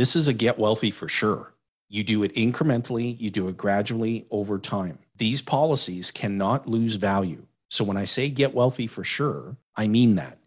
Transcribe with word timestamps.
This 0.00 0.16
is 0.16 0.28
a 0.28 0.32
get 0.32 0.58
wealthy 0.58 0.90
for 0.90 1.08
sure. 1.08 1.52
You 1.90 2.02
do 2.02 2.22
it 2.22 2.34
incrementally, 2.34 3.20
you 3.20 3.30
do 3.30 3.48
it 3.48 3.58
gradually 3.58 4.24
over 4.30 4.58
time. 4.58 4.98
These 5.18 5.42
policies 5.42 6.10
cannot 6.10 6.66
lose 6.66 6.94
value. 6.94 7.44
So 7.68 7.84
when 7.84 7.98
I 7.98 8.06
say 8.06 8.30
get 8.30 8.54
wealthy 8.54 8.86
for 8.86 9.04
sure, 9.04 9.58
I 9.76 9.88
mean 9.88 10.14
that. 10.14 10.38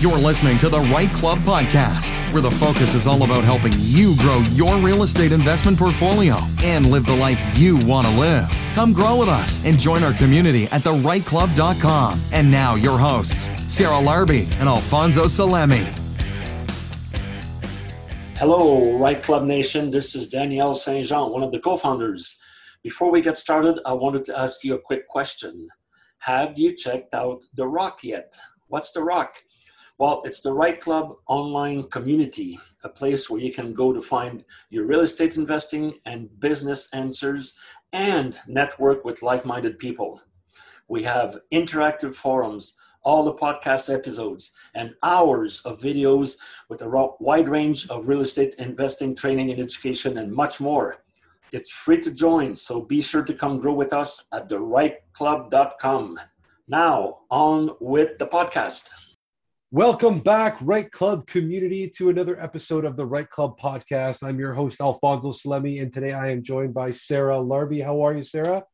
You're 0.00 0.18
listening 0.18 0.58
to 0.58 0.68
the 0.68 0.80
REITE 0.80 1.12
Club 1.14 1.38
podcast, 1.42 2.16
where 2.32 2.42
the 2.42 2.50
focus 2.50 2.96
is 2.96 3.06
all 3.06 3.22
about 3.22 3.44
helping 3.44 3.70
you 3.76 4.16
grow 4.16 4.38
your 4.50 4.76
real 4.78 5.04
estate 5.04 5.30
investment 5.30 5.78
portfolio 5.78 6.38
and 6.64 6.90
live 6.90 7.06
the 7.06 7.14
life 7.14 7.40
you 7.56 7.76
want 7.86 8.08
to 8.08 8.18
live. 8.18 8.50
Come 8.74 8.92
grow 8.92 9.16
with 9.16 9.28
us 9.28 9.64
and 9.64 9.78
join 9.78 10.02
our 10.02 10.14
community 10.14 10.64
at 10.64 10.80
therightclub.com. 10.80 12.20
And 12.32 12.50
now, 12.50 12.74
your 12.74 12.98
hosts, 12.98 13.48
Sarah 13.72 14.02
Larbi 14.02 14.50
and 14.58 14.68
Alfonso 14.68 15.26
Salemi. 15.26 16.01
Hello, 18.42 18.98
REITE 18.98 19.22
Club 19.22 19.44
Nation. 19.44 19.92
This 19.92 20.16
is 20.16 20.28
Danielle 20.28 20.74
St. 20.74 21.06
Jean, 21.06 21.30
one 21.30 21.44
of 21.44 21.52
the 21.52 21.60
co 21.60 21.76
founders. 21.76 22.40
Before 22.82 23.12
we 23.12 23.22
get 23.22 23.36
started, 23.36 23.78
I 23.86 23.92
wanted 23.92 24.24
to 24.24 24.36
ask 24.36 24.64
you 24.64 24.74
a 24.74 24.80
quick 24.80 25.06
question. 25.06 25.68
Have 26.18 26.58
you 26.58 26.74
checked 26.74 27.14
out 27.14 27.44
The 27.54 27.68
Rock 27.68 28.02
yet? 28.02 28.34
What's 28.66 28.90
The 28.90 29.04
Rock? 29.04 29.36
Well, 29.96 30.22
it's 30.24 30.40
the 30.40 30.52
REITE 30.52 30.80
Club 30.80 31.14
online 31.28 31.84
community, 31.84 32.58
a 32.82 32.88
place 32.88 33.30
where 33.30 33.40
you 33.40 33.52
can 33.52 33.74
go 33.74 33.92
to 33.92 34.02
find 34.02 34.44
your 34.70 34.86
real 34.86 35.02
estate 35.02 35.36
investing 35.36 36.00
and 36.04 36.28
business 36.40 36.92
answers 36.92 37.54
and 37.92 38.40
network 38.48 39.04
with 39.04 39.22
like 39.22 39.46
minded 39.46 39.78
people. 39.78 40.20
We 40.88 41.04
have 41.04 41.38
interactive 41.52 42.16
forums, 42.16 42.76
all 43.02 43.24
the 43.24 43.34
podcast 43.34 43.92
episodes, 43.92 44.52
and 44.74 44.94
hours 45.02 45.60
of 45.60 45.80
videos 45.80 46.36
with 46.68 46.82
a 46.82 47.14
wide 47.20 47.48
range 47.48 47.88
of 47.88 48.08
real 48.08 48.20
estate 48.20 48.54
investing, 48.58 49.14
training, 49.14 49.50
and 49.50 49.60
education, 49.60 50.18
and 50.18 50.32
much 50.32 50.60
more. 50.60 51.04
It's 51.52 51.70
free 51.70 52.00
to 52.00 52.10
join, 52.10 52.56
so 52.56 52.80
be 52.80 53.02
sure 53.02 53.22
to 53.24 53.34
come 53.34 53.58
grow 53.58 53.74
with 53.74 53.92
us 53.92 54.24
at 54.32 54.48
therightclub.com. 54.48 56.20
Now, 56.68 57.18
on 57.30 57.70
with 57.80 58.18
the 58.18 58.26
podcast. 58.26 58.88
Welcome 59.70 60.18
back, 60.18 60.58
REITE 60.60 60.90
Club 60.92 61.26
community, 61.26 61.88
to 61.96 62.10
another 62.10 62.38
episode 62.40 62.84
of 62.84 62.96
the 62.96 63.06
REITE 63.06 63.30
Club 63.30 63.58
podcast. 63.58 64.22
I'm 64.22 64.38
your 64.38 64.52
host, 64.52 64.80
Alfonso 64.80 65.30
Salemi, 65.32 65.82
and 65.82 65.92
today 65.92 66.12
I 66.12 66.30
am 66.30 66.42
joined 66.42 66.74
by 66.74 66.90
Sarah 66.90 67.36
Larbi. 67.36 67.82
How 67.82 68.02
are 68.02 68.14
you, 68.14 68.22
Sarah? 68.22 68.64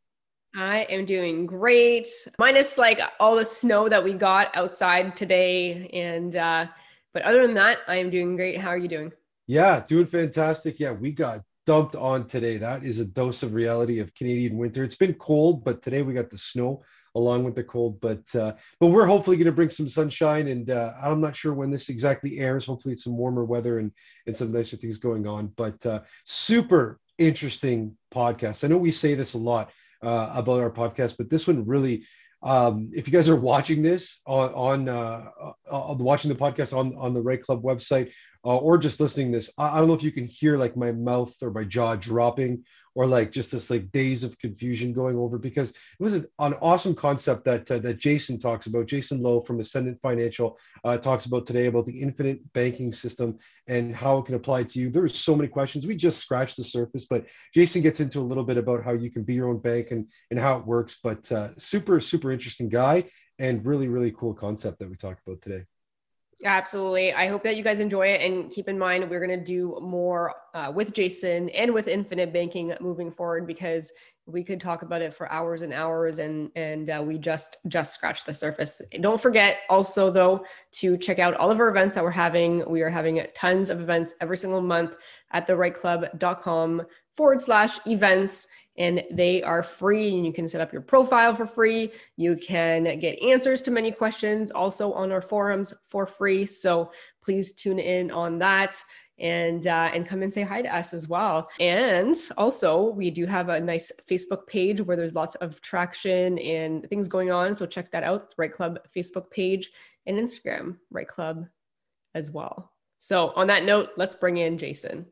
I 0.55 0.81
am 0.91 1.05
doing 1.05 1.47
great, 1.47 2.09
minus 2.39 2.79
like 2.79 3.01
all 3.21 3.37
the 3.37 3.45
snow 3.45 3.89
that 3.89 4.03
we 4.03 4.15
got 4.15 4.57
outside 4.57 5.17
today. 5.17 5.89
And, 5.93 6.35
uh, 6.35 6.67
but 7.13 7.23
other 7.23 7.43
than 7.43 7.55
that, 7.55 7.79
I 7.87 7.97
am 7.97 8.11
doing 8.11 8.37
great. 8.37 8.59
How 8.59 8.71
are 8.71 8.79
you 8.79 8.89
doing? 8.89 9.13
Yeah, 9.47 9.83
doing 9.87 10.07
fantastic. 10.07 10.81
Yeah, 10.81 10.93
we 10.93 11.13
got 11.13 11.43
dumped 11.67 11.97
on 11.97 12.27
today. 12.27 12.57
That 12.57 12.85
is 12.85 12.99
a 12.99 13.05
dose 13.05 13.43
of 13.43 13.53
reality 13.53 13.99
of 13.99 14.15
Canadian 14.15 14.57
winter. 14.57 14.83
It's 14.83 14.97
been 14.97 15.15
cold, 15.15 15.65
but 15.65 15.83
today 15.83 16.03
we 16.03 16.15
got 16.15 16.31
the 16.31 16.39
snow 16.39 16.83
along 17.15 17.45
with 17.45 17.55
the 17.55 17.65
cold. 17.65 18.01
But 18.01 18.35
uh, 18.35 18.55
but 18.81 18.87
we're 18.87 19.07
hopefully 19.07 19.37
going 19.37 19.47
to 19.47 19.53
bring 19.53 19.71
some 19.71 19.89
sunshine, 19.89 20.49
and 20.49 20.71
uh, 20.71 20.95
I'm 21.03 21.21
not 21.21 21.37
sure 21.37 21.53
when 21.53 21.71
this 21.71 21.91
exactly 21.91 22.39
airs. 22.39 22.65
Hopefully, 22.65 22.95
it's 22.95 23.05
some 23.05 23.19
warmer 23.19 23.45
weather 23.45 23.81
and 23.81 23.93
and 24.27 24.37
some 24.37 24.51
nicer 24.51 24.79
things 24.79 24.97
going 24.97 25.27
on. 25.27 25.53
But 25.57 25.85
uh, 25.85 26.01
super 26.25 27.01
interesting 27.19 27.97
podcast. 28.15 28.65
I 28.65 28.69
know 28.69 28.79
we 28.79 28.93
say 28.93 29.15
this 29.15 29.35
a 29.35 29.39
lot 29.39 29.71
uh, 30.03 30.33
about 30.35 30.61
our 30.61 30.71
podcast, 30.71 31.17
but 31.19 31.31
this 31.31 31.47
one 31.47 31.67
really. 31.67 32.05
Um, 32.41 32.93
if 32.95 33.09
you 33.09 33.13
guys 33.13 33.29
are 33.29 33.35
watching 33.35 33.83
this 33.83 34.21
on, 34.25 34.51
on 34.51 34.89
uh, 34.89 35.25
uh, 35.69 35.97
watching 35.99 36.29
the 36.29 36.37
podcast 36.37 36.77
on 36.77 36.95
on 36.97 37.13
the 37.13 37.21
Right 37.21 37.43
Club 37.43 37.65
website, 37.65 38.13
uh, 38.45 38.59
or 38.59 38.79
just 38.79 39.01
listening 39.01 39.33
this, 39.33 39.51
I, 39.59 39.71
I, 39.71 39.79
don't 39.81 39.89
know 39.89 39.95
if 39.95 40.05
you 40.05 40.13
can 40.13 40.29
hear 40.29 40.57
like 40.57 40.77
my 40.77 40.93
mouth 40.93 41.35
or 41.43 41.51
my 41.51 41.65
jaw 41.65 41.97
dropping 41.97 42.65
or 42.99 43.07
like 43.07 43.31
just 43.31 43.53
this 43.53 43.71
like 43.71 43.93
days 43.93 44.25
of 44.25 44.37
confusion 44.41 44.93
going 44.93 45.17
over 45.17 45.39
because 45.39 45.71
it 45.71 45.77
was 46.01 46.17
an, 46.17 46.27
awesome 46.41 46.97
concept 46.97 47.45
that 47.45 47.71
uh, 47.71 47.79
that 47.79 47.97
Jayson 47.97 48.41
talks 48.41 48.67
about. 48.67 48.89
Jayson 48.89 49.23
Lowe 49.23 49.41
from 49.41 49.61
Ascendant 49.61 50.01
Financial 50.03 50.59
uh, 50.83 50.99
talks 50.99 51.27
about 51.27 51.47
today 51.47 51.67
about 51.67 51.87
the 51.87 51.97
infinite 51.97 52.41
banking 52.55 52.93
system 52.93 53.39
and 53.69 53.95
how 53.95 54.19
it 54.19 54.27
can 54.27 54.35
apply 54.35 54.65
to 54.65 54.81
you. 54.81 54.91
There 54.91 55.05
are 55.05 55.09
so 55.09 55.37
many 55.37 55.49
questions. 55.49 55.87
We 55.87 55.95
just 55.95 56.19
scratched 56.19 56.57
the 56.57 56.65
surface, 56.65 57.07
but 57.09 57.27
Jayson 57.55 57.83
gets 57.83 58.01
into 58.01 58.19
a 58.19 58.29
little 58.29 58.43
bit 58.43 58.57
about 58.57 58.83
how 58.83 58.95
you 58.95 59.13
can 59.13 59.23
be 59.23 59.35
your 59.35 59.49
own 59.49 59.59
bank 59.61 59.93
and 59.93 60.05
and 60.33 60.41
how 60.41 60.59
it 60.59 60.67
works. 60.67 60.97
But 61.01 61.31
uh, 61.31 61.51
super 61.57 62.01
super 62.01 62.33
interesting 62.33 62.69
guy 62.69 63.05
and 63.39 63.65
really 63.65 63.87
really 63.87 64.11
cool 64.11 64.35
concept 64.35 64.81
that 64.81 64.91
we 64.91 64.97
talked 64.97 65.23
about 65.25 65.41
today. 65.41 65.63
Absolutely. 66.45 67.13
I 67.13 67.27
hope 67.27 67.43
that 67.43 67.57
you 67.57 67.65
guys 67.65 67.81
enjoy 67.81 68.09
it. 68.09 68.21
And 68.21 68.51
keep 68.51 68.69
in 68.69 68.79
mind, 68.79 69.11
we're 69.11 69.25
going 69.25 69.37
to 69.39 69.45
do 69.45 69.77
more 69.83 70.35
uh, 70.55 70.71
with 70.73 70.95
Jayson 70.95 71.51
and 71.51 71.75
with 71.75 71.89
infinite 71.89 72.33
banking 72.33 72.75
moving 72.81 73.11
forward 73.11 73.45
because 73.47 73.93
we 74.29 74.45
could 74.45 74.61
talk 74.61 74.83
about 74.83 75.01
it 75.03 75.13
for 75.13 75.31
hours 75.33 75.63
and 75.63 75.73
hours 75.73 76.19
and 76.19 76.51
and 76.55 76.91
uh, 76.91 77.03
we 77.05 77.19
just 77.19 77.57
just 77.67 77.95
scratched 77.95 78.27
the 78.27 78.35
surface 78.35 78.83
don't 79.01 79.21
forget 79.21 79.61
also 79.71 80.11
though 80.11 80.45
to 80.71 80.99
check 80.99 81.19
out 81.19 81.35
all 81.37 81.51
of 81.51 81.59
our 81.59 81.69
events 81.69 81.95
that 81.95 82.05
we're 82.05 82.11
having 82.11 82.63
we 82.69 82.83
are 82.83 82.91
having 82.91 83.27
tons 83.35 83.71
of 83.71 83.81
events 83.81 84.15
every 84.21 84.37
single 84.37 84.61
month 84.61 84.97
at 85.33 85.49
therightclub.com 85.49 86.83
forward 87.19 87.41
slash 87.41 87.85
events 87.85 88.47
and 88.77 89.03
they 89.11 89.43
are 89.43 89.65
free 89.65 90.15
and 90.15 90.25
you 90.25 90.33
can 90.33 90.47
set 90.47 90.61
up 90.61 90.73
your 90.73 90.81
profile 90.81 91.35
for 91.35 91.49
free. 91.49 91.91
You 92.17 92.37
can 92.37 92.85
get 93.01 93.21
answers 93.21 93.61
to 93.63 93.73
many 93.73 93.91
questions 93.91 94.53
also 94.53 94.93
on 94.93 95.11
our 95.11 95.21
forums 95.21 95.75
for 95.89 96.07
free 96.07 96.47
so 96.47 96.93
please 97.21 97.53
tune 97.53 97.81
in 97.81 98.13
on 98.13 98.39
that 98.39 98.77
and 99.19 99.67
uh, 99.67 99.91
and 99.93 100.07
come 100.07 100.23
and 100.23 100.33
say 100.33 100.43
hi 100.43 100.63
to 100.63 100.73
us 100.73 100.95
as 100.95 101.09
well. 101.09 101.49
And 101.59 102.15
also 102.37 102.91
we 102.91 103.11
do 103.11 103.27
have 103.27 103.49
a 103.49 103.59
nice 103.59 103.91
facebook 104.09 104.47
page 104.47 104.81
where 104.81 104.97
there's 104.97 105.17
lots 105.17 105.35
of 105.37 105.61
traction 105.61 106.39
and 106.39 106.89
things 106.89 107.09
going 107.09 107.33
on 107.33 107.53
so 107.53 107.67
check 107.67 107.91
that 107.91 108.05
out 108.05 108.33
REITE 108.39 108.53
club 108.53 108.79
facebook 108.97 109.29
page 109.33 109.73
and 110.07 110.17
instagram 110.17 110.77
REITE 110.93 111.09
club 111.09 111.47
as 112.15 112.31
well. 112.31 112.73
So 113.01 113.33
on 113.35 113.49
that 113.49 113.65
note 113.65 113.89
let's 113.97 114.15
bring 114.15 114.37
in 114.37 114.57
jayson 114.57 115.07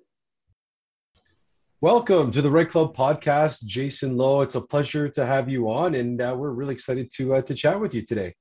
Welcome 1.86 2.32
to 2.32 2.42
the 2.42 2.50
REITE 2.50 2.70
Club 2.70 2.96
podcast, 2.96 3.64
Jayson 3.64 4.16
Lowe. 4.16 4.40
It's 4.40 4.56
a 4.56 4.60
pleasure 4.60 5.08
to 5.10 5.24
have 5.24 5.48
you 5.48 5.70
on, 5.70 5.94
and 5.94 6.20
uh, 6.20 6.34
we're 6.36 6.50
really 6.50 6.74
excited 6.74 7.12
to 7.12 7.34
uh, 7.34 7.42
to 7.42 7.54
chat 7.54 7.78
with 7.78 7.94
you 7.94 8.04
today. 8.04 8.34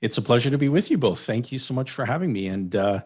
It's 0.00 0.16
a 0.16 0.22
pleasure 0.22 0.48
to 0.48 0.56
be 0.56 0.70
with 0.70 0.90
you 0.90 0.96
both. 0.96 1.20
Thank 1.20 1.52
you 1.52 1.58
so 1.58 1.74
much 1.74 1.90
for 1.90 2.06
having 2.06 2.32
me, 2.32 2.46
and 2.46 2.74
uh, 2.74 3.02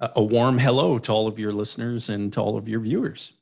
a 0.00 0.20
warm 0.20 0.58
hello 0.58 0.98
to 0.98 1.12
all 1.12 1.28
of 1.28 1.38
your 1.38 1.52
listeners 1.52 2.08
and 2.08 2.32
to 2.32 2.40
all 2.40 2.56
of 2.56 2.68
your 2.68 2.80
viewers. 2.80 3.34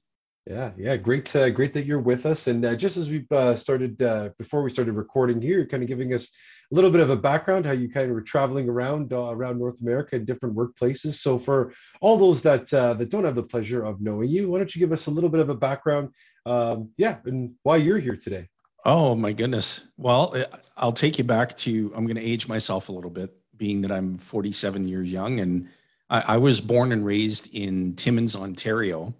Yeah, 0.46 0.72
yeah, 0.76 0.96
great, 0.96 1.34
uh, 1.36 1.50
great 1.50 1.72
that 1.74 1.86
you're 1.86 2.00
with 2.00 2.26
us. 2.26 2.48
And 2.48 2.64
uh, 2.64 2.74
just 2.74 2.96
as 2.96 3.08
we 3.08 3.24
uh, 3.30 3.54
started 3.54 4.02
uh, 4.02 4.30
before 4.38 4.64
we 4.64 4.70
started 4.70 4.94
recording 4.94 5.40
here, 5.40 5.64
kind 5.64 5.84
of 5.84 5.88
giving 5.88 6.14
us 6.14 6.30
a 6.72 6.74
little 6.74 6.90
bit 6.90 7.00
of 7.00 7.10
a 7.10 7.16
background 7.16 7.64
how 7.64 7.72
you 7.72 7.88
kind 7.88 8.08
of 8.08 8.14
were 8.14 8.22
traveling 8.22 8.68
around 8.68 9.12
uh, 9.12 9.30
around 9.30 9.60
North 9.60 9.80
America 9.80 10.16
in 10.16 10.24
different 10.24 10.56
workplaces. 10.56 11.14
So 11.14 11.38
for 11.38 11.72
all 12.00 12.16
those 12.16 12.42
that 12.42 12.72
uh, 12.74 12.94
that 12.94 13.08
don't 13.08 13.22
have 13.22 13.36
the 13.36 13.42
pleasure 13.44 13.84
of 13.84 14.00
knowing 14.00 14.30
you, 14.30 14.50
why 14.50 14.58
don't 14.58 14.74
you 14.74 14.80
give 14.80 14.90
us 14.90 15.06
a 15.06 15.12
little 15.12 15.30
bit 15.30 15.40
of 15.40 15.48
a 15.48 15.54
background? 15.54 16.08
Um, 16.44 16.90
yeah, 16.96 17.18
and 17.24 17.54
why 17.62 17.76
you're 17.76 18.00
here 18.00 18.16
today. 18.16 18.48
Oh 18.84 19.14
my 19.14 19.32
goodness. 19.32 19.84
Well, 19.96 20.34
I'll 20.76 20.92
take 20.92 21.18
you 21.18 21.24
back 21.24 21.56
to 21.58 21.92
I'm 21.94 22.04
going 22.04 22.16
to 22.16 22.22
age 22.22 22.48
myself 22.48 22.88
a 22.88 22.92
little 22.92 23.10
bit, 23.10 23.32
being 23.56 23.82
that 23.82 23.92
I'm 23.92 24.18
47 24.18 24.88
years 24.88 25.12
young, 25.12 25.38
and 25.38 25.68
I, 26.10 26.24
I 26.26 26.36
was 26.38 26.60
born 26.60 26.90
and 26.90 27.06
raised 27.06 27.54
in 27.54 27.94
Timmins, 27.94 28.34
Ontario 28.34 29.14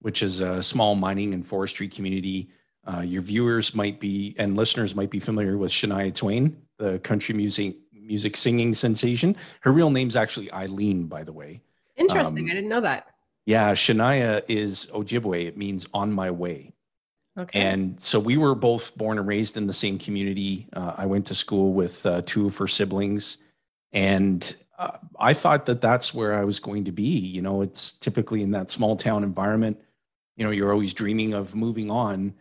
which 0.00 0.22
is 0.22 0.40
a 0.40 0.62
small 0.62 0.94
mining 0.94 1.34
and 1.34 1.46
forestry 1.46 1.88
community. 1.88 2.50
Uh, 2.84 3.00
your 3.00 3.22
viewers 3.22 3.74
might 3.74 4.00
be 4.00 4.34
and 4.38 4.56
listeners 4.56 4.94
might 4.94 5.10
be 5.10 5.20
familiar 5.20 5.56
with 5.56 5.70
Shania 5.70 6.14
Twain, 6.14 6.56
the 6.78 6.98
country 7.00 7.34
music 7.34 7.76
music 7.92 8.36
singing 8.36 8.74
sensation. 8.74 9.36
Her 9.60 9.72
real 9.72 9.90
name's 9.90 10.16
actually 10.16 10.52
Eileen, 10.52 11.06
by 11.06 11.22
the 11.22 11.32
way. 11.32 11.60
Interesting. 11.96 12.44
Um, 12.44 12.50
I 12.50 12.54
didn't 12.54 12.68
know 12.68 12.80
that. 12.80 13.06
Yeah, 13.46 13.72
Shania 13.72 14.42
is 14.48 14.88
Ojibwe. 14.92 15.46
It 15.46 15.56
means 15.56 15.86
on 15.94 16.12
my 16.12 16.30
way. 16.30 16.72
Okay. 17.38 17.60
And 17.60 18.00
so 18.00 18.18
we 18.18 18.36
were 18.36 18.54
both 18.54 18.96
born 18.96 19.18
and 19.18 19.26
raised 19.26 19.56
in 19.56 19.66
the 19.66 19.72
same 19.72 19.98
community. 19.98 20.68
Uh, 20.72 20.94
I 20.96 21.06
went 21.06 21.26
to 21.28 21.34
school 21.34 21.72
with 21.72 22.04
uh, 22.04 22.22
two 22.26 22.46
of 22.46 22.56
her 22.56 22.66
siblings, 22.66 23.38
and 23.92 24.54
uh, 24.78 24.98
I 25.18 25.34
thought 25.34 25.66
that 25.66 25.80
that's 25.80 26.12
where 26.12 26.34
I 26.34 26.44
was 26.44 26.58
going 26.58 26.84
to 26.86 26.92
be. 26.92 27.18
You 27.18 27.42
know, 27.42 27.62
it's 27.62 27.92
typically 27.92 28.42
in 28.42 28.50
that 28.50 28.70
small 28.70 28.96
town 28.96 29.22
environment 29.22 29.80
you 30.40 30.46
know 30.46 30.52
you're 30.52 30.72
always 30.72 30.94
dreaming 30.94 31.34
of 31.34 31.54
moving 31.54 31.90
on. 31.90 32.32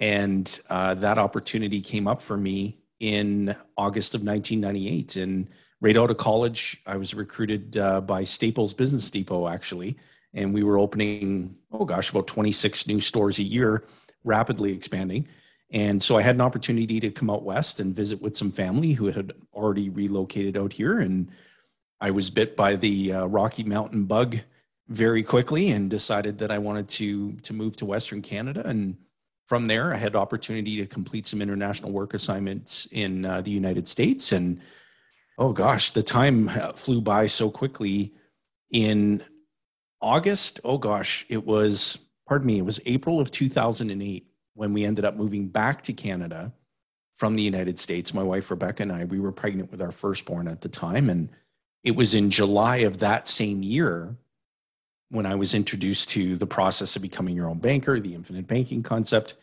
And 0.00 0.60
uh, 0.68 0.94
that 0.94 1.18
opportunity 1.18 1.80
came 1.80 2.08
up 2.08 2.20
for 2.20 2.36
me 2.36 2.78
in 3.00 3.54
august 3.76 4.14
of 4.14 4.22
1998 4.22 5.16
and 5.16 5.48
right 5.80 5.96
out 5.96 6.10
of 6.12 6.16
college 6.16 6.80
i 6.86 6.96
was 6.96 7.12
recruited 7.12 7.76
uh, 7.76 8.00
by 8.00 8.22
staples 8.22 8.74
business 8.74 9.10
depot 9.10 9.46
actually. 9.48 9.96
And 10.32 10.52
we 10.52 10.64
were 10.64 10.78
opening 10.78 11.56
oh 11.70 11.84
gosh 11.84 12.10
about 12.10 12.26
26 12.26 12.88
new 12.88 13.00
stores 13.00 13.38
a 13.38 13.44
year 13.44 13.84
rapidly 14.24 14.72
expanding. 14.72 15.28
And 15.70 16.02
so 16.02 16.16
i 16.16 16.22
had 16.22 16.34
an 16.34 16.40
opportunity 16.40 16.98
to 16.98 17.10
come 17.12 17.30
out 17.30 17.44
west 17.44 17.78
and 17.78 17.94
visit 17.94 18.20
with 18.20 18.36
some 18.36 18.50
family 18.50 18.94
who 18.94 19.06
had 19.06 19.32
already 19.52 19.90
relocated 19.90 20.56
out 20.56 20.72
here. 20.72 20.98
And 20.98 21.28
i 22.00 22.10
was 22.10 22.30
bit 22.30 22.56
by 22.56 22.74
the 22.74 23.12
uh, 23.12 23.26
rocky 23.26 23.62
mountain 23.62 24.06
bug 24.06 24.40
very 24.88 25.22
quickly 25.22 25.70
and 25.70 25.88
decided 25.88 26.38
that 26.38 26.50
I 26.50 26.58
wanted 26.58 26.88
to 26.90 27.32
to 27.42 27.52
move 27.52 27.76
to 27.76 27.86
Western 27.86 28.22
Canada. 28.22 28.62
And 28.66 28.96
from 29.46 29.66
there, 29.66 29.92
I 29.94 29.96
had 29.96 30.16
opportunity 30.16 30.76
to 30.76 30.86
complete 30.86 31.26
some 31.26 31.42
international 31.42 31.92
work 31.92 32.14
assignments 32.14 32.86
in 32.92 33.24
uh, 33.24 33.40
the 33.40 33.50
United 33.50 33.88
States. 33.88 34.32
And 34.32 34.60
oh 35.38 35.52
gosh, 35.52 35.90
the 35.90 36.02
time 36.02 36.48
uh, 36.48 36.72
flew 36.72 37.00
by 37.00 37.26
so 37.26 37.50
quickly. 37.50 38.14
In 38.70 39.22
August, 40.00 40.60
oh 40.64 40.78
gosh, 40.78 41.24
it 41.28 41.46
was 41.46 41.98
pardon 42.26 42.46
me, 42.46 42.58
it 42.58 42.64
was 42.64 42.80
April 42.86 43.20
of 43.20 43.30
2008 43.30 44.26
when 44.54 44.72
we 44.72 44.84
ended 44.84 45.04
up 45.04 45.16
moving 45.16 45.48
back 45.48 45.82
to 45.82 45.92
Canada 45.92 46.52
from 47.14 47.36
the 47.36 47.42
United 47.42 47.78
States. 47.78 48.12
My 48.12 48.22
wife 48.22 48.50
Rebecca 48.50 48.82
and 48.82 48.92
I, 48.92 49.04
we 49.04 49.20
were 49.20 49.32
pregnant 49.32 49.70
with 49.70 49.80
our 49.80 49.92
firstborn 49.92 50.48
at 50.48 50.60
the 50.60 50.68
time, 50.68 51.08
and 51.08 51.30
it 51.84 51.94
was 51.94 52.14
in 52.14 52.30
July 52.30 52.78
of 52.78 52.98
that 52.98 53.28
same 53.28 53.62
year 53.62 54.16
when 55.14 55.26
I 55.26 55.36
was 55.36 55.54
introduced 55.54 56.08
to 56.10 56.36
the 56.36 56.46
process 56.46 56.96
of 56.96 57.02
becoming 57.02 57.36
your 57.36 57.48
own 57.48 57.58
banker, 57.58 58.00
the 58.00 58.14
infinite 58.14 58.48
banking 58.48 58.82
concept. 58.82 59.36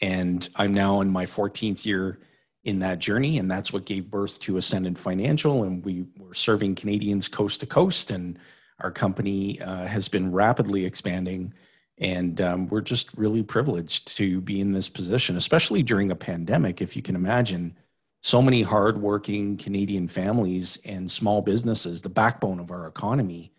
And 0.00 0.46
I'm 0.56 0.72
now 0.72 1.00
in 1.00 1.10
my 1.10 1.24
14th 1.24 1.86
year 1.86 2.18
in 2.64 2.80
that 2.80 2.98
journey. 2.98 3.38
And 3.38 3.50
that's 3.50 3.72
what 3.72 3.86
gave 3.86 4.10
birth 4.10 4.38
to 4.40 4.58
Ascendant 4.58 4.98
Financial. 4.98 5.62
And 5.62 5.82
we 5.82 6.04
were 6.18 6.34
serving 6.34 6.74
Canadians 6.74 7.28
coast 7.28 7.60
to 7.60 7.66
coast. 7.66 8.10
And 8.10 8.38
our 8.80 8.90
company 8.90 9.58
uh, 9.58 9.86
has 9.86 10.08
been 10.08 10.32
rapidly 10.32 10.84
expanding. 10.84 11.54
And 11.96 12.38
um, 12.42 12.68
we're 12.68 12.82
just 12.82 13.16
really 13.16 13.42
privileged 13.42 14.14
to 14.18 14.42
be 14.42 14.60
in 14.60 14.72
this 14.72 14.90
position, 14.90 15.36
especially 15.36 15.82
during 15.82 16.10
a 16.10 16.16
pandemic. 16.16 16.82
If 16.82 16.94
you 16.94 17.00
can 17.00 17.16
imagine, 17.16 17.74
so 18.22 18.42
many 18.42 18.62
hardworking 18.62 19.56
Canadian 19.56 20.08
families 20.08 20.78
and 20.84 21.08
small 21.08 21.42
businesses, 21.42 22.02
the 22.02 22.08
backbone 22.08 22.58
of 22.58 22.72
our 22.72 22.86
economy, 22.86 23.52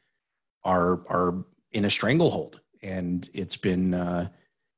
are 0.63 1.01
are 1.07 1.45
in 1.71 1.85
a 1.85 1.89
stranglehold, 1.89 2.61
and 2.81 3.29
it's 3.33 3.57
been 3.57 3.93
uh, 3.93 4.29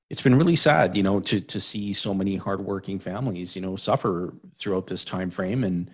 it's 0.09 0.21
been 0.21 0.35
really 0.35 0.55
sad, 0.55 0.95
you 0.95 1.03
know, 1.03 1.19
to 1.21 1.41
to 1.41 1.59
see 1.59 1.93
so 1.93 2.13
many 2.13 2.35
hardworking 2.35 2.99
families, 2.99 3.55
you 3.55 3.61
know, 3.61 3.75
suffer 3.75 4.35
throughout 4.57 4.87
this 4.87 5.05
time 5.05 5.29
frame. 5.29 5.63
And 5.63 5.89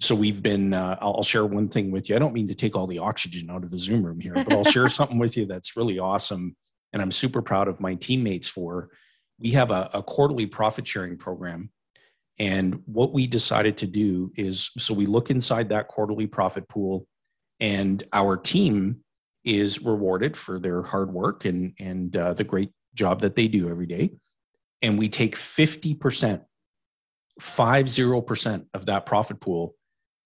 so 0.00 0.14
we've 0.14 0.42
been. 0.42 0.74
Uh, 0.74 0.96
I'll 1.00 1.22
share 1.22 1.46
one 1.46 1.68
thing 1.68 1.90
with 1.90 2.08
you. 2.08 2.16
I 2.16 2.18
don't 2.18 2.34
mean 2.34 2.48
to 2.48 2.54
take 2.54 2.76
all 2.76 2.86
the 2.86 2.98
oxygen 2.98 3.50
out 3.50 3.64
of 3.64 3.70
the 3.70 3.78
Zoom 3.78 4.04
room 4.04 4.20
here, 4.20 4.34
but 4.34 4.52
I'll 4.52 4.64
share 4.64 4.88
something 4.90 5.18
with 5.18 5.36
you 5.36 5.46
that's 5.46 5.76
really 5.76 5.98
awesome, 5.98 6.56
and 6.92 7.00
I'm 7.00 7.10
super 7.10 7.42
proud 7.42 7.68
of 7.68 7.80
my 7.80 7.94
teammates 7.94 8.48
for. 8.48 8.90
We 9.38 9.50
have 9.50 9.70
a, 9.70 9.90
a 9.92 10.02
quarterly 10.02 10.46
profit 10.46 10.86
sharing 10.86 11.18
program 11.18 11.70
and 12.38 12.82
what 12.86 13.12
we 13.12 13.26
decided 13.26 13.78
to 13.78 13.86
do 13.86 14.30
is 14.36 14.70
so 14.76 14.92
we 14.92 15.06
look 15.06 15.30
inside 15.30 15.70
that 15.70 15.88
quarterly 15.88 16.26
profit 16.26 16.68
pool, 16.68 17.06
and 17.60 18.02
our 18.12 18.36
team 18.36 19.02
is 19.46 19.80
rewarded 19.80 20.36
for 20.36 20.58
their 20.58 20.82
hard 20.82 21.10
work 21.12 21.46
and 21.46 21.72
and 21.78 22.14
uh, 22.16 22.34
the 22.34 22.44
great 22.44 22.72
job 22.94 23.20
that 23.20 23.36
they 23.36 23.48
do 23.48 23.70
every 23.70 23.86
day. 23.86 24.10
And 24.82 24.98
we 24.98 25.08
take 25.08 25.36
50% 25.36 26.44
50% 27.40 28.66
of 28.74 28.86
that 28.86 29.06
profit 29.06 29.40
pool 29.40 29.74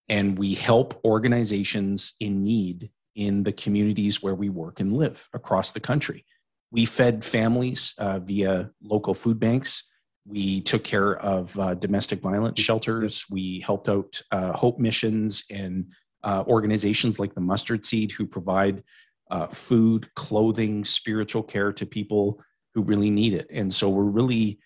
and 0.08 0.38
we 0.38 0.55
help 0.55 1.00
organizations 1.05 2.14
in 2.20 2.43
need 2.43 2.90
in 3.14 3.43
the 3.43 3.52
communities 3.52 4.22
where 4.22 4.34
we 4.34 4.49
work 4.49 4.81
and 4.81 4.93
live 4.93 5.28
across 5.32 5.72
the 5.72 5.81
country. 5.81 6.25
We 6.70 6.84
fed 6.84 7.25
families 7.25 7.94
uh, 7.99 8.20
via 8.20 8.70
local 8.82 9.14
food 9.14 9.40
banks. 9.40 9.84
We 10.25 10.61
took 10.61 10.84
care 10.84 11.17
of 11.19 11.58
uh, 11.58 11.75
domestic 11.75 12.20
violence 12.20 12.61
shelters. 12.61 13.25
We 13.28 13.61
helped 13.61 13.88
out 13.88 14.20
uh, 14.31 14.52
hope 14.52 14.78
missions 14.78 15.43
and 15.50 15.87
uh, 16.22 16.44
organizations 16.46 17.19
like 17.19 17.34
the 17.34 17.40
mustard 17.40 17.84
seed 17.84 18.12
who 18.12 18.26
provide 18.26 18.82
uh, 19.31 19.47
food, 19.49 20.12
clothing, 20.15 20.85
spiritual 20.85 21.43
care 21.43 21.73
to 21.73 21.87
people 21.87 22.43
who 22.75 22.82
really 22.82 23.11
need 23.11 23.35
it. 23.35 23.47
And 23.50 23.73
so 23.73 23.88
we're 23.88 24.03
really 24.05 24.59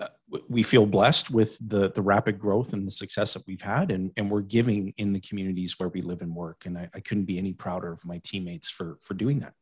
uh, 0.00 0.08
we 0.48 0.62
feel 0.62 0.86
blessed 0.86 1.30
with 1.30 1.58
the 1.60 1.90
the 1.90 2.02
rapid 2.02 2.38
growth 2.38 2.72
and 2.72 2.86
the 2.86 2.92
success 2.92 3.34
that 3.34 3.42
we've 3.46 3.60
had, 3.60 3.90
and 3.90 4.12
and 4.16 4.30
we're 4.30 4.40
giving 4.40 4.94
in 4.96 5.12
the 5.12 5.20
communities 5.20 5.74
where 5.78 5.88
we 5.88 6.02
live 6.02 6.22
and 6.22 6.34
work. 6.34 6.64
And 6.64 6.78
I, 6.78 6.88
I 6.94 7.00
couldn't 7.00 7.24
be 7.24 7.38
any 7.38 7.52
prouder 7.52 7.92
of 7.92 8.04
my 8.04 8.20
teammates 8.22 8.70
for 8.70 8.98
for 9.00 9.14
doing 9.14 9.40
that. 9.40 9.54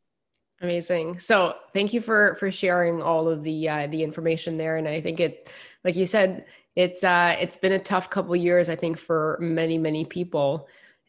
Amazing. 0.61 1.21
So 1.21 1.55
thank 1.73 1.95
you 1.95 2.01
for 2.01 2.37
for 2.39 2.51
sharing 2.51 3.01
all 3.01 3.29
of 3.29 3.43
the 3.43 3.69
uh, 3.69 3.87
the 3.87 4.03
information 4.03 4.59
there. 4.59 4.77
And 4.77 4.89
I 4.89 5.01
think 5.01 5.21
it, 5.21 5.51
like 5.85 5.97
you 5.97 6.07
said, 6.07 6.47
it's 6.77 7.03
uh, 7.03 7.37
it's 7.41 7.57
been 7.57 7.73
a 7.73 7.79
tough 7.79 8.11
couple 8.11 8.37
years. 8.37 8.69
I 8.69 8.77
think 8.77 8.99
for 8.99 9.39
many 9.41 9.79
many 9.79 10.05
people 10.05 10.69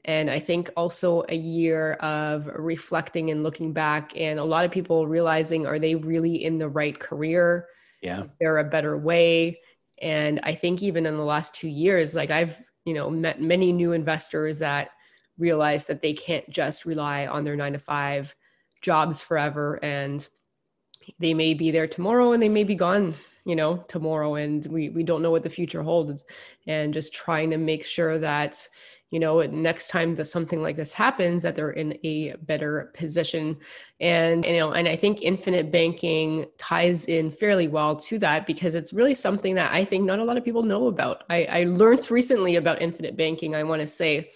and 0.09 0.27
I 0.27 0.39
think 0.39 0.71
also 0.75 1.23
a 1.29 1.35
year 1.35 1.93
of 1.99 2.47
reflecting 2.55 3.29
and 3.29 3.43
looking 3.43 3.73
back, 3.73 4.11
and 4.17 4.39
a 4.39 4.43
lot 4.43 4.65
of 4.65 4.71
people 4.71 5.05
realizing 5.05 5.67
are 5.67 5.77
they 5.77 5.93
really 5.93 6.43
in 6.43 6.57
the 6.57 6.67
right 6.67 6.99
career? 6.99 7.67
Yeah. 8.01 8.23
Is 8.23 8.29
there 8.39 8.57
a 8.57 8.63
better 8.63 8.97
way? 8.97 9.59
And 10.01 10.39
I 10.41 10.55
think 10.55 10.81
even 10.81 11.05
in 11.05 11.15
the 11.15 11.23
last 11.23 11.53
two 11.53 11.67
years, 11.67 12.15
like 12.15 12.31
I've, 12.31 12.59
you 12.85 12.95
know, 12.95 13.11
met 13.11 13.39
many 13.39 13.71
new 13.71 13.91
investors 13.91 14.57
that 14.57 14.89
realize 15.37 15.85
that 15.85 16.01
they 16.01 16.13
can't 16.13 16.49
just 16.49 16.85
rely 16.85 17.27
on 17.27 17.43
their 17.43 17.55
nine 17.55 17.73
to 17.73 17.79
five 17.79 18.33
jobs 18.81 19.21
forever. 19.21 19.77
And 19.83 20.27
they 21.19 21.35
may 21.35 21.53
be 21.53 21.69
there 21.69 21.87
tomorrow 21.87 22.31
and 22.31 22.41
they 22.41 22.49
may 22.49 22.63
be 22.63 22.75
gone 22.75 23.13
you 23.45 23.55
know 23.55 23.77
tomorrow 23.87 24.35
and 24.35 24.67
we 24.67 24.89
we 24.89 25.01
don't 25.01 25.21
know 25.21 25.31
what 25.31 25.43
the 25.43 25.49
future 25.49 25.81
holds 25.81 26.25
and 26.67 26.93
just 26.93 27.13
trying 27.13 27.49
to 27.49 27.57
make 27.57 27.85
sure 27.85 28.19
that 28.19 28.67
you 29.11 29.19
know 29.19 29.41
next 29.41 29.87
time 29.87 30.15
that 30.15 30.25
something 30.25 30.61
like 30.61 30.75
this 30.75 30.93
happens 30.93 31.43
that 31.43 31.55
they're 31.55 31.71
in 31.71 31.97
a 32.03 32.35
better 32.43 32.91
position. 32.93 33.57
And 33.99 34.45
you 34.45 34.57
know 34.57 34.71
and 34.71 34.87
i 34.87 34.95
think 34.95 35.21
infinite 35.21 35.71
banking 35.71 36.45
ties 36.57 37.05
in 37.05 37.31
fairly 37.31 37.67
well 37.67 37.97
to 37.97 38.17
that 38.19 38.47
because 38.47 38.73
it's 38.73 38.93
really 38.93 39.13
something 39.13 39.55
that 39.55 39.73
i 39.73 39.83
think 39.83 40.05
not 40.05 40.19
a 40.19 40.23
lot 40.23 40.37
of 40.37 40.45
people 40.45 40.63
know 40.63 40.87
about. 40.87 41.23
I, 41.29 41.43
I 41.45 41.63
learned 41.65 42.09
recently 42.09 42.55
about 42.55 42.81
infinite 42.81 43.17
banking 43.17 43.55
i 43.55 43.63
want 43.63 43.81
to 43.81 43.87
say 43.87 44.29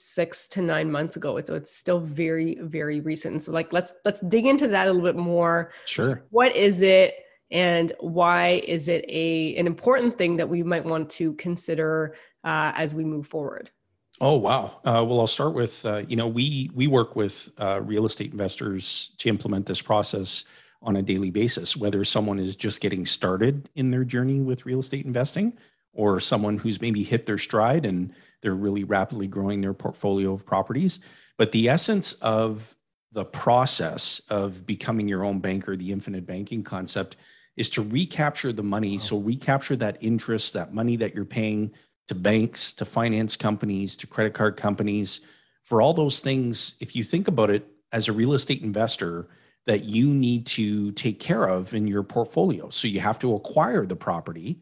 six 0.00 0.48
to 0.48 0.62
nine 0.62 0.90
months 0.90 1.16
ago. 1.16 1.38
So 1.42 1.54
it's 1.54 1.76
still 1.76 2.00
very 2.00 2.58
very 2.62 3.00
recent. 3.00 3.42
So 3.42 3.52
like 3.52 3.72
let's 3.72 3.92
let's 4.04 4.20
dig 4.20 4.46
into 4.46 4.66
that 4.68 4.88
a 4.88 4.92
little 4.92 5.06
bit 5.06 5.20
more. 5.20 5.72
Sure. 5.84 6.24
What 6.30 6.56
is 6.56 6.80
it 6.82 7.14
and 7.50 7.92
why 8.00 8.62
is 8.66 8.88
it 8.88 9.04
a 9.08 9.56
an 9.56 9.66
important 9.66 10.16
thing 10.16 10.36
that 10.36 10.48
we 10.48 10.62
might 10.62 10.84
want 10.84 11.10
to 11.10 11.34
consider 11.34 12.14
uh, 12.44 12.72
as 12.74 12.94
we 12.94 13.04
move 13.04 13.26
forward 13.26 13.70
Oh 14.22 14.36
wow! 14.36 14.80
Uh, 14.84 15.02
well, 15.06 15.20
I'll 15.20 15.26
start 15.26 15.54
with 15.54 15.86
uh, 15.86 16.02
you 16.06 16.16
know 16.16 16.28
we 16.28 16.70
we 16.74 16.86
work 16.86 17.16
with 17.16 17.50
uh, 17.58 17.80
real 17.80 18.04
estate 18.04 18.32
investors 18.32 19.12
to 19.18 19.30
implement 19.30 19.64
this 19.64 19.80
process 19.80 20.44
on 20.82 20.96
a 20.96 21.02
daily 21.02 21.30
basis. 21.30 21.74
Whether 21.76 22.04
someone 22.04 22.38
is 22.38 22.54
just 22.54 22.82
getting 22.82 23.06
started 23.06 23.70
in 23.74 23.90
their 23.90 24.04
journey 24.04 24.40
with 24.40 24.66
real 24.66 24.80
estate 24.80 25.06
investing, 25.06 25.56
or 25.94 26.20
someone 26.20 26.58
who's 26.58 26.82
maybe 26.82 27.02
hit 27.02 27.24
their 27.24 27.38
stride 27.38 27.86
and 27.86 28.12
they're 28.42 28.54
really 28.54 28.84
rapidly 28.84 29.26
growing 29.26 29.62
their 29.62 29.74
portfolio 29.74 30.32
of 30.32 30.44
properties. 30.44 31.00
But 31.38 31.52
the 31.52 31.70
essence 31.70 32.12
of 32.14 32.76
the 33.12 33.24
process 33.24 34.20
of 34.28 34.66
becoming 34.66 35.08
your 35.08 35.24
own 35.24 35.40
banker, 35.40 35.76
the 35.76 35.92
infinite 35.92 36.26
banking 36.26 36.62
concept, 36.62 37.16
is 37.56 37.70
to 37.70 37.82
recapture 37.82 38.52
the 38.52 38.62
money. 38.62 38.98
So 38.98 39.18
recapture 39.18 39.76
that 39.76 39.96
interest, 40.00 40.52
that 40.52 40.72
money 40.72 40.96
that 40.96 41.14
you're 41.14 41.24
paying 41.24 41.72
to 42.10 42.14
banks, 42.16 42.74
to 42.74 42.84
finance 42.84 43.36
companies, 43.36 43.94
to 43.94 44.04
credit 44.04 44.34
card 44.34 44.56
companies. 44.56 45.20
For 45.62 45.80
all 45.80 45.94
those 45.94 46.18
things, 46.18 46.74
if 46.80 46.96
you 46.96 47.04
think 47.04 47.28
about 47.28 47.50
it 47.50 47.68
as 47.92 48.08
a 48.08 48.12
real 48.12 48.32
estate 48.32 48.62
investor, 48.62 49.28
that 49.66 49.84
you 49.84 50.08
need 50.08 50.44
to 50.44 50.90
take 50.92 51.20
care 51.20 51.44
of 51.44 51.72
in 51.72 51.86
your 51.86 52.02
portfolio. 52.02 52.68
So 52.68 52.88
you 52.88 52.98
have 52.98 53.20
to 53.20 53.36
acquire 53.36 53.86
the 53.86 53.94
property, 53.94 54.58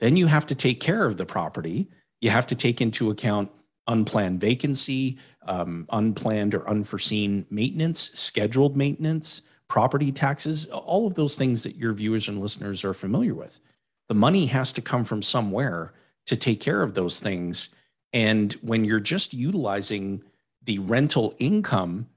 then 0.00 0.16
you 0.16 0.26
have 0.26 0.44
to 0.48 0.54
take 0.54 0.80
care 0.80 1.06
of 1.06 1.16
the 1.16 1.24
property. 1.24 1.88
You 2.20 2.28
have 2.28 2.46
to 2.48 2.54
take 2.54 2.82
into 2.82 3.10
account 3.10 3.50
unplanned 3.86 4.40
vacancy, 4.42 5.18
um, 5.46 5.86
unplanned 5.90 6.54
or 6.54 6.68
unforeseen 6.68 7.46
maintenance, 7.48 8.10
scheduled 8.12 8.76
maintenance, 8.76 9.40
property 9.66 10.12
taxes, 10.12 10.66
all 10.66 11.06
of 11.06 11.14
those 11.14 11.36
things 11.36 11.62
that 11.62 11.76
your 11.76 11.94
viewers 11.94 12.28
and 12.28 12.38
listeners 12.38 12.84
are 12.84 12.92
familiar 12.92 13.34
with. 13.34 13.60
The 14.08 14.14
money 14.14 14.44
has 14.46 14.74
to 14.74 14.82
come 14.82 15.04
from 15.04 15.22
somewhere 15.22 15.94
to 16.26 16.36
take 16.36 16.60
care 16.60 16.82
of 16.82 16.94
those 16.94 17.20
things. 17.20 17.68
And 18.12 18.52
when 18.54 18.84
you're 18.84 19.00
just 19.00 19.34
utilizing 19.34 20.22
the 20.62 20.78
rental 20.78 21.34
income 21.38 22.08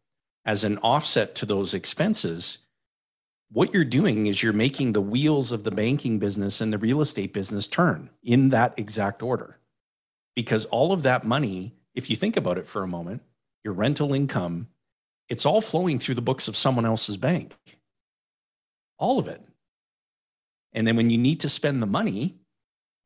as 0.45 0.63
an 0.63 0.77
offset 0.79 1.35
to 1.35 1.45
those 1.45 1.73
expenses, 1.73 2.59
what 3.51 3.73
you're 3.73 3.85
doing 3.85 4.27
is 4.27 4.43
you're 4.43 4.53
making 4.53 4.93
the 4.93 5.01
wheels 5.01 5.51
of 5.51 5.63
the 5.63 5.71
banking 5.71 6.19
business 6.19 6.61
and 6.61 6.73
the 6.73 6.77
real 6.77 7.01
estate 7.01 7.33
business 7.33 7.67
turn 7.67 8.09
in 8.23 8.49
that 8.49 8.73
exact 8.77 9.23
order. 9.23 9.57
Because 10.35 10.65
all 10.65 10.91
of 10.91 11.03
that 11.03 11.25
money, 11.25 11.73
if 11.93 12.09
you 12.09 12.15
think 12.15 12.35
about 12.35 12.57
it 12.57 12.67
for 12.67 12.83
a 12.83 12.87
moment, 12.87 13.21
your 13.63 13.73
rental 13.73 14.13
income, 14.13 14.67
it's 15.29 15.45
all 15.45 15.61
flowing 15.61 15.97
through 15.99 16.15
the 16.15 16.21
books 16.21 16.47
of 16.47 16.57
someone 16.57 16.85
else's 16.85 17.17
bank. 17.17 17.55
All 18.97 19.17
of 19.17 19.27
it. 19.27 19.41
And 20.73 20.85
then 20.85 20.97
when 20.97 21.09
you 21.09 21.17
need 21.17 21.39
to 21.39 21.49
spend 21.49 21.81
the 21.81 21.87
money, 21.87 22.35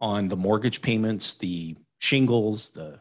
on 0.01 0.29
the 0.29 0.37
mortgage 0.37 0.81
payments, 0.81 1.33
the 1.33 1.75
shingles, 1.99 2.71
the 2.71 2.99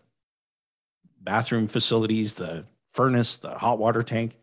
bathroom 1.21 1.67
facilities, 1.67 2.35
the 2.35 2.65
furnace, 2.93 3.39
the 3.39 3.51
hot 3.51 3.79
water 3.79 4.03
tank. 4.03 4.37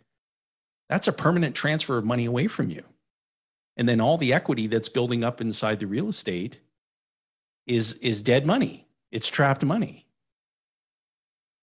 that's 0.87 1.07
a 1.07 1.13
permanent 1.13 1.55
transfer 1.55 1.97
of 1.97 2.05
money 2.05 2.25
away 2.25 2.47
from 2.47 2.69
you. 2.69 2.83
And 3.75 3.89
then 3.89 3.99
all 3.99 4.17
the 4.17 4.33
equity 4.33 4.67
that's 4.67 4.87
building 4.87 5.23
up 5.23 5.41
inside 5.41 5.79
the 5.79 5.87
real 5.87 6.07
estate 6.07 6.59
is, 7.67 7.95
is 7.95 8.21
dead 8.21 8.45
money. 8.45 8.87
It's 9.11 9.27
trapped 9.27 9.65
money. 9.65 10.05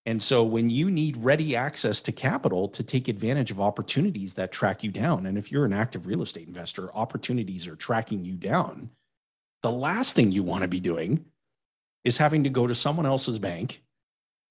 And 0.05 0.21
so 0.21 0.43
when 0.43 0.69
you 0.69 0.91
need 0.91 1.17
ready 1.17 1.55
access 1.55 2.01
to 2.03 2.13
capital 2.13 2.69
to 2.71 2.83
take 2.83 3.07
advantage 3.07 3.53
of 3.53 3.61
opportunities 3.61 4.35
that 4.35 4.51
track 4.51 4.83
you 4.83 4.91
down, 4.91 5.27
and 5.27 5.39
if 5.39 5.53
you're 5.53 5.65
an 5.65 5.73
active 5.73 6.07
real 6.07 6.23
estate 6.23 6.49
investor, 6.49 6.95
opportunities 6.95 7.69
are 7.69 7.77
tracking 7.77 8.25
you 8.25 8.35
down, 8.35 8.91
the 9.63 9.71
last 9.71 10.17
thing 10.17 10.33
you 10.33 10.43
want 10.43 10.63
to 10.63 10.69
be 10.69 10.81
doing 10.81 11.25
is 12.05 12.19
having 12.19 12.45
to 12.45 12.51
go 12.51 12.67
to 12.67 12.75
someone 12.75 13.07
else's 13.07 13.39
bank, 13.39 13.83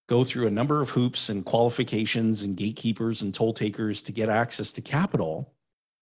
go 0.07 0.23
through 0.23 0.47
a 0.47 0.51
number 0.51 0.81
of 0.81 0.91
hoops 0.91 1.29
and 1.29 1.45
qualifications 1.45 2.43
and 2.43 2.55
gatekeepers 2.55 3.21
and 3.21 3.33
toll 3.33 3.53
takers 3.53 4.01
to 4.03 4.11
get 4.11 4.29
access 4.29 4.71
to 4.71 4.81
capital 4.81 5.53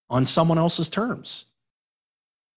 on 0.08 0.24
someone 0.24 0.58
else's 0.58 0.88
terms. 0.88 1.46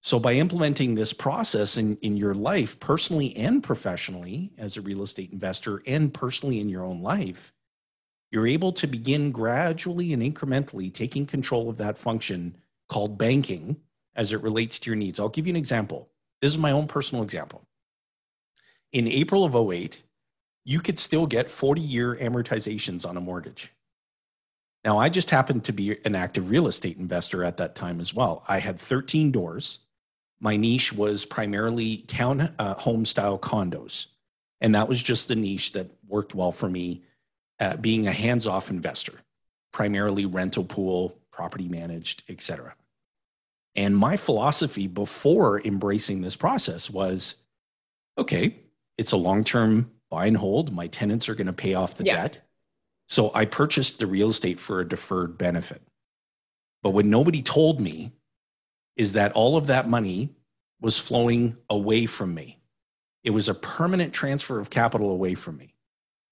So, 0.01 0.19
by 0.19 0.33
implementing 0.33 0.95
this 0.95 1.13
process 1.13 1.77
in, 1.77 1.95
in 2.01 2.17
your 2.17 2.33
life, 2.33 2.79
personally 2.79 3.36
and 3.38 3.63
professionally, 3.63 4.51
as 4.57 4.75
a 4.75 4.81
real 4.81 5.01
estate 5.01 5.31
investor, 5.31 5.81
and 5.88 6.13
personally 6.13 6.60
in 6.60 6.67
your 6.67 6.83
own 6.83 7.01
life, 7.01 7.53
you're 8.29 8.48
able 8.48 8.74
to 8.74 8.88
begin 8.88 9.31
gradually 9.31 10.12
and 10.12 10.22
incrementally 10.22 10.93
taking 10.93 11.25
control 11.25 11.69
of 11.69 11.77
that 11.77 11.98
function 11.98 12.57
called 12.89 13.17
banking 13.17 13.77
as 14.15 14.33
it 14.33 14.41
relates 14.41 14.77
to 14.79 14.89
your 14.89 14.98
needs. 14.98 15.19
I'll 15.19 15.29
give 15.29 15.48
you 15.48 15.51
an 15.51 15.57
example. 15.57 16.10
This 16.44 16.52
is 16.52 16.58
my 16.58 16.72
own 16.72 16.88
personal 16.88 17.24
example. 17.24 17.64
In 18.92 19.08
April 19.08 19.46
of 19.46 19.56
08, 19.56 20.04
you 20.66 20.82
could 20.82 21.00
still 21.00 21.26
get 21.26 21.50
40 21.50 21.80
year 21.80 22.18
amortizations 22.18 23.08
on 23.08 23.16
a 23.16 23.22
mortgage. 23.22 23.72
Now, 24.84 24.98
I 24.98 25.08
just 25.08 25.30
happened 25.30 25.64
to 25.64 25.72
be 25.72 25.98
an 26.04 26.16
active 26.16 26.50
real 26.50 26.68
estate 26.68 26.98
investor 26.98 27.46
at 27.46 27.56
that 27.58 27.76
time 27.76 28.02
as 28.02 28.14
well. 28.14 28.44
I 28.46 28.60
had 28.60 28.78
13 28.78 29.32
doors 29.32 29.80
my 30.42 30.58
niche 30.58 30.92
was 30.92 31.26
primarily 31.26 32.00
town 32.08 32.54
uh, 32.60 32.74
home 32.74 33.06
style 33.06 33.40
condos. 33.40 34.08
And 34.60 34.76
that 34.76 34.90
was 34.90 35.02
just 35.02 35.30
the 35.30 35.38
niche 35.38 35.72
that 35.72 35.92
worked 36.10 36.36
well 36.36 36.52
for 36.52 36.70
me, 36.70 37.04
uh, 37.62 37.78
being 37.78 38.06
a 38.06 38.12
hands 38.12 38.46
off 38.48 38.70
investor, 38.70 39.14
primarily 39.72 40.26
rental 40.26 40.66
pool, 40.66 41.18
property 41.32 41.70
managed, 41.70 42.24
etc. 42.28 42.76
And 43.75 43.98
my 43.98 44.18
philosophy 44.18 44.88
before 44.88 45.62
embracing 45.62 46.22
this 46.22 46.36
process 46.36 46.89
was 46.89 47.36
okay, 48.18 48.56
it's 48.98 49.12
a 49.12 49.18
long 49.18 49.44
term 49.44 49.92
buy 50.10 50.27
and 50.27 50.38
hold. 50.38 50.72
My 50.72 50.88
tenants 50.88 51.27
are 51.27 51.36
going 51.36 51.48
to 51.48 51.53
pay 51.53 51.74
off 51.74 51.98
the 51.98 52.06
yeah. 52.06 52.22
debt. 52.22 52.48
So 53.08 53.32
I 53.34 53.46
purchased 53.46 54.00
the 54.00 54.08
real 54.08 54.30
estate 54.30 54.60
for 54.60 54.80
a 54.80 54.88
deferred 54.88 55.38
benefit. 55.38 55.82
But 56.84 56.92
what 56.92 57.06
nobody 57.06 57.42
told 57.42 57.82
me 57.82 58.12
is 58.96 59.13
that 59.13 59.32
all 59.32 59.58
of 59.58 59.68
that 59.68 59.89
money 59.89 60.30
was 60.80 61.00
flowing 61.00 61.58
away 61.70 62.06
from 62.06 62.34
me. 62.34 62.60
It 63.24 63.32
was 63.32 63.50
a 63.50 63.53
permanent 63.53 64.13
transfer 64.13 64.60
of 64.60 64.70
capital 64.70 65.10
away 65.10 65.34
from 65.34 65.58
me. 65.58 65.74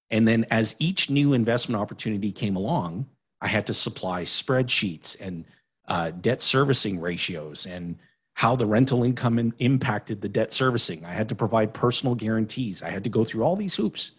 And 0.10 0.28
then 0.28 0.46
as 0.52 0.76
each 0.78 1.10
new 1.10 1.34
investment 1.34 1.82
opportunity 1.82 2.32
came 2.32 2.58
along, 2.58 3.08
I 3.40 3.48
had 3.48 3.66
to 3.68 3.74
supply 3.74 4.24
spreadsheets 4.24 5.16
and 5.20 5.46
uh, 5.92 6.10
debt 6.10 6.42
servicing 6.42 7.02
ratios 7.02 7.66
and 7.66 7.98
how 8.36 8.56
the 8.56 8.66
rental 8.66 9.04
income 9.04 9.38
in, 9.38 9.54
impacted 9.60 10.22
the 10.22 10.30
debt 10.30 10.54
servicing. 10.54 11.04
I 11.04 11.12
had 11.12 11.28
to 11.30 11.36
provide 11.36 11.74
personal 11.74 12.16
guarantees. 12.16 12.82
I 12.82 12.90
had 12.90 13.04
to 13.04 13.10
go 13.10 13.26
through 13.26 13.44
all 13.44 13.58
these 13.58 13.76
hoops. 13.76 14.14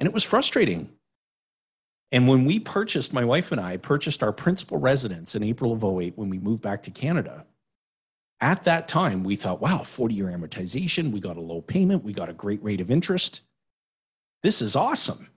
And 0.00 0.08
it 0.08 0.12
was 0.12 0.24
frustrating. 0.24 0.90
And 2.10 2.26
when 2.26 2.44
we 2.44 2.58
purchased, 2.58 3.12
my 3.12 3.24
wife 3.24 3.52
and 3.52 3.60
I 3.60 3.76
purchased 3.76 4.24
our 4.24 4.32
principal 4.32 4.78
residence 4.78 5.36
in 5.36 5.44
April 5.44 5.72
of 5.72 5.84
08 5.84 6.14
when 6.18 6.28
we 6.28 6.40
moved 6.40 6.60
back 6.60 6.82
to 6.82 6.90
Canada, 6.90 7.46
at 8.40 8.64
that 8.64 8.88
time, 8.88 9.22
we 9.22 9.36
thought, 9.36 9.60
wow, 9.60 9.84
40 9.84 10.16
year 10.16 10.26
amortization, 10.26 11.12
we 11.12 11.20
got 11.20 11.36
a 11.36 11.40
low 11.40 11.60
payment, 11.60 12.02
we 12.02 12.12
got 12.12 12.30
a 12.30 12.34
great 12.34 12.60
rate 12.64 12.80
of 12.80 12.90
interest. 12.90 13.42
This 14.42 14.60
is 14.60 14.74
awesome. 14.74 15.30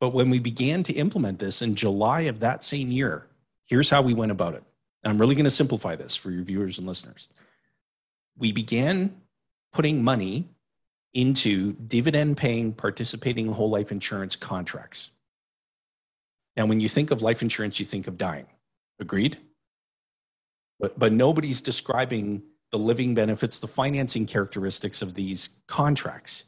But 0.00 0.14
when 0.14 0.30
we 0.30 0.38
began 0.38 0.82
to 0.84 0.94
implement 0.94 1.40
this 1.40 1.60
in 1.60 1.74
July 1.74 2.22
of 2.22 2.40
that 2.40 2.62
same 2.62 2.90
year, 2.90 3.26
here's 3.72 3.88
how 3.88 4.02
we 4.02 4.12
went 4.12 4.30
about 4.30 4.52
it. 4.52 4.62
I'm 5.02 5.16
really 5.16 5.34
going 5.34 5.44
to 5.44 5.50
simplify 5.50 5.96
this 5.96 6.14
for 6.14 6.30
your 6.30 6.42
viewers 6.42 6.76
and 6.76 6.86
listeners. 6.86 7.30
We 8.36 8.52
began 8.52 9.16
putting 9.72 10.04
money 10.04 10.50
into 11.14 11.72
dividend 11.72 12.36
paying 12.36 12.74
participating 12.74 13.50
whole 13.50 13.70
life 13.70 13.90
insurance 13.90 14.36
contracts. 14.36 15.10
Now, 16.54 16.66
when 16.66 16.80
you 16.80 16.88
think 16.90 17.10
of 17.10 17.22
life 17.22 17.40
insurance, 17.40 17.78
you 17.78 17.86
think 17.86 18.06
of 18.06 18.18
dying. 18.18 18.44
Agreed? 19.00 19.38
but, 20.78 20.98
but 20.98 21.12
nobody's 21.12 21.62
describing 21.62 22.42
the 22.72 22.78
living 22.78 23.14
benefits, 23.14 23.58
the 23.58 23.68
financing 23.68 24.26
characteristics 24.26 25.00
of 25.00 25.14
these 25.14 25.48
contracts. 25.66 26.44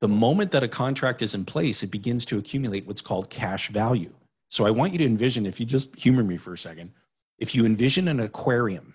The 0.00 0.08
moment 0.08 0.52
that 0.52 0.62
a 0.62 0.68
contract 0.68 1.20
is 1.20 1.34
in 1.34 1.44
place, 1.44 1.82
it 1.82 1.90
begins 1.90 2.24
to 2.26 2.38
accumulate 2.38 2.86
what's 2.86 3.02
called 3.02 3.28
cash 3.28 3.68
value. 3.68 4.14
So 4.52 4.66
I 4.66 4.70
want 4.70 4.92
you 4.92 4.98
to 4.98 5.06
envision, 5.06 5.46
if 5.46 5.60
you 5.60 5.64
just 5.64 5.96
humor 5.96 6.22
me 6.22 6.36
for 6.36 6.52
a 6.52 6.58
second, 6.58 6.92
if 7.38 7.54
you 7.54 7.64
envision 7.64 8.06
an 8.06 8.20
aquarium 8.20 8.92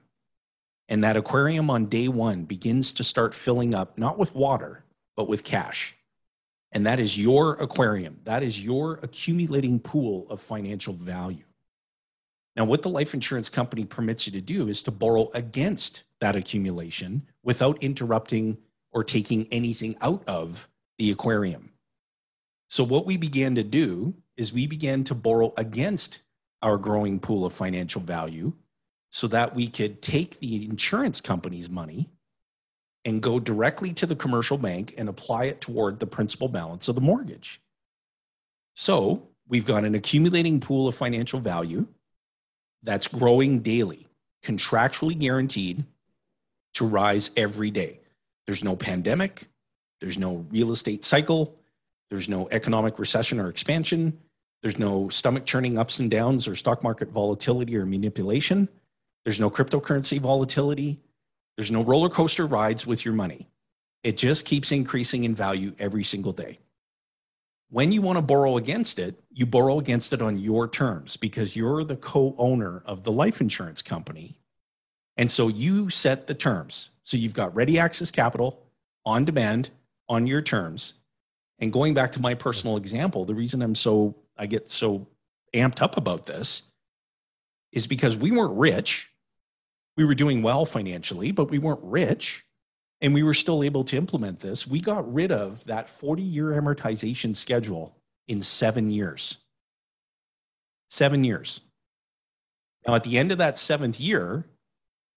and 0.87 1.03
that 1.03 1.17
aquarium 1.17 1.71
on 1.71 1.87
day 1.87 2.09
one 2.09 2.43
begins 2.43 2.93
to 2.93 3.03
start 3.03 3.33
filling 3.33 3.73
up, 3.73 3.97
not 3.97 4.19
with 4.19 4.35
water, 4.35 4.83
but 5.15 5.27
with 5.27 5.43
cash. 5.43 5.95
And 6.71 6.85
that 6.85 6.99
is 6.99 7.17
your 7.17 7.53
aquarium. 7.55 8.19
That 8.25 8.43
is 8.43 8.63
your 8.63 8.99
accumulating 9.01 9.79
pool 9.79 10.27
of 10.29 10.39
financial 10.41 10.93
value. 10.93 11.45
Now, 12.55 12.65
what 12.65 12.83
the 12.83 12.89
life 12.89 13.15
insurance 13.15 13.49
company 13.49 13.83
permits 13.83 14.27
you 14.27 14.33
to 14.33 14.41
do 14.41 14.67
is 14.67 14.83
to 14.83 14.91
borrow 14.91 15.31
against 15.33 16.03
that 16.21 16.35
accumulation 16.35 17.23
without 17.41 17.81
interrupting 17.81 18.59
or 18.91 19.03
taking 19.03 19.47
anything 19.51 19.95
out 20.01 20.23
of 20.27 20.69
the 20.99 21.09
aquarium. 21.09 21.71
So, 22.69 22.83
what 22.83 23.07
we 23.07 23.17
began 23.17 23.55
to 23.55 23.63
do 23.63 24.13
is 24.37 24.53
we 24.53 24.67
began 24.67 25.03
to 25.03 25.15
borrow 25.15 25.53
against 25.57 26.21
our 26.61 26.77
growing 26.77 27.19
pool 27.19 27.45
of 27.45 27.53
financial 27.53 28.01
value 28.01 28.53
so 29.11 29.27
that 29.27 29.55
we 29.55 29.67
could 29.67 30.01
take 30.01 30.39
the 30.39 30.65
insurance 30.65 31.21
company's 31.21 31.69
money 31.69 32.09
and 33.05 33.21
go 33.21 33.39
directly 33.39 33.93
to 33.93 34.05
the 34.05 34.15
commercial 34.15 34.57
bank 34.57 34.93
and 34.97 35.07
apply 35.07 35.45
it 35.45 35.61
toward 35.61 35.99
the 35.99 36.07
principal 36.07 36.47
balance 36.47 36.87
of 36.87 36.95
the 36.95 37.01
mortgage. 37.01 37.61
So, 38.75 39.29
we've 39.47 39.65
got 39.65 39.85
an 39.85 39.95
accumulating 39.95 40.59
pool 40.59 40.87
of 40.87 40.95
financial 40.95 41.39
value 41.39 41.87
that's 42.83 43.07
growing 43.07 43.59
daily, 43.59 44.07
contractually 44.43 45.17
guaranteed 45.17 45.85
to 46.73 46.85
rise 46.85 47.31
every 47.37 47.71
day. 47.71 48.01
There's 48.45 48.63
no 48.63 48.75
pandemic, 48.75 49.47
there's 49.99 50.17
no 50.17 50.45
real 50.51 50.71
estate 50.71 51.03
cycle, 51.03 51.55
there's 52.09 52.29
no 52.29 52.47
economic 52.51 52.99
recession 52.99 53.39
or 53.39 53.49
expansion, 53.49 54.19
there's 54.61 54.79
no 54.79 55.09
stomach 55.09 55.45
churning 55.45 55.77
ups 55.77 55.99
and 55.99 56.09
downs 56.09 56.47
or 56.47 56.55
stock 56.55 56.83
market 56.83 57.09
volatility 57.09 57.75
or 57.77 57.85
manipulation, 57.85 58.67
there's 59.23 59.39
no 59.39 59.49
cryptocurrency 59.49 60.19
volatility, 60.19 60.99
there's 61.55 61.71
no 61.71 61.83
roller 61.83 62.09
coaster 62.09 62.45
rides 62.45 62.87
with 62.87 63.05
your 63.05 63.13
money. 63.13 63.47
It 64.03 64.17
just 64.17 64.45
keeps 64.45 64.71
increasing 64.71 65.23
in 65.23 65.35
value 65.35 65.73
every 65.79 66.03
single 66.03 66.31
day. 66.31 66.59
When 67.69 67.91
you 67.91 68.01
want 68.01 68.17
to 68.17 68.21
borrow 68.21 68.55
against 68.55 68.99
it, 68.99 69.21
you 69.31 69.45
borrow 69.45 69.79
against 69.79 70.13
it 70.13 70.21
on 70.21 70.37
your 70.37 70.67
terms 70.67 71.17
because 71.17 71.55
you're 71.55 71.83
the 71.83 71.97
co 71.97 72.33
owner 72.37 72.81
of 72.85 73.03
the 73.03 73.11
life 73.11 73.41
insurance 73.41 73.81
company. 73.81 74.39
And 75.17 75.29
so 75.29 75.47
you 75.47 75.89
set 75.89 76.27
the 76.27 76.35
terms. 76.35 76.91
So 77.03 77.17
you've 77.17 77.33
got 77.33 77.55
ready 77.55 77.79
access 77.79 78.11
capital 78.11 78.63
on 79.05 79.25
demand 79.25 79.71
on 80.07 80.27
your 80.27 80.41
terms. 80.41 80.93
And 81.59 81.73
going 81.73 81.93
back 81.93 82.11
to 82.13 82.21
my 82.21 82.35
personal 82.35 82.77
example, 82.77 83.25
the 83.25 83.35
reason 83.35 83.61
I'm 83.61 83.75
so, 83.75 84.15
I 84.37 84.45
get 84.45 84.71
so 84.71 85.07
amped 85.53 85.81
up 85.81 85.97
about 85.97 86.25
this 86.25 86.63
is 87.71 87.87
because 87.87 88.17
we 88.17 88.31
weren't 88.31 88.57
rich. 88.57 89.11
We 89.95 90.05
were 90.05 90.15
doing 90.15 90.41
well 90.41 90.65
financially, 90.65 91.31
but 91.31 91.49
we 91.49 91.59
weren't 91.59 91.83
rich 91.83 92.45
and 93.01 93.13
we 93.13 93.23
were 93.23 93.33
still 93.33 93.63
able 93.63 93.83
to 93.85 93.97
implement 93.97 94.39
this, 94.39 94.65
we 94.65 94.79
got 94.79 95.11
rid 95.11 95.31
of 95.31 95.63
that 95.65 95.89
40 95.89 96.23
year 96.23 96.59
amortization 96.59 97.35
schedule 97.35 97.95
in 98.27 98.41
seven 98.41 98.89
years. 98.89 99.37
Seven 100.89 101.23
years. 101.23 101.61
Now, 102.87 102.95
at 102.95 103.03
the 103.03 103.17
end 103.17 103.31
of 103.31 103.37
that 103.39 103.57
seventh 103.57 103.99
year, 103.99 104.45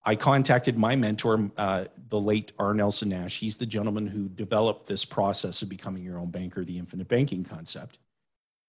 I 0.04 0.16
contacted 0.16 0.76
my 0.76 0.96
mentor, 0.96 1.50
uh, 1.56 1.84
the 2.08 2.18
late 2.18 2.52
R. 2.58 2.74
Nelson 2.74 3.10
Nash. 3.10 3.38
He's 3.38 3.58
the 3.58 3.66
gentleman 3.66 4.06
who 4.06 4.28
developed 4.28 4.86
this 4.86 5.04
process 5.04 5.62
of 5.62 5.68
becoming 5.68 6.02
your 6.02 6.18
own 6.18 6.30
banker, 6.30 6.64
the 6.64 6.78
infinite 6.78 7.06
banking 7.06 7.44
concept. 7.44 7.98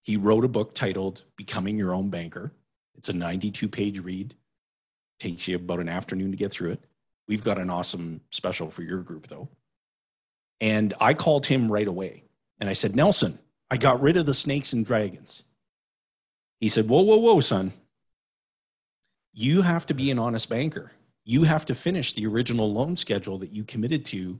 He 0.03 0.17
wrote 0.17 0.46
a 0.46 0.50
book 0.50 0.74
titled 0.74 1.24
Becoming 1.36 1.77
Your 1.77 1.93
Own 1.93 2.10
Banker. 2.10 2.51
It's 2.96 3.10
a 3.10 3.13
92 3.13 3.67
page 3.67 4.00
read, 4.00 4.36
takes 5.20 5.48
you 5.48 5.55
about 5.55 5.79
an 5.79 5.89
afternoon 5.89 6.31
to 6.31 6.38
get 6.38 6.51
through 6.51 6.72
it. 6.72 6.84
We've 7.27 7.43
got 7.43 7.60
an 7.60 7.70
awesome 7.70 8.22
special 8.31 8.70
for 8.70 8.84
your 8.84 9.00
group, 9.00 9.27
though. 9.27 9.50
And 10.60 10.93
I 11.00 11.13
called 11.13 11.46
him 11.46 11.72
right 11.72 11.88
away 11.88 12.24
and 12.60 12.70
I 12.70 12.74
said, 12.74 12.96
Nelson, 12.96 13.39
I 13.70 13.77
got 13.77 14.01
rid 14.01 14.17
of 14.17 14.25
the 14.25 14.34
snakes 14.34 14.74
and 14.74 14.86
dragons. 14.86 15.43
He 16.60 16.70
said, 16.70 16.88
Whoa, 16.88 17.01
whoa, 17.01 17.17
whoa, 17.17 17.39
son. 17.39 17.74
You 19.34 19.63
have 19.63 19.86
to 19.88 19.93
be 19.93 20.12
an 20.12 20.20
honest 20.20 20.50
banker. 20.50 20.91
You 21.24 21.43
have 21.43 21.65
to 21.65 21.75
finish 21.75 22.13
the 22.13 22.27
original 22.27 22.72
loan 22.72 22.96
schedule 22.96 23.38
that 23.39 23.51
you 23.51 23.63
committed 23.63 24.05
to 24.05 24.39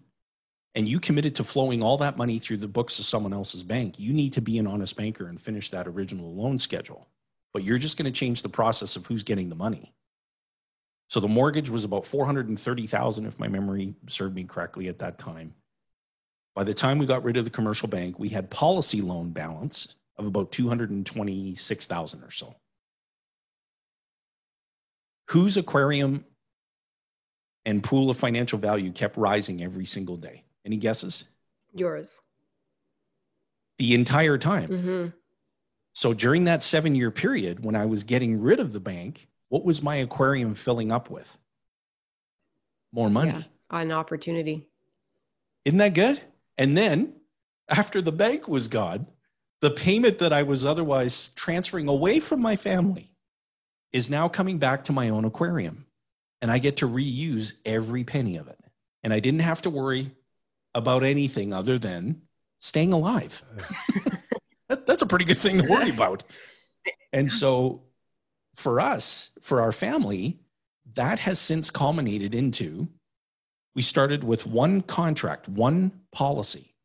and 0.74 0.88
you 0.88 1.00
committed 1.00 1.36
to 1.36 1.44
flowing 1.44 1.84
all 1.84 1.98
that 1.98 2.18
money 2.18 2.40
through 2.40 2.58
the 2.58 2.68
books 2.68 3.00
of 3.00 3.06
someone 3.06 3.34
else's 3.34 3.64
bank, 3.64 4.00
you 4.00 4.14
need 4.14 4.34
to 4.34 4.42
be 4.42 4.58
an 4.58 4.68
honest 4.68 4.96
banker 4.96 5.28
and 5.28 5.40
finish 5.40 5.70
that 5.70 5.88
original 5.88 6.34
loan 6.34 6.58
schedule. 6.58 7.08
But 7.54 7.64
you're 7.64 7.78
just 7.78 7.98
going 7.98 8.12
to 8.12 8.18
change 8.18 8.42
the 8.42 8.50
process 8.50 8.96
of 8.96 9.06
who's 9.06 9.24
getting 9.24 9.50
the 9.50 9.56
money. 9.56 9.94
So 11.10 11.20
the 11.20 11.28
mortgage 11.28 11.70
was 11.70 11.84
about 11.84 12.06
430,000 12.06 13.26
if 13.26 13.38
my 13.38 13.50
memory 13.50 13.96
served 14.08 14.34
me 14.34 14.46
correctly 14.46 14.88
at 14.88 15.00
that 15.00 15.20
time. 15.20 15.54
By 16.56 16.64
the 16.64 16.74
time 16.74 17.00
we 17.00 17.06
got 17.06 17.24
rid 17.26 17.36
of 17.36 17.44
the 17.44 17.50
commercial 17.50 17.90
bank, 17.90 18.18
we 18.18 18.30
had 18.30 18.50
policy 18.50 19.02
loan 19.02 19.32
balance 19.32 19.96
of 20.18 20.26
about 20.26 20.54
226,000 20.54 22.24
or 22.24 22.32
so. 22.32 22.56
Whose 25.32 25.58
aquarium 25.58 26.24
and 27.66 27.84
pool 27.84 28.10
of 28.10 28.18
financial 28.18 28.60
value 28.60 28.92
kept 28.92 29.18
rising 29.18 29.62
every 29.62 29.86
single 29.86 30.18
day? 30.18 30.46
Any 30.66 30.78
guesses? 30.78 31.26
Yours. 31.74 32.20
The 33.78 33.94
entire 33.94 34.38
time. 34.38 34.70
Mm-hmm. 34.70 35.08
So 35.94 36.14
during 36.14 36.46
that 36.46 36.64
seven 36.64 36.96
year 36.96 37.12
period, 37.12 37.64
when 37.64 37.76
I 37.76 37.86
was 37.86 38.04
getting 38.04 38.42
rid 38.42 38.60
of 38.60 38.74
the 38.74 38.80
bank, 38.80 39.28
what 39.50 39.66
was 39.66 39.84
my 39.84 39.98
aquarium 39.98 40.54
filling 40.54 40.92
up 40.92 41.10
with? 41.10 41.38
More 42.94 43.10
money. 43.10 43.32
Yeah, 43.32 43.44
an 43.80 43.92
opportunity. 43.92 44.68
Isn't 45.66 45.80
that 45.80 45.94
good? 45.94 46.22
And 46.58 46.78
then 46.78 47.14
after 47.68 48.02
the 48.02 48.12
bank 48.12 48.48
was 48.48 48.68
gone, 48.68 49.08
the 49.62 49.72
payment 49.72 50.18
that 50.20 50.34
I 50.34 50.44
was 50.44 50.66
otherwise 50.66 51.30
transferring 51.30 51.88
away 51.88 52.20
from 52.20 52.42
my 52.42 52.56
family 52.56 53.14
is 53.92 54.10
now 54.10 54.28
coming 54.28 54.58
back 54.58 54.84
to 54.86 54.94
my 54.94 55.10
own 55.10 55.26
aquarium. 55.26 55.86
And 56.42 56.50
I 56.50 56.58
get 56.58 56.78
to 56.78 56.88
reuse 56.88 57.54
every 57.66 58.04
penny 58.04 58.38
of 58.38 58.48
it. 58.48 58.58
And 59.04 59.14
I 59.14 59.20
didn't 59.20 59.42
have 59.42 59.62
to 59.64 59.70
worry 59.70 60.12
about 60.74 61.04
anything 61.04 61.54
other 61.54 61.78
than 61.78 62.22
staying 62.60 62.94
alive. 62.94 63.44
Uh, 63.50 64.10
that, 64.70 64.86
that's 64.86 65.02
a 65.02 65.08
pretty 65.08 65.26
good 65.26 65.38
thing 65.38 65.62
to 65.62 65.68
worry 65.68 65.90
about. 65.90 66.24
And 67.14 67.32
so 67.32 67.84
for 68.56 68.80
us, 68.80 69.32
for 69.42 69.62
our 69.62 69.72
family, 69.72 70.40
that 70.94 71.20
has 71.20 71.40
since 71.40 71.70
culminated 71.70 72.34
into 72.36 72.88
we 73.74 73.82
started 73.82 74.24
with 74.24 74.46
one 74.46 74.82
contract, 74.82 75.48
one 75.48 75.92
policy. 76.12 76.76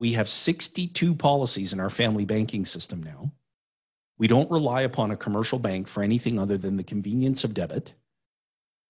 We 0.00 0.12
have 0.14 0.28
62 0.28 1.14
policies 1.14 1.72
in 1.72 1.80
our 1.80 1.90
family 1.90 2.24
banking 2.24 2.64
system 2.64 3.02
now. 3.02 3.32
We 4.18 4.26
don't 4.26 4.50
rely 4.50 4.82
upon 4.82 5.10
a 5.10 5.16
commercial 5.16 5.58
bank 5.58 5.86
for 5.88 6.02
anything 6.02 6.38
other 6.38 6.58
than 6.58 6.76
the 6.76 6.82
convenience 6.82 7.44
of 7.44 7.54
debit. 7.54 7.94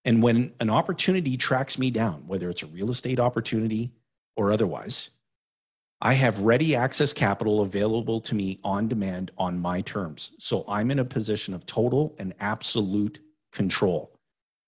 And 0.05 0.23
when 0.23 0.52
an 0.61 0.71
opportunity 0.71 1.37
tracks 1.37 1.78
me 1.78 1.90
down, 1.90 2.26
whether 2.26 2.49
it's 2.49 2.62
a 2.62 2.69
real 2.69 2.90
estate 2.90 3.21
opportunity, 3.21 3.93
or 4.37 4.52
otherwise, 4.52 5.11
I 6.00 6.12
have 6.14 6.43
ready 6.43 6.76
access 6.76 7.12
capital 7.12 7.62
available 7.62 8.21
to 8.23 8.35
me 8.35 8.61
on 8.62 8.87
demand 8.87 9.31
on 9.38 9.59
my 9.59 9.81
terms. 9.81 10.33
So 10.38 10.64
I'm 10.69 10.90
in 10.90 10.99
a 10.99 11.05
position 11.05 11.55
of 11.55 11.64
total 11.64 12.14
and 12.19 12.35
absolute 12.38 13.21
control. 13.50 14.12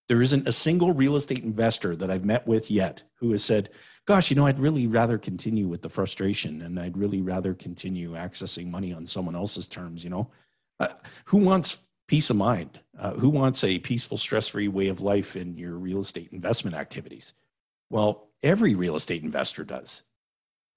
There 0.08 0.22
isn't 0.22 0.48
a 0.48 0.52
single 0.52 0.92
real 0.92 1.16
estate 1.16 1.44
investor 1.44 1.94
that 1.96 2.10
I've 2.10 2.24
met 2.24 2.46
with 2.46 2.70
yet 2.70 3.02
who 3.16 3.32
has 3.32 3.44
said, 3.44 3.68
Gosh, 4.06 4.30
you 4.30 4.36
know, 4.36 4.46
I'd 4.46 4.58
really 4.58 4.86
rather 4.86 5.18
continue 5.18 5.68
with 5.68 5.82
the 5.82 5.90
frustration 5.90 6.62
and 6.62 6.80
I'd 6.80 6.96
really 6.96 7.20
rather 7.20 7.52
continue 7.52 8.12
accessing 8.12 8.70
money 8.70 8.90
on 8.90 9.04
someone 9.04 9.36
else's 9.36 9.68
terms. 9.68 10.02
You 10.02 10.08
know, 10.08 10.30
uh, 10.80 10.88
who 11.26 11.36
wants 11.36 11.80
peace 12.06 12.30
of 12.30 12.36
mind? 12.36 12.80
Uh, 12.98 13.12
who 13.12 13.28
wants 13.28 13.62
a 13.64 13.78
peaceful, 13.80 14.16
stress 14.16 14.48
free 14.48 14.66
way 14.66 14.88
of 14.88 15.02
life 15.02 15.36
in 15.36 15.58
your 15.58 15.74
real 15.74 16.00
estate 16.00 16.32
investment 16.32 16.74
activities? 16.74 17.34
Well, 17.90 18.27
Every 18.42 18.76
real 18.76 18.94
estate 18.94 19.24
investor 19.24 19.64
does. 19.64 20.02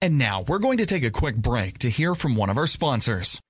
And 0.00 0.18
now 0.18 0.42
we're 0.48 0.58
going 0.58 0.78
to 0.78 0.86
take 0.86 1.04
a 1.04 1.12
quick 1.12 1.36
break 1.36 1.78
to 1.78 1.90
hear 1.90 2.16
from 2.16 2.34
one 2.34 2.50
of 2.50 2.58
our 2.58 2.66
sponsors. 2.66 3.40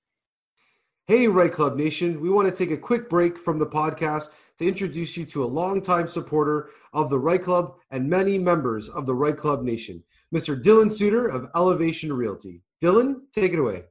Hey, 1.07 1.27
REITE 1.27 1.51
Club 1.51 1.75
Nation. 1.75 2.21
We 2.21 2.29
want 2.29 2.47
to 2.47 2.53
take 2.53 2.71
a 2.71 2.79
quick 2.79 3.09
break 3.09 3.39
from 3.39 3.57
the 3.57 3.65
podcast 3.65 4.29
to 4.59 4.67
introduce 4.67 5.17
you 5.17 5.25
to 5.25 5.43
a 5.43 5.45
longtime 5.45 6.07
supporter 6.07 6.69
of 6.93 7.09
the 7.09 7.17
REITE 7.17 7.41
Club 7.41 7.73
and 7.89 8.07
many 8.07 8.37
members 8.37 8.87
of 8.87 9.07
the 9.07 9.15
REITE 9.15 9.35
Club 9.35 9.63
Nation, 9.63 10.03
Mr. 10.33 10.61
Dylan 10.61 10.91
Suter 10.91 11.27
of 11.27 11.49
Elevation 11.55 12.13
Realty. 12.13 12.61
Dylan, 12.81 13.21
take 13.31 13.51
it 13.51 13.59
away. 13.59 13.85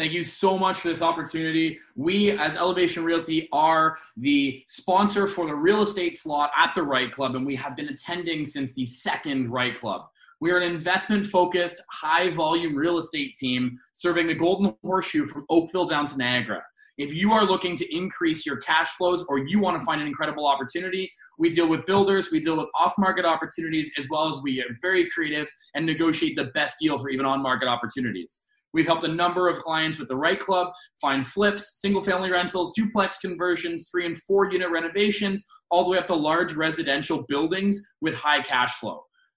Thank 0.00 0.14
you 0.14 0.22
so 0.22 0.56
much 0.56 0.80
for 0.80 0.88
this 0.88 1.02
opportunity. 1.02 1.78
We, 1.94 2.30
as 2.30 2.56
Elevation 2.56 3.04
Realty, 3.04 3.50
are 3.52 3.98
the 4.16 4.64
sponsor 4.66 5.28
for 5.28 5.46
the 5.46 5.54
real 5.54 5.82
estate 5.82 6.16
slot 6.16 6.50
at 6.56 6.74
the 6.74 6.82
REITE 6.82 7.12
Club, 7.12 7.36
and 7.36 7.44
we 7.44 7.54
have 7.56 7.76
been 7.76 7.90
attending 7.90 8.46
since 8.46 8.72
the 8.72 8.86
second 8.86 9.50
REITE 9.50 9.78
Club. 9.78 10.06
We 10.40 10.52
are 10.52 10.56
an 10.56 10.74
investment 10.74 11.26
focused, 11.26 11.82
high 11.90 12.30
volume 12.30 12.74
real 12.74 12.96
estate 12.96 13.34
team 13.34 13.78
serving 13.92 14.26
the 14.26 14.34
Golden 14.34 14.74
Horseshoe 14.82 15.26
from 15.26 15.44
Oakville 15.50 15.84
down 15.84 16.06
to 16.06 16.16
Niagara. 16.16 16.62
If 16.96 17.12
you 17.12 17.34
are 17.34 17.44
looking 17.44 17.76
to 17.76 17.94
increase 17.94 18.46
your 18.46 18.56
cash 18.56 18.88
flows 18.92 19.26
or 19.28 19.36
you 19.36 19.60
want 19.60 19.78
to 19.78 19.84
find 19.84 20.00
an 20.00 20.06
incredible 20.06 20.46
opportunity, 20.46 21.12
we 21.38 21.50
deal 21.50 21.68
with 21.68 21.84
builders, 21.84 22.30
we 22.32 22.40
deal 22.40 22.56
with 22.56 22.68
off 22.74 22.94
market 22.96 23.26
opportunities, 23.26 23.92
as 23.98 24.08
well 24.08 24.30
as 24.34 24.40
we 24.42 24.62
are 24.62 24.78
very 24.80 25.10
creative 25.10 25.46
and 25.74 25.84
negotiate 25.84 26.36
the 26.36 26.44
best 26.54 26.76
deal 26.80 26.96
for 26.96 27.10
even 27.10 27.26
on 27.26 27.42
market 27.42 27.68
opportunities. 27.68 28.44
We've 28.72 28.86
helped 28.86 29.04
a 29.04 29.08
number 29.08 29.48
of 29.48 29.58
clients 29.58 29.98
with 29.98 30.08
the 30.08 30.16
REITE 30.16 30.40
Club 30.40 30.72
find 31.00 31.26
flips, 31.26 31.80
single 31.80 32.02
family 32.02 32.30
rentals, 32.30 32.72
duplex 32.74 33.18
conversions, 33.18 33.88
three 33.90 34.06
and 34.06 34.16
four 34.16 34.50
unit 34.50 34.70
renovations, 34.70 35.44
all 35.70 35.84
the 35.84 35.90
way 35.90 35.98
up 35.98 36.06
to 36.06 36.14
large 36.14 36.54
residential 36.54 37.24
buildings 37.28 37.80
with 38.00 38.14
high 38.14 38.42
cash 38.42 38.74
flow. 38.74 39.02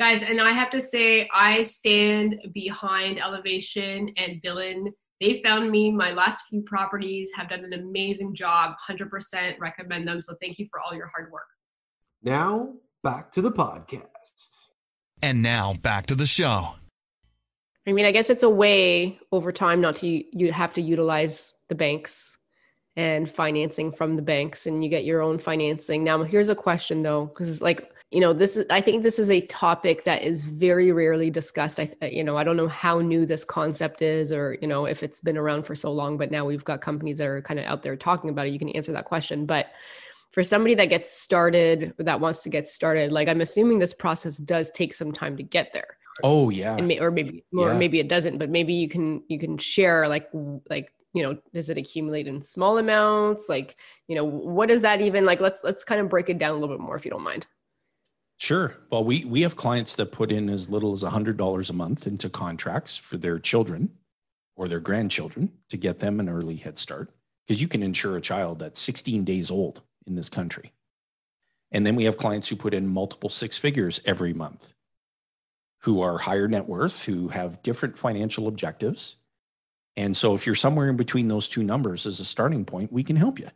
Guys, 0.00 0.22
and 0.22 0.40
I 0.40 0.52
have 0.52 0.70
to 0.70 0.80
say, 0.80 1.28
I 1.34 1.64
stand 1.64 2.40
behind 2.52 3.20
Elevation 3.20 4.10
and 4.16 4.40
Dylan. 4.40 4.92
They 5.20 5.42
found 5.42 5.72
me 5.72 5.90
my 5.90 6.12
last 6.12 6.44
few 6.48 6.62
properties, 6.62 7.32
have 7.36 7.48
done 7.48 7.64
an 7.64 7.72
amazing 7.72 8.36
job, 8.36 8.74
100% 8.88 9.58
recommend 9.58 10.06
them. 10.06 10.22
So 10.22 10.34
thank 10.40 10.60
you 10.60 10.68
for 10.70 10.78
all 10.78 10.94
your 10.94 11.08
hard 11.08 11.32
work. 11.32 11.48
Now, 12.22 12.74
back 13.02 13.32
to 13.32 13.42
the 13.42 13.50
podcast. 13.50 14.04
And 15.20 15.42
now, 15.42 15.74
back 15.74 16.06
to 16.06 16.14
the 16.14 16.26
show. 16.26 16.76
I 17.84 17.92
mean, 17.92 18.04
I 18.04 18.12
guess 18.12 18.30
it's 18.30 18.44
a 18.44 18.50
way 18.50 19.18
over 19.32 19.50
time 19.50 19.80
not 19.80 19.96
to 19.96 20.06
you 20.06 20.52
have 20.52 20.74
to 20.74 20.82
utilize 20.82 21.54
the 21.68 21.74
banks 21.74 22.38
and 22.94 23.28
financing 23.28 23.90
from 23.90 24.14
the 24.14 24.22
banks 24.22 24.66
and 24.66 24.84
you 24.84 24.90
get 24.90 25.04
your 25.04 25.22
own 25.22 25.40
financing. 25.40 26.04
Now, 26.04 26.22
here's 26.22 26.50
a 26.50 26.54
question 26.54 27.02
though, 27.02 27.26
because 27.26 27.50
it's 27.50 27.62
like 27.62 27.90
you 28.10 28.20
know 28.20 28.32
this 28.32 28.56
is 28.56 28.64
i 28.70 28.80
think 28.80 29.02
this 29.02 29.18
is 29.18 29.30
a 29.30 29.40
topic 29.42 30.04
that 30.04 30.22
is 30.22 30.44
very 30.44 30.92
rarely 30.92 31.30
discussed. 31.30 31.78
I 31.78 31.90
you 32.02 32.24
know 32.24 32.36
i 32.36 32.44
don't 32.44 32.56
know 32.56 32.68
how 32.68 33.00
new 33.00 33.26
this 33.26 33.44
concept 33.44 34.02
is 34.02 34.32
or 34.32 34.56
you 34.62 34.68
know 34.68 34.86
if 34.86 35.02
it's 35.02 35.20
been 35.20 35.36
around 35.36 35.64
for 35.64 35.74
so 35.74 35.92
long 35.92 36.16
but 36.16 36.30
now 36.30 36.44
we've 36.44 36.64
got 36.64 36.80
companies 36.80 37.18
that 37.18 37.26
are 37.26 37.42
kind 37.42 37.60
of 37.60 37.66
out 37.66 37.82
there 37.82 37.96
talking 37.96 38.30
about 38.30 38.46
it 38.46 38.52
you 38.52 38.58
can 38.58 38.70
answer 38.70 38.92
that 38.92 39.04
question. 39.04 39.46
But 39.46 39.66
for 40.32 40.44
somebody 40.44 40.74
that 40.74 40.86
gets 40.86 41.10
started 41.10 41.94
that 41.98 42.20
wants 42.20 42.42
to 42.42 42.50
get 42.50 42.66
started 42.66 43.10
like 43.10 43.28
i'm 43.28 43.40
assuming 43.40 43.78
this 43.78 43.94
process 43.94 44.36
does 44.36 44.70
take 44.70 44.92
some 44.92 45.12
time 45.12 45.36
to 45.36 45.42
get 45.42 45.72
there. 45.72 45.96
Oh 46.22 46.50
yeah. 46.50 46.76
And 46.76 46.88
may, 46.88 46.98
or 46.98 47.10
maybe 47.10 47.44
or 47.52 47.68
yeah. 47.68 47.78
maybe 47.78 48.00
it 48.00 48.08
doesn't 48.08 48.38
but 48.38 48.50
maybe 48.50 48.72
you 48.72 48.88
can 48.88 49.22
you 49.28 49.38
can 49.38 49.58
share 49.58 50.08
like 50.08 50.28
like 50.70 50.92
you 51.12 51.22
know 51.22 51.38
does 51.52 51.68
it 51.70 51.78
accumulate 51.78 52.26
in 52.26 52.40
small 52.42 52.78
amounts? 52.78 53.48
Like 53.48 53.76
you 54.06 54.16
know 54.16 54.24
what 54.24 54.70
is 54.70 54.80
that 54.82 55.00
even 55.00 55.26
like 55.26 55.40
let's 55.40 55.62
let's 55.62 55.84
kind 55.84 56.00
of 56.00 56.08
break 56.08 56.28
it 56.30 56.38
down 56.38 56.50
a 56.50 56.58
little 56.58 56.74
bit 56.74 56.80
more 56.80 56.96
if 56.96 57.04
you 57.04 57.10
don't 57.10 57.22
mind 57.22 57.46
Sure. 58.38 58.76
Well, 58.90 59.04
we 59.04 59.24
we 59.24 59.42
have 59.42 59.56
clients 59.56 59.96
that 59.96 60.12
put 60.12 60.30
in 60.30 60.48
as 60.48 60.70
little 60.70 60.92
as 60.92 61.02
$100 61.02 61.70
a 61.70 61.72
month 61.72 62.06
into 62.06 62.30
contracts 62.30 62.96
for 62.96 63.16
their 63.16 63.38
children 63.40 63.90
or 64.56 64.68
their 64.68 64.80
grandchildren 64.80 65.52
to 65.70 65.76
get 65.76 65.98
them 65.98 66.20
an 66.20 66.28
early 66.28 66.56
head 66.56 66.78
start 66.78 67.10
because 67.46 67.60
you 67.60 67.66
can 67.68 67.82
insure 67.82 68.16
a 68.16 68.20
child 68.20 68.60
that's 68.60 68.80
16 68.80 69.24
days 69.24 69.50
old 69.50 69.82
in 70.06 70.14
this 70.14 70.28
country. 70.28 70.72
And 71.72 71.84
then 71.84 71.96
we 71.96 72.04
have 72.04 72.16
clients 72.16 72.48
who 72.48 72.56
put 72.56 72.74
in 72.74 72.86
multiple 72.86 73.28
six 73.28 73.58
figures 73.58 74.00
every 74.04 74.32
month 74.32 74.72
who 75.82 76.00
are 76.00 76.18
higher 76.18 76.48
net 76.48 76.66
worth, 76.66 77.04
who 77.04 77.28
have 77.28 77.62
different 77.62 77.98
financial 77.98 78.48
objectives. 78.48 79.16
And 79.96 80.16
so 80.16 80.34
if 80.34 80.46
you're 80.46 80.54
somewhere 80.54 80.88
in 80.88 80.96
between 80.96 81.28
those 81.28 81.48
two 81.48 81.62
numbers 81.62 82.06
as 82.06 82.20
a 82.20 82.24
starting 82.24 82.64
point, 82.64 82.92
we 82.92 83.02
can 83.02 83.16
help 83.16 83.38
you. 83.38 83.48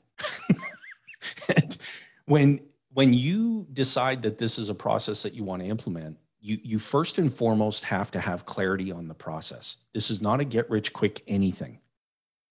when 2.27 2.61
when 2.95 3.13
you 3.13 3.67
decide 3.73 4.23
that 4.23 4.39
this 4.39 4.59
is 4.59 4.69
a 4.69 4.75
process 4.75 5.23
that 5.23 5.35
you 5.35 5.45
want 5.45 5.63
to 5.63 5.69
implement, 5.69 6.19
you 6.41 6.59
you 6.63 6.79
first 6.79 7.19
and 7.19 7.33
foremost 7.33 7.85
have 7.85 8.11
to 8.11 8.21
have 8.21 8.47
clarity 8.47 8.93
on 8.93 9.09
the 9.09 9.15
process. 9.15 9.77
This 9.95 10.11
is 10.11 10.21
not 10.21 10.41
a 10.41 10.45
get 10.45 10.69
rich 10.69 10.93
quick 10.93 11.23
anything. 11.27 11.79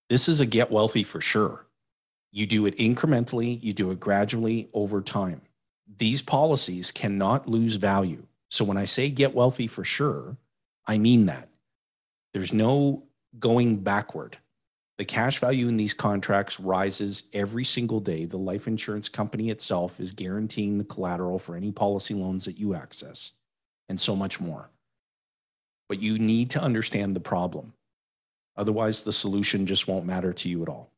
This 0.10 0.28
is 0.28 0.42
a 0.42 0.46
get 0.46 0.72
wealthy 0.72 1.04
for 1.04 1.22
sure. 1.22 1.66
You 2.32 2.48
do 2.48 2.66
it 2.66 2.78
incrementally, 2.78 3.62
you 3.62 3.74
do 3.74 3.92
it 3.92 4.00
gradually 4.00 4.70
over 4.74 5.02
time. 5.02 5.42
These 5.98 6.22
policies 6.22 6.92
cannot 6.92 7.48
lose 7.48 7.76
value. 7.76 8.26
So 8.50 8.64
when 8.66 8.78
I 8.78 8.86
say 8.86 9.10
get 9.10 9.36
wealthy 9.36 9.68
for 9.68 9.84
sure, 9.84 10.38
I 10.88 10.98
mean 10.98 11.26
that. 11.26 11.50
There's 12.34 12.54
no 12.54 13.04
going 13.38 13.78
backward. 13.78 14.38
The 15.02 15.06
cash 15.06 15.40
value 15.40 15.68
in 15.68 15.78
these 15.78 15.96
contracts 15.96 16.60
rises 16.60 17.24
every 17.34 17.64
single 17.64 18.00
day. 18.00 18.26
The 18.26 18.38
life 18.38 18.68
insurance 18.68 19.10
company 19.10 19.50
itself 19.50 20.00
is 20.00 20.12
guaranteeing 20.12 20.78
the 20.78 20.84
collateral 20.84 21.40
for 21.40 21.56
any 21.56 21.72
policy 21.72 22.14
loans 22.14 22.46
that 22.46 22.60
you 22.60 22.76
access 22.76 23.34
and 23.90 24.00
so 24.00 24.16
much 24.16 24.40
more. 24.40 24.70
But 25.90 26.04
you 26.04 26.20
need 26.20 26.52
to 26.52 26.62
understand 26.62 27.16
the 27.16 27.20
problem. 27.20 27.74
Otherwise, 28.56 29.02
the 29.02 29.12
solution 29.12 29.66
just 29.66 29.88
won't 29.88 30.06
matter 30.06 30.34
to 30.34 30.50
you 30.50 30.62
at 30.62 30.70
all. 30.70 30.92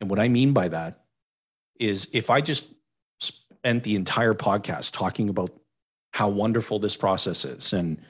And 0.00 0.10
what 0.10 0.18
I 0.18 0.26
mean 0.26 0.52
by 0.52 0.66
that 0.66 1.04
is 1.78 2.08
if 2.12 2.28
I 2.28 2.40
just 2.40 2.66
spent 3.20 3.84
the 3.84 3.94
entire 3.94 4.34
podcast 4.34 4.94
talking 4.94 5.28
about 5.28 5.56
how 6.12 6.28
wonderful 6.28 6.80
this 6.80 6.96
process 6.96 7.44
is 7.44 7.72
and 7.72 8.02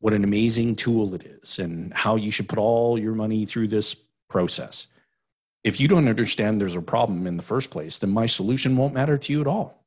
what 0.00 0.14
an 0.14 0.24
amazing 0.24 0.74
tool 0.74 1.14
it 1.14 1.22
is 1.24 1.60
and 1.60 1.94
how 1.94 2.16
you 2.16 2.32
should 2.32 2.48
put 2.48 2.58
all 2.58 2.98
your 2.98 3.14
money 3.14 3.46
through 3.46 3.68
this 3.68 3.94
process. 4.32 4.88
If 5.62 5.78
you 5.78 5.86
don't 5.86 6.08
understand 6.08 6.60
there's 6.60 6.74
a 6.74 6.82
problem 6.82 7.26
in 7.26 7.36
the 7.36 7.42
first 7.42 7.70
place, 7.70 8.00
then 8.00 8.10
my 8.10 8.26
solution 8.26 8.76
won't 8.76 8.94
matter 8.94 9.16
to 9.16 9.32
you 9.32 9.40
at 9.40 9.46
all. 9.46 9.84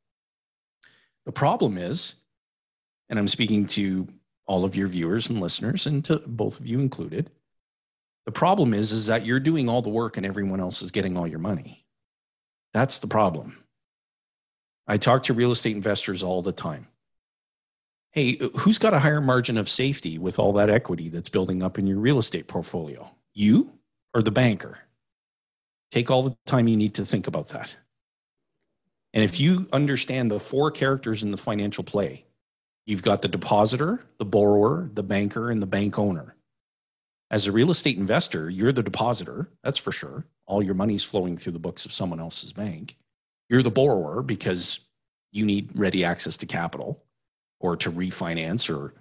The 1.26 1.34
problem 1.34 1.78
is, 1.78 2.16
and 3.10 3.20
I'm 3.20 3.28
speaking 3.28 3.66
to 3.68 4.08
all 4.46 4.64
of 4.64 4.76
your 4.76 4.88
viewers 4.88 5.30
and 5.30 5.42
listeners, 5.42 5.86
and 5.86 6.06
to 6.06 6.20
both 6.26 6.60
of 6.60 6.68
you 6.68 6.80
included, 6.80 7.30
the 8.26 8.32
problem 8.32 8.74
is, 8.74 8.92
is 8.92 9.08
that 9.08 9.26
you're 9.26 9.40
doing 9.40 9.68
all 9.68 9.82
the 9.82 9.90
work 9.90 10.18
and 10.18 10.26
everyone 10.26 10.60
else 10.60 10.82
is 10.82 10.92
getting 10.92 11.18
all 11.18 11.28
your 11.28 11.40
money. 11.40 11.86
That's 12.74 13.00
the 13.00 13.08
problem. 13.08 13.58
I 14.88 14.98
talk 14.98 15.24
to 15.24 15.34
real 15.34 15.52
estate 15.52 15.76
investors 15.76 16.24
all 16.24 16.42
the 16.42 16.52
time 16.52 16.88
hey, 18.16 18.40
who's 18.60 18.80
got 18.80 18.94
a 18.94 19.00
higher 19.00 19.20
margin 19.20 19.58
of 19.58 19.68
safety 19.68 20.18
with 20.18 20.40
all 20.40 20.54
that 20.54 20.70
equity 20.70 21.10
that's 21.10 21.28
building 21.28 21.62
up 21.62 21.78
in 21.78 21.86
your 21.86 22.00
real 22.00 22.18
estate 22.18 22.48
portfolio? 22.48 23.12
You 23.34 23.74
or 24.16 24.24
the 24.24 24.32
banker? 24.32 24.80
Take 25.92 26.10
all 26.10 26.24
the 26.24 26.36
time 26.48 26.68
you 26.68 26.78
need 26.78 26.96
to 26.96 27.06
think 27.06 27.28
about 27.28 27.50
that. 27.50 27.76
And 29.14 29.24
if 29.24 29.40
you 29.40 29.68
understand 29.72 30.32
the 30.32 30.40
four 30.40 30.72
characters 30.72 31.22
in 31.22 31.32
the 31.32 31.38
financial 31.38 31.84
play, 31.84 32.26
you've 32.88 33.04
got 33.04 33.22
the 33.22 33.28
depositor, 33.28 34.04
the 34.18 34.26
borrower, 34.26 34.90
the 34.92 35.04
banker, 35.04 35.52
and 35.52 35.62
the 35.62 35.68
bank 35.68 36.00
owner. 36.00 36.36
As 37.32 37.48
a 37.48 37.52
real 37.52 37.72
estate 37.72 37.98
investor, 37.98 38.50
you're 38.50 38.72
the 38.72 38.84
depositor, 38.84 39.50
that's 39.64 39.78
for 39.78 39.92
sure. 39.92 40.26
All 40.48 40.64
your 40.64 40.76
money's 40.76 41.04
flowing 41.04 41.38
through 41.38 41.54
the 41.54 41.60
books 41.60 41.86
of 41.86 41.94
someone 41.94 42.20
else's 42.20 42.54
bank. 42.54 42.98
You're 43.50 43.64
the 43.64 43.72
borrower 43.72 44.22
because 44.22 44.80
you 45.32 45.46
need 45.46 45.70
ready 45.76 46.04
access 46.04 46.38
to 46.38 46.46
capital 46.46 47.04
or 47.60 47.76
to 47.78 47.92
refinance 47.92 48.74
or 48.74 48.94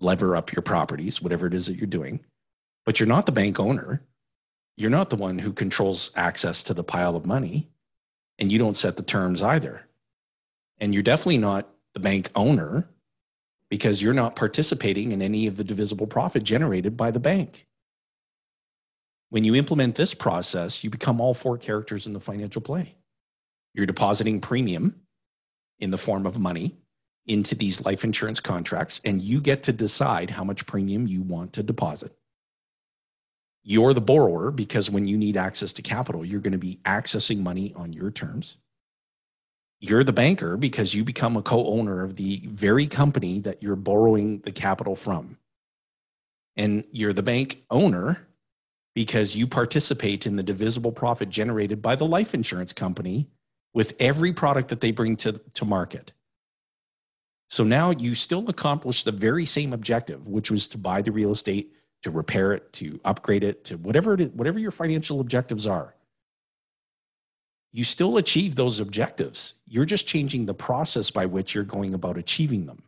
lever 0.00 0.36
up 0.36 0.52
your 0.52 0.62
properties, 0.62 1.22
whatever 1.22 1.46
it 1.46 1.54
is 1.54 1.66
that 1.66 1.76
you're 1.76 1.86
doing. 1.86 2.20
But 2.86 2.98
you're 2.98 3.06
not 3.06 3.26
the 3.26 3.32
bank 3.32 3.60
owner. 3.60 4.02
You're 4.80 4.88
not 4.88 5.10
the 5.10 5.16
one 5.16 5.40
who 5.40 5.52
controls 5.52 6.10
access 6.16 6.62
to 6.62 6.72
the 6.72 6.82
pile 6.82 7.14
of 7.14 7.26
money. 7.26 7.68
And 8.38 8.50
you 8.50 8.58
don't 8.58 8.78
set 8.78 8.96
the 8.96 9.02
terms 9.02 9.42
either. 9.42 9.86
And 10.78 10.94
you're 10.94 11.02
definitely 11.02 11.36
not 11.36 11.68
the 11.92 12.00
bank 12.00 12.30
owner 12.34 12.88
because 13.68 14.00
you're 14.00 14.14
not 14.14 14.36
participating 14.36 15.12
in 15.12 15.20
any 15.20 15.46
of 15.46 15.58
the 15.58 15.64
divisible 15.64 16.06
profit 16.06 16.44
generated 16.44 16.96
by 16.96 17.10
the 17.10 17.20
bank. 17.20 17.66
When 19.28 19.44
you 19.44 19.54
implement 19.54 19.96
this 19.96 20.14
process, 20.14 20.82
you 20.82 20.88
become 20.88 21.20
all 21.20 21.34
four 21.34 21.58
characters 21.58 22.06
in 22.06 22.14
the 22.14 22.18
financial 22.18 22.62
play. 22.62 22.94
You're 23.74 23.84
depositing 23.84 24.40
premium 24.40 25.02
in 25.78 25.90
the 25.90 25.98
form 25.98 26.24
of 26.24 26.38
money 26.38 26.78
into 27.26 27.54
these 27.54 27.84
life 27.84 28.02
insurance 28.02 28.40
contracts, 28.40 29.02
and 29.04 29.20
you 29.20 29.42
get 29.42 29.62
to 29.64 29.74
decide 29.74 30.30
how 30.30 30.42
much 30.42 30.64
premium 30.64 31.06
you 31.06 31.20
want 31.20 31.52
to 31.52 31.62
deposit. 31.62 32.16
You're 33.62 33.94
the 33.94 34.00
borrower 34.00 34.50
because 34.50 34.90
when 34.90 35.06
you 35.06 35.18
need 35.18 35.36
access 35.36 35.72
to 35.74 35.82
capital, 35.82 36.24
you're 36.24 36.40
going 36.40 36.52
to 36.52 36.58
be 36.58 36.80
accessing 36.84 37.40
money 37.40 37.72
on 37.76 37.92
your 37.92 38.10
terms. 38.10 38.56
You're 39.80 40.04
the 40.04 40.12
banker 40.12 40.56
because 40.56 40.94
you 40.94 41.04
become 41.04 41.36
a 41.36 41.42
co 41.42 41.66
owner 41.66 42.02
of 42.02 42.16
the 42.16 42.42
very 42.46 42.86
company 42.86 43.40
that 43.40 43.62
you're 43.62 43.76
borrowing 43.76 44.40
the 44.40 44.52
capital 44.52 44.94
from. 44.94 45.38
And 46.56 46.84
you're 46.92 47.12
the 47.12 47.22
bank 47.22 47.62
owner 47.70 48.26
because 48.94 49.36
you 49.36 49.46
participate 49.46 50.26
in 50.26 50.36
the 50.36 50.42
divisible 50.42 50.92
profit 50.92 51.30
generated 51.30 51.80
by 51.80 51.94
the 51.94 52.04
life 52.04 52.34
insurance 52.34 52.72
company 52.72 53.28
with 53.72 53.94
every 54.00 54.32
product 54.32 54.68
that 54.68 54.80
they 54.80 54.90
bring 54.90 55.16
to, 55.16 55.32
to 55.54 55.64
market. 55.64 56.12
So 57.48 57.64
now 57.64 57.90
you 57.90 58.14
still 58.14 58.48
accomplish 58.48 59.02
the 59.02 59.12
very 59.12 59.46
same 59.46 59.72
objective, 59.72 60.28
which 60.28 60.50
was 60.50 60.68
to 60.68 60.78
buy 60.78 61.02
the 61.02 61.12
real 61.12 61.32
estate, 61.32 61.72
to 62.02 62.10
repair 62.10 62.52
it, 62.52 62.72
to 62.74 63.00
upgrade 63.04 63.44
it, 63.44 63.64
to 63.66 63.76
whatever 63.76 64.14
it 64.14 64.20
is, 64.20 64.28
whatever 64.28 64.58
your 64.58 64.70
financial 64.70 65.20
objectives 65.20 65.66
are. 65.66 65.94
You 67.72 67.84
still 67.84 68.16
achieve 68.16 68.56
those 68.56 68.80
objectives. 68.80 69.54
You're 69.66 69.84
just 69.84 70.06
changing 70.06 70.46
the 70.46 70.54
process 70.54 71.10
by 71.10 71.26
which 71.26 71.54
you're 71.54 71.64
going 71.64 71.94
about 71.94 72.18
achieving 72.18 72.66
them. 72.66 72.82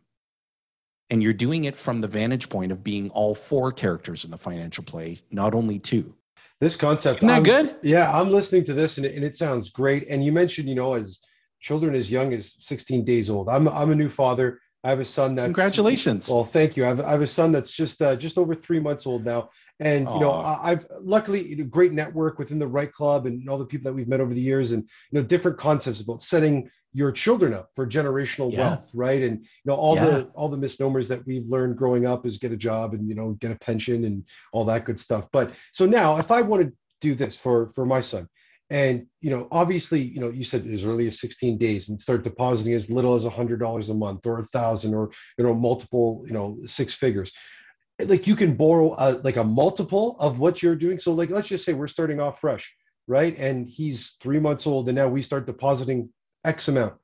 And 1.09 1.21
you're 1.21 1.33
doing 1.33 1.65
it 1.65 1.77
from 1.77 2.01
the 2.01 2.07
vantage 2.07 2.49
point 2.49 2.71
of 2.71 2.83
being 2.83 3.09
all 3.11 3.35
four 3.35 3.71
characters 3.71 4.25
in 4.25 4.31
the 4.31 4.37
financial 4.37 4.83
play, 4.83 5.19
not 5.31 5.53
only 5.53 5.79
two. 5.79 6.13
This 6.59 6.75
concept. 6.75 7.19
Isn't 7.19 7.27
that 7.27 7.37
I'm, 7.37 7.43
good? 7.43 7.75
Yeah, 7.81 8.11
I'm 8.11 8.29
listening 8.29 8.65
to 8.65 8.73
this 8.73 8.97
and 8.97 9.05
it, 9.05 9.15
and 9.15 9.23
it 9.23 9.35
sounds 9.35 9.69
great. 9.69 10.07
And 10.09 10.23
you 10.23 10.31
mentioned, 10.31 10.67
you 10.67 10.75
know, 10.75 10.93
as 10.93 11.21
children 11.63 11.95
as 11.95 12.11
young 12.11 12.33
as 12.33 12.55
16 12.59 13.05
days 13.05 13.29
old. 13.29 13.49
I'm 13.49 13.67
I'm 13.67 13.89
a 13.89 13.95
new 13.95 14.09
father. 14.09 14.59
I 14.83 14.89
have 14.89 14.99
a 14.99 15.05
son 15.05 15.35
that's 15.35 15.47
congratulations. 15.47 16.29
Well, 16.29 16.43
thank 16.43 16.75
you. 16.75 16.83
I 16.83 16.87
have, 16.89 16.99
I 16.99 17.11
have 17.11 17.21
a 17.21 17.27
son 17.27 17.53
that's 17.53 17.71
just 17.71 18.01
uh, 18.01 18.17
just 18.17 18.37
over 18.37 18.53
three 18.53 18.79
months 18.79 19.07
old 19.07 19.23
now, 19.23 19.49
and 19.79 20.09
you 20.09 20.19
know 20.19 20.33
I've 20.33 20.85
luckily 20.99 21.47
you 21.47 21.55
know, 21.57 21.63
great 21.65 21.93
network 21.93 22.37
within 22.37 22.59
the 22.59 22.67
REITE 22.67 22.91
club 22.91 23.25
and 23.25 23.47
all 23.49 23.57
the 23.57 23.65
people 23.65 23.89
that 23.89 23.95
we've 23.95 24.09
met 24.09 24.19
over 24.19 24.33
the 24.33 24.41
years, 24.41 24.73
and 24.73 24.83
you 24.83 25.19
know 25.19 25.25
different 25.25 25.57
concepts 25.57 26.01
about 26.01 26.21
setting 26.21 26.69
your 26.91 27.11
children 27.11 27.53
up 27.53 27.69
for 27.73 27.87
generational 27.87 28.51
yeah. 28.51 28.59
wealth, 28.59 28.91
right? 28.93 29.23
And 29.23 29.39
you 29.39 29.47
know 29.65 29.75
all 29.75 29.95
yeah. 29.95 30.05
the 30.05 30.23
all 30.35 30.49
the 30.49 30.57
misnomers 30.57 31.07
that 31.07 31.25
we've 31.25 31.45
learned 31.45 31.77
growing 31.77 32.05
up 32.05 32.25
is 32.25 32.37
get 32.37 32.51
a 32.51 32.57
job 32.57 32.93
and 32.93 33.07
you 33.07 33.15
know 33.15 33.31
get 33.39 33.51
a 33.51 33.55
pension 33.59 34.03
and 34.03 34.25
all 34.51 34.65
that 34.65 34.83
good 34.83 34.99
stuff. 34.99 35.29
But 35.31 35.53
so 35.71 35.85
now, 35.85 36.17
if 36.17 36.29
I 36.29 36.41
want 36.41 36.63
to 36.63 36.73
do 36.99 37.15
this 37.15 37.37
for 37.37 37.69
for 37.69 37.85
my 37.85 38.01
son, 38.01 38.27
and 38.69 39.05
you 39.21 39.29
know 39.29 39.47
obviously 39.51 40.01
you 40.01 40.19
know 40.19 40.29
you 40.29 40.43
said 40.43 40.65
as 40.67 40.85
early 40.85 41.07
as 41.07 41.19
16 41.19 41.57
days 41.57 41.89
and 41.89 42.01
start 42.01 42.23
depositing 42.23 42.73
as 42.73 42.89
little 42.89 43.15
as 43.15 43.25
a 43.25 43.29
hundred 43.29 43.59
dollars 43.59 43.89
a 43.89 43.93
month 43.93 44.25
or 44.25 44.39
a 44.39 44.45
thousand 44.45 44.93
or 44.93 45.11
you 45.37 45.43
know 45.43 45.53
multiple 45.53 46.23
you 46.27 46.33
know 46.33 46.57
six 46.65 46.93
figures. 46.93 47.31
Like 48.03 48.25
you 48.25 48.35
can 48.35 48.55
borrow 48.55 48.95
a, 48.97 49.21
like 49.23 49.37
a 49.37 49.43
multiple 49.43 50.17
of 50.19 50.39
what 50.39 50.63
you're 50.63 50.75
doing. 50.75 50.97
So 50.97 51.13
like 51.13 51.29
let's 51.29 51.47
just 51.47 51.63
say 51.63 51.73
we're 51.73 51.87
starting 51.87 52.19
off 52.19 52.39
fresh 52.39 52.73
right? 53.07 53.37
And 53.37 53.67
he's 53.67 54.17
three 54.21 54.39
months 54.39 54.67
old 54.67 54.87
and 54.89 54.95
now 54.95 55.07
we 55.07 55.21
start 55.21 55.45
depositing 55.45 56.09
x 56.45 56.67
amount 56.67 56.95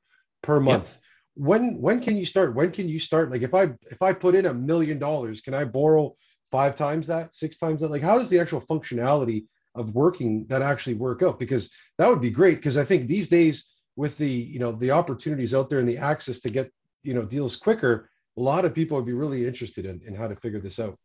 per 0.42 0.60
month. 0.60 0.90
Yeah. 0.92 1.46
when 1.46 1.80
when 1.80 2.00
can 2.00 2.16
you 2.16 2.24
start? 2.24 2.54
When 2.54 2.70
can 2.70 2.88
you 2.88 2.98
start? 2.98 3.30
Like 3.30 3.42
if 3.42 3.54
i 3.54 3.64
if 3.90 4.00
i 4.00 4.12
put 4.12 4.34
in 4.34 4.46
a 4.46 4.54
million 4.54 4.98
dollars 4.98 5.40
can 5.40 5.54
i 5.54 5.64
borrow 5.64 6.14
five 6.50 6.76
times 6.76 7.06
that 7.06 7.34
six 7.34 7.56
times 7.56 7.80
that? 7.80 7.90
Like 7.90 8.02
how 8.02 8.18
does 8.18 8.30
the 8.30 8.40
actual 8.40 8.60
functionality 8.60 9.44
of 9.74 9.94
working 9.94 10.46
that 10.48 10.62
actually 10.62 10.94
work 10.94 11.22
out 11.22 11.38
because 11.38 11.70
that 11.98 12.08
would 12.08 12.20
be 12.20 12.30
great 12.30 12.56
because 12.56 12.76
i 12.76 12.84
think 12.84 13.06
these 13.06 13.28
days 13.28 13.66
with 13.96 14.16
the 14.18 14.28
you 14.28 14.58
know 14.58 14.72
the 14.72 14.90
opportunities 14.90 15.54
out 15.54 15.68
there 15.68 15.78
and 15.78 15.88
the 15.88 15.98
access 15.98 16.40
to 16.40 16.48
get 16.48 16.70
you 17.02 17.14
know 17.14 17.24
deals 17.24 17.56
quicker 17.56 18.08
a 18.36 18.40
lot 18.40 18.64
of 18.64 18.74
people 18.74 18.96
would 18.96 19.06
be 19.06 19.12
really 19.12 19.46
interested 19.46 19.84
in, 19.84 20.00
in 20.06 20.14
how 20.14 20.28
to 20.28 20.36
figure 20.36 20.60
this 20.60 20.78
out. 20.78 20.96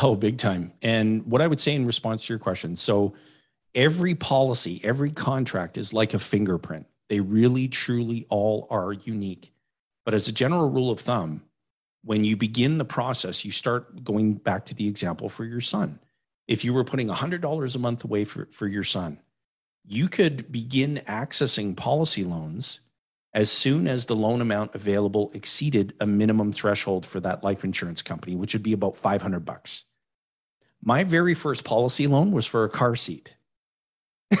Oh 0.00 0.14
big 0.14 0.38
time. 0.38 0.72
And 0.80 1.26
what 1.26 1.42
i 1.42 1.46
would 1.46 1.60
say 1.60 1.74
in 1.74 1.86
response 1.86 2.26
to 2.26 2.32
your 2.32 2.38
question 2.38 2.76
so 2.76 3.14
every 3.74 4.14
policy 4.14 4.80
every 4.84 5.10
contract 5.10 5.76
is 5.76 5.92
like 5.92 6.14
a 6.14 6.18
fingerprint. 6.18 6.86
They 7.08 7.20
really 7.20 7.68
truly 7.68 8.26
all 8.30 8.66
are 8.70 8.92
unique. 8.92 9.52
But 10.04 10.14
as 10.14 10.26
a 10.28 10.32
general 10.32 10.70
rule 10.70 10.90
of 10.90 11.00
thumb 11.00 11.42
when 12.04 12.24
you 12.24 12.36
begin 12.36 12.78
the 12.78 12.84
process 12.84 13.44
you 13.44 13.50
start 13.50 14.02
going 14.02 14.34
back 14.34 14.64
to 14.66 14.74
the 14.74 14.88
example 14.88 15.28
for 15.28 15.44
your 15.44 15.60
son 15.60 16.00
if 16.48 16.64
you 16.64 16.72
were 16.72 16.84
putting 16.84 17.08
$100 17.08 17.76
a 17.76 17.78
month 17.78 18.04
away 18.04 18.24
for, 18.24 18.46
for 18.50 18.66
your 18.66 18.84
son, 18.84 19.20
you 19.84 20.08
could 20.08 20.50
begin 20.52 21.02
accessing 21.06 21.76
policy 21.76 22.24
loans 22.24 22.80
as 23.34 23.50
soon 23.50 23.86
as 23.86 24.06
the 24.06 24.16
loan 24.16 24.40
amount 24.40 24.74
available 24.74 25.30
exceeded 25.34 25.94
a 26.00 26.06
minimum 26.06 26.52
threshold 26.52 27.06
for 27.06 27.20
that 27.20 27.42
life 27.42 27.64
insurance 27.64 28.02
company, 28.02 28.36
which 28.36 28.52
would 28.52 28.62
be 28.62 28.74
about 28.74 28.96
500 28.96 29.40
bucks. 29.40 29.84
My 30.82 31.04
very 31.04 31.34
first 31.34 31.64
policy 31.64 32.06
loan 32.06 32.32
was 32.32 32.46
for 32.46 32.64
a 32.64 32.68
car 32.68 32.94
seat. 32.94 33.36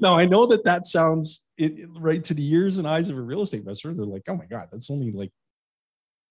now 0.00 0.18
I 0.18 0.26
know 0.26 0.46
that 0.46 0.64
that 0.64 0.86
sounds 0.86 1.44
it, 1.56 1.88
right 1.98 2.22
to 2.24 2.34
the 2.34 2.46
ears 2.52 2.78
and 2.78 2.86
eyes 2.86 3.08
of 3.08 3.16
a 3.16 3.20
real 3.20 3.42
estate 3.42 3.60
investor. 3.60 3.94
They're 3.94 4.04
like, 4.04 4.24
oh 4.28 4.36
my 4.36 4.46
God, 4.46 4.68
that's 4.70 4.90
only 4.90 5.12
like, 5.12 5.30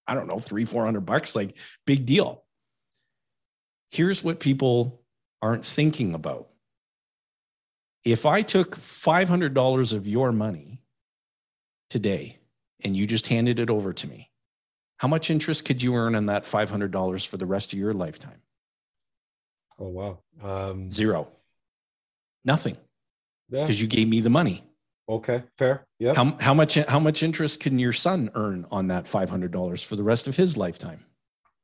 I 0.08 0.14
don't 0.14 0.28
know, 0.28 0.40
three, 0.40 0.66
400 0.66 1.02
bucks, 1.02 1.36
like 1.36 1.58
big 1.86 2.06
deal. 2.06 2.45
Here's 3.96 4.26
what 4.26 4.42
people 4.42 5.02
aren't 5.42 5.64
thinking 5.64 6.14
about. 6.14 6.50
If 8.04 8.26
I 8.26 8.42
took 8.42 8.76
$500 8.76 9.94
of 9.94 10.06
your 10.06 10.34
money 10.34 10.82
today 11.90 12.40
and 12.84 12.94
you 12.94 13.08
just 13.08 13.28
handed 13.28 13.58
it 13.58 13.70
over 13.70 13.94
to 13.94 14.06
me, 14.06 14.32
how 14.98 15.08
much 15.08 15.30
interest 15.30 15.64
could 15.64 15.82
you 15.82 15.96
earn 15.96 16.14
on 16.14 16.26
that 16.26 16.44
$500 16.44 17.26
for 17.26 17.38
the 17.38 17.46
rest 17.46 17.72
of 17.72 17.80
your 17.80 17.94
lifetime? 17.94 18.42
Oh, 19.80 19.88
wow. 19.88 20.20
Um, 20.44 20.92
Zero. 20.92 21.30
Nothing. 22.44 22.76
Because 23.50 23.80
yeah. 23.80 23.84
you 23.84 23.88
gave 23.88 24.10
me 24.10 24.20
the 24.20 24.30
money. 24.30 24.66
Okay, 25.08 25.44
fair. 25.58 25.86
Yeah. 26.00 26.16
How, 26.16 26.36
how 26.42 26.54
much 26.54 26.76
how 26.76 27.00
much 27.00 27.24
interest 27.24 27.62
can 27.62 27.80
your 27.80 27.94
son 27.94 28.30
earn 28.34 28.66
on 28.72 28.88
that 28.88 29.08
five 29.08 29.30
hundred 29.30 29.52
dollars 29.52 29.84
for 29.84 29.96
the 29.96 30.02
rest 30.02 30.28
of 30.28 30.36
his 30.36 30.58
lifetime? 30.58 31.06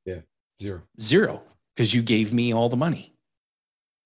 Yeah, 0.05 0.19
zero. 0.61 0.83
Zero, 1.01 1.41
because 1.75 1.93
you 1.93 2.01
gave 2.01 2.33
me 2.33 2.53
all 2.53 2.69
the 2.69 2.77
money. 2.77 3.13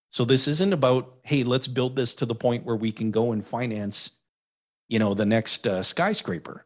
So 0.09 0.23
this 0.23 0.47
isn't 0.47 0.73
about 0.73 1.17
hey, 1.23 1.43
let's 1.43 1.67
build 1.67 1.95
this 1.95 2.15
to 2.15 2.25
the 2.25 2.35
point 2.35 2.65
where 2.65 2.75
we 2.75 2.91
can 2.91 3.11
go 3.11 3.31
and 3.31 3.45
finance, 3.45 4.11
you 4.87 4.99
know, 4.99 5.13
the 5.13 5.25
next 5.25 5.67
uh, 5.67 5.83
skyscraper. 5.83 6.65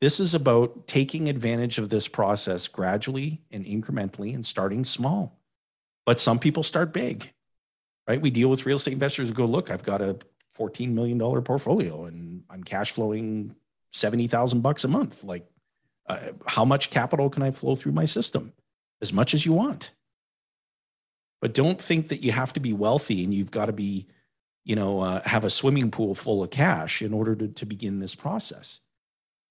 This 0.00 0.20
is 0.20 0.34
about 0.34 0.86
taking 0.86 1.28
advantage 1.28 1.78
of 1.78 1.88
this 1.88 2.08
process 2.08 2.68
gradually 2.68 3.40
and 3.50 3.64
incrementally 3.64 4.34
and 4.34 4.44
starting 4.44 4.84
small. 4.84 5.38
But 6.04 6.20
some 6.20 6.38
people 6.38 6.62
start 6.62 6.92
big, 6.92 7.32
right? 8.06 8.20
We 8.20 8.30
deal 8.30 8.48
with 8.48 8.66
real 8.66 8.76
estate 8.76 8.92
investors 8.92 9.28
who 9.28 9.34
go, 9.34 9.46
look, 9.46 9.70
I've 9.70 9.82
got 9.82 10.02
a 10.02 10.18
$14 10.58 10.90
million 10.90 11.18
portfolio 11.42 12.04
and 12.04 12.42
I'm 12.50 12.62
cash 12.62 12.92
flowing 12.92 13.54
70,000 13.92 14.60
bucks 14.60 14.84
a 14.84 14.88
month. 14.88 15.24
Like, 15.24 15.46
uh, 16.08 16.18
how 16.46 16.64
much 16.64 16.90
capital 16.90 17.30
can 17.30 17.42
I 17.42 17.50
flow 17.50 17.74
through 17.74 17.92
my 17.92 18.04
system? 18.04 18.52
As 19.00 19.12
much 19.12 19.34
as 19.34 19.44
you 19.44 19.52
want. 19.52 19.92
But 21.40 21.54
don't 21.54 21.80
think 21.80 22.08
that 22.08 22.22
you 22.22 22.32
have 22.32 22.52
to 22.54 22.60
be 22.60 22.72
wealthy 22.72 23.22
and 23.22 23.32
you've 23.32 23.50
got 23.50 23.66
to 23.66 23.72
be, 23.72 24.06
you 24.64 24.74
know, 24.74 25.00
uh, 25.00 25.22
have 25.24 25.44
a 25.44 25.50
swimming 25.50 25.90
pool 25.90 26.14
full 26.14 26.42
of 26.42 26.50
cash 26.50 27.02
in 27.02 27.12
order 27.12 27.34
to, 27.36 27.48
to 27.48 27.66
begin 27.66 28.00
this 28.00 28.14
process 28.14 28.80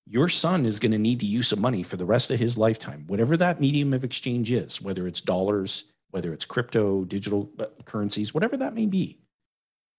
your 0.08 0.30
son 0.30 0.66
is 0.66 0.80
going 0.80 0.92
to 0.92 1.00
need 1.00 1.20
the 1.20 1.26
use 1.26 1.52
of 1.52 1.60
money 1.60 1.82
for 1.82 1.98
the 1.98 2.06
rest 2.06 2.30
of 2.30 2.40
his 2.40 2.58
lifetime, 2.58 3.06
whatever 3.08 3.36
that 3.36 3.60
medium 3.60 3.94
of 3.94 4.04
exchange 4.04 4.52
is, 4.52 4.82
whether 4.82 5.08
it's 5.08 5.22
dollars, 5.22 5.86
whether 6.12 6.32
it's 6.32 6.46
crypto, 6.46 7.04
digital 7.06 7.50
uh, 7.60 7.66
currencies, 7.86 8.34
whatever 8.34 8.56
that 8.56 8.76
may 8.76 8.86
be. 8.86 9.18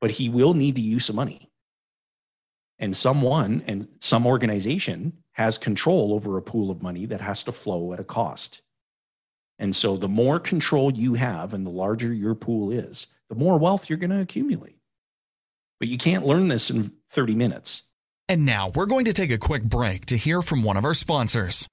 But 0.01 0.13
he 0.13 0.29
will 0.29 0.55
need 0.55 0.77
the 0.77 0.83
use 0.83 1.09
of 1.09 1.15
money. 1.15 1.51
And 2.79 2.95
someone 2.95 3.65
and 3.67 3.89
some 3.99 4.27
organization 4.27 5.15
has 5.33 5.59
control 5.59 6.13
over 6.13 6.37
a 6.37 6.43
pool 6.43 6.71
of 6.71 6.83
money 6.83 7.07
that 7.07 7.21
has 7.21 7.43
to 7.45 7.53
flow 7.53 7.93
at 7.93 8.01
a 8.01 8.05
cost. 8.05 8.61
And 9.59 9.75
so 9.75 9.97
the 9.97 10.09
more 10.09 10.39
control 10.39 10.93
you 10.93 11.15
have 11.15 11.55
and 11.55 11.65
the 11.65 11.71
larger 11.71 12.13
your 12.13 12.35
pool 12.35 12.71
is, 12.71 13.07
the 13.29 13.35
more 13.35 13.59
wealth 13.59 13.89
you're 13.89 13.99
going 13.99 14.11
to 14.11 14.21
accumulate. 14.21 14.79
But 15.79 15.89
you 15.89 15.99
can't 15.99 16.27
learn 16.27 16.49
this 16.49 16.71
in 16.71 16.93
30 17.11 17.35
minutes. 17.35 17.83
And 18.29 18.45
now 18.45 18.71
we're 18.75 18.87
going 18.87 19.05
to 19.05 19.13
take 19.13 19.31
a 19.31 19.39
quick 19.39 19.63
break 19.63 20.07
to 20.07 20.17
hear 20.17 20.43
from 20.43 20.63
one 20.63 20.77
of 20.77 20.85
our 20.85 20.95
sponsors. 20.95 21.69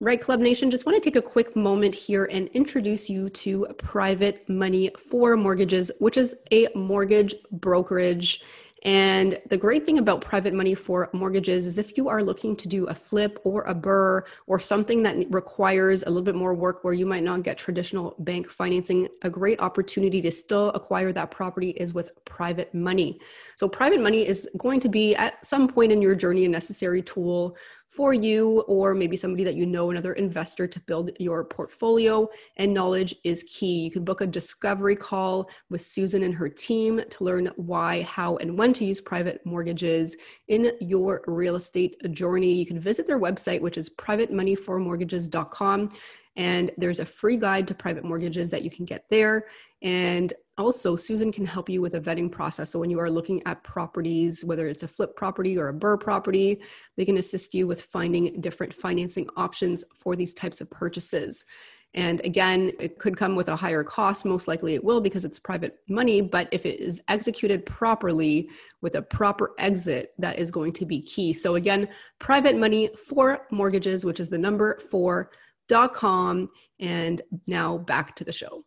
Right, 0.00 0.20
Club 0.20 0.40
Nation, 0.40 0.70
just 0.70 0.86
want 0.86 1.00
to 1.00 1.00
take 1.00 1.16
a 1.16 1.26
quick 1.26 1.54
moment 1.54 1.94
here 1.94 2.24
and 2.24 2.48
introduce 2.48 3.08
you 3.08 3.30
to 3.30 3.66
Private 3.78 4.46
Money 4.48 4.90
for 5.10 5.36
Mortgages, 5.36 5.90
which 6.00 6.16
is 6.16 6.34
a 6.50 6.68
mortgage 6.74 7.34
brokerage 7.52 8.42
and 8.84 9.40
the 9.48 9.56
great 9.56 9.86
thing 9.86 9.96
about 9.96 10.20
private 10.20 10.52
money 10.52 10.74
for 10.74 11.08
mortgages 11.14 11.64
is 11.64 11.78
if 11.78 11.96
you 11.96 12.10
are 12.10 12.22
looking 12.22 12.54
to 12.56 12.68
do 12.68 12.84
a 12.86 12.94
flip 12.94 13.40
or 13.42 13.62
a 13.62 13.74
BRRRR 13.74 14.24
or 14.46 14.60
something 14.60 15.02
that 15.04 15.16
requires 15.30 16.02
a 16.02 16.10
little 16.10 16.22
bit 16.22 16.34
more 16.34 16.52
work 16.52 16.84
where 16.84 16.92
you 16.92 17.06
might 17.06 17.22
not 17.22 17.42
get 17.42 17.56
traditional 17.56 18.14
bank 18.18 18.46
financing, 18.46 19.08
a 19.22 19.30
great 19.30 19.58
opportunity 19.60 20.20
to 20.20 20.30
still 20.30 20.68
acquire 20.70 21.12
that 21.12 21.30
property 21.30 21.70
is 21.70 21.94
with 21.94 22.10
private 22.26 22.74
money. 22.74 23.18
So, 23.56 23.68
private 23.68 24.00
money 24.00 24.26
is 24.26 24.48
going 24.58 24.80
to 24.80 24.90
be 24.90 25.14
at 25.14 25.44
some 25.44 25.66
point 25.66 25.90
in 25.90 26.02
your 26.02 26.14
journey 26.14 26.44
a 26.44 26.48
necessary 26.48 27.00
tool 27.00 27.56
for 27.96 28.12
you 28.12 28.60
or 28.66 28.94
maybe 28.94 29.16
somebody 29.16 29.44
that 29.44 29.54
you 29.54 29.66
know, 29.66 29.90
another 29.90 30.14
investor 30.14 30.66
to 30.66 30.80
build 30.80 31.10
your 31.18 31.44
portfolio. 31.44 32.28
And 32.56 32.74
knowledge 32.74 33.14
is 33.24 33.44
key. 33.44 33.80
You 33.80 33.90
can 33.90 34.04
book 34.04 34.20
a 34.20 34.26
discovery 34.26 34.96
call 34.96 35.48
with 35.70 35.84
Susan 35.84 36.22
and 36.22 36.34
her 36.34 36.48
team 36.48 37.02
to 37.08 37.24
learn 37.24 37.50
why, 37.56 38.02
how, 38.02 38.36
and 38.38 38.58
when 38.58 38.72
to 38.74 38.84
use 38.84 39.00
private 39.00 39.44
mortgages 39.44 40.16
in 40.48 40.72
your 40.80 41.22
real 41.26 41.56
estate 41.56 41.96
journey. 42.12 42.52
You 42.52 42.66
can 42.66 42.80
visit 42.80 43.06
their 43.06 43.20
website, 43.20 43.60
which 43.60 43.78
is 43.78 43.90
privatemoneyformortgages.com. 43.90 45.90
And 46.36 46.72
there's 46.76 46.98
a 46.98 47.06
free 47.06 47.36
guide 47.36 47.68
to 47.68 47.74
private 47.74 48.04
mortgages 48.04 48.50
that 48.50 48.64
you 48.64 48.70
can 48.70 48.84
get 48.84 49.04
there. 49.08 49.46
And 49.84 50.32
also, 50.56 50.96
Susan 50.96 51.30
can 51.30 51.44
help 51.44 51.68
you 51.68 51.82
with 51.82 51.94
a 51.94 52.00
vetting 52.00 52.32
process. 52.32 52.70
So, 52.70 52.78
when 52.78 52.88
you 52.88 52.98
are 53.00 53.10
looking 53.10 53.42
at 53.44 53.62
properties, 53.64 54.44
whether 54.44 54.66
it's 54.66 54.82
a 54.82 54.88
flip 54.88 55.14
property 55.14 55.58
or 55.58 55.68
a 55.68 55.74
BRRRR 55.74 56.00
property, 56.00 56.62
they 56.96 57.04
can 57.04 57.18
assist 57.18 57.54
you 57.54 57.66
with 57.66 57.82
finding 57.82 58.40
different 58.40 58.72
financing 58.72 59.28
options 59.36 59.84
for 59.98 60.16
these 60.16 60.32
types 60.32 60.60
of 60.60 60.70
purchases. 60.70 61.44
And 61.92 62.20
again, 62.24 62.72
it 62.80 62.98
could 62.98 63.16
come 63.16 63.36
with 63.36 63.48
a 63.48 63.56
higher 63.56 63.84
cost. 63.84 64.24
Most 64.24 64.48
likely 64.48 64.74
it 64.74 64.82
will 64.82 65.00
because 65.00 65.24
it's 65.24 65.38
private 65.38 65.78
money. 65.88 66.20
But 66.20 66.48
if 66.50 66.66
it 66.66 66.80
is 66.80 67.02
executed 67.08 67.66
properly 67.66 68.48
with 68.80 68.96
a 68.96 69.02
proper 69.02 69.52
exit, 69.58 70.12
that 70.18 70.38
is 70.38 70.50
going 70.50 70.72
to 70.72 70.86
be 70.86 71.02
key. 71.02 71.32
So, 71.32 71.56
again, 71.56 71.88
private 72.18 72.56
money 72.56 72.90
for 73.08 73.46
mortgages, 73.50 74.04
which 74.04 74.18
is 74.18 74.28
the 74.28 74.38
number 74.38 74.78
four 74.90 75.30
dot 75.68 75.92
com. 75.92 76.48
And 76.80 77.20
now 77.46 77.78
back 77.78 78.16
to 78.16 78.24
the 78.24 78.32
show. 78.32 78.64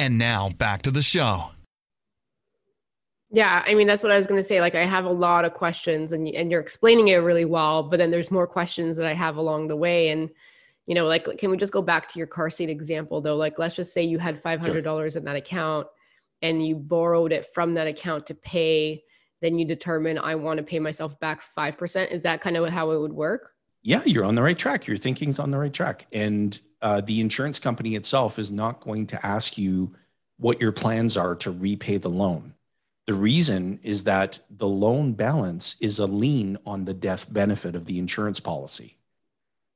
And 0.00 0.16
now 0.16 0.48
back 0.48 0.80
to 0.82 0.90
the 0.90 1.02
show. 1.02 1.50
Yeah, 3.30 3.62
I 3.66 3.74
mean 3.74 3.86
that's 3.86 4.02
what 4.02 4.10
I 4.10 4.16
was 4.16 4.26
going 4.26 4.40
to 4.40 4.48
say. 4.48 4.62
Like 4.62 4.74
I 4.74 4.86
have 4.86 5.04
a 5.04 5.10
lot 5.10 5.44
of 5.44 5.52
questions, 5.52 6.14
and 6.14 6.26
and 6.26 6.50
you're 6.50 6.62
explaining 6.62 7.08
it 7.08 7.16
really 7.16 7.44
well. 7.44 7.82
But 7.82 7.98
then 7.98 8.10
there's 8.10 8.30
more 8.30 8.46
questions 8.46 8.96
that 8.96 9.04
I 9.04 9.12
have 9.12 9.36
along 9.36 9.68
the 9.68 9.76
way, 9.76 10.08
and 10.08 10.30
you 10.86 10.94
know, 10.94 11.04
like 11.04 11.26
can 11.36 11.50
we 11.50 11.58
just 11.58 11.74
go 11.74 11.82
back 11.82 12.08
to 12.08 12.18
your 12.18 12.26
car 12.26 12.48
seat 12.48 12.70
example 12.70 13.20
though? 13.20 13.36
Like 13.36 13.58
let's 13.58 13.76
just 13.76 13.92
say 13.92 14.02
you 14.02 14.18
had 14.18 14.42
five 14.42 14.58
hundred 14.58 14.84
dollars 14.84 15.16
in 15.16 15.24
that 15.26 15.36
account, 15.36 15.86
and 16.40 16.66
you 16.66 16.76
borrowed 16.76 17.30
it 17.30 17.52
from 17.52 17.74
that 17.74 17.86
account 17.86 18.24
to 18.28 18.34
pay. 18.34 19.04
Then 19.42 19.58
you 19.58 19.66
determine 19.66 20.18
I 20.18 20.34
want 20.34 20.56
to 20.56 20.64
pay 20.64 20.78
myself 20.78 21.20
back 21.20 21.42
five 21.42 21.76
percent. 21.76 22.10
Is 22.10 22.22
that 22.22 22.40
kind 22.40 22.56
of 22.56 22.66
how 22.70 22.92
it 22.92 22.98
would 22.98 23.12
work? 23.12 23.52
Yeah, 23.82 24.02
you're 24.04 24.24
on 24.24 24.34
the 24.34 24.42
right 24.42 24.58
track. 24.58 24.86
Your 24.86 24.96
thinking's 24.96 25.38
on 25.38 25.50
the 25.50 25.58
right 25.58 25.72
track, 25.72 26.06
and 26.12 26.58
uh, 26.82 27.00
the 27.00 27.20
insurance 27.20 27.58
company 27.58 27.94
itself 27.94 28.38
is 28.38 28.52
not 28.52 28.80
going 28.80 29.06
to 29.08 29.26
ask 29.26 29.56
you 29.56 29.94
what 30.38 30.60
your 30.60 30.72
plans 30.72 31.16
are 31.16 31.34
to 31.36 31.50
repay 31.50 31.98
the 31.98 32.08
loan. 32.08 32.54
The 33.06 33.14
reason 33.14 33.80
is 33.82 34.04
that 34.04 34.40
the 34.50 34.68
loan 34.68 35.14
balance 35.14 35.76
is 35.80 35.98
a 35.98 36.06
lien 36.06 36.58
on 36.64 36.84
the 36.84 36.94
death 36.94 37.32
benefit 37.32 37.74
of 37.74 37.86
the 37.86 37.98
insurance 37.98 38.40
policy. 38.40 38.98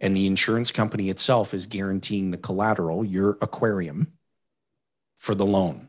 And 0.01 0.15
the 0.15 0.27
insurance 0.27 0.71
company 0.71 1.09
itself 1.09 1.55
is 1.55 1.67
guaranteeing 1.67 2.31
the 2.31 2.37
collateral, 2.37 3.05
your 3.05 3.39
aquarium, 3.41 4.13
for 5.19 5.35
the 5.35 5.47
loan. 5.47 5.89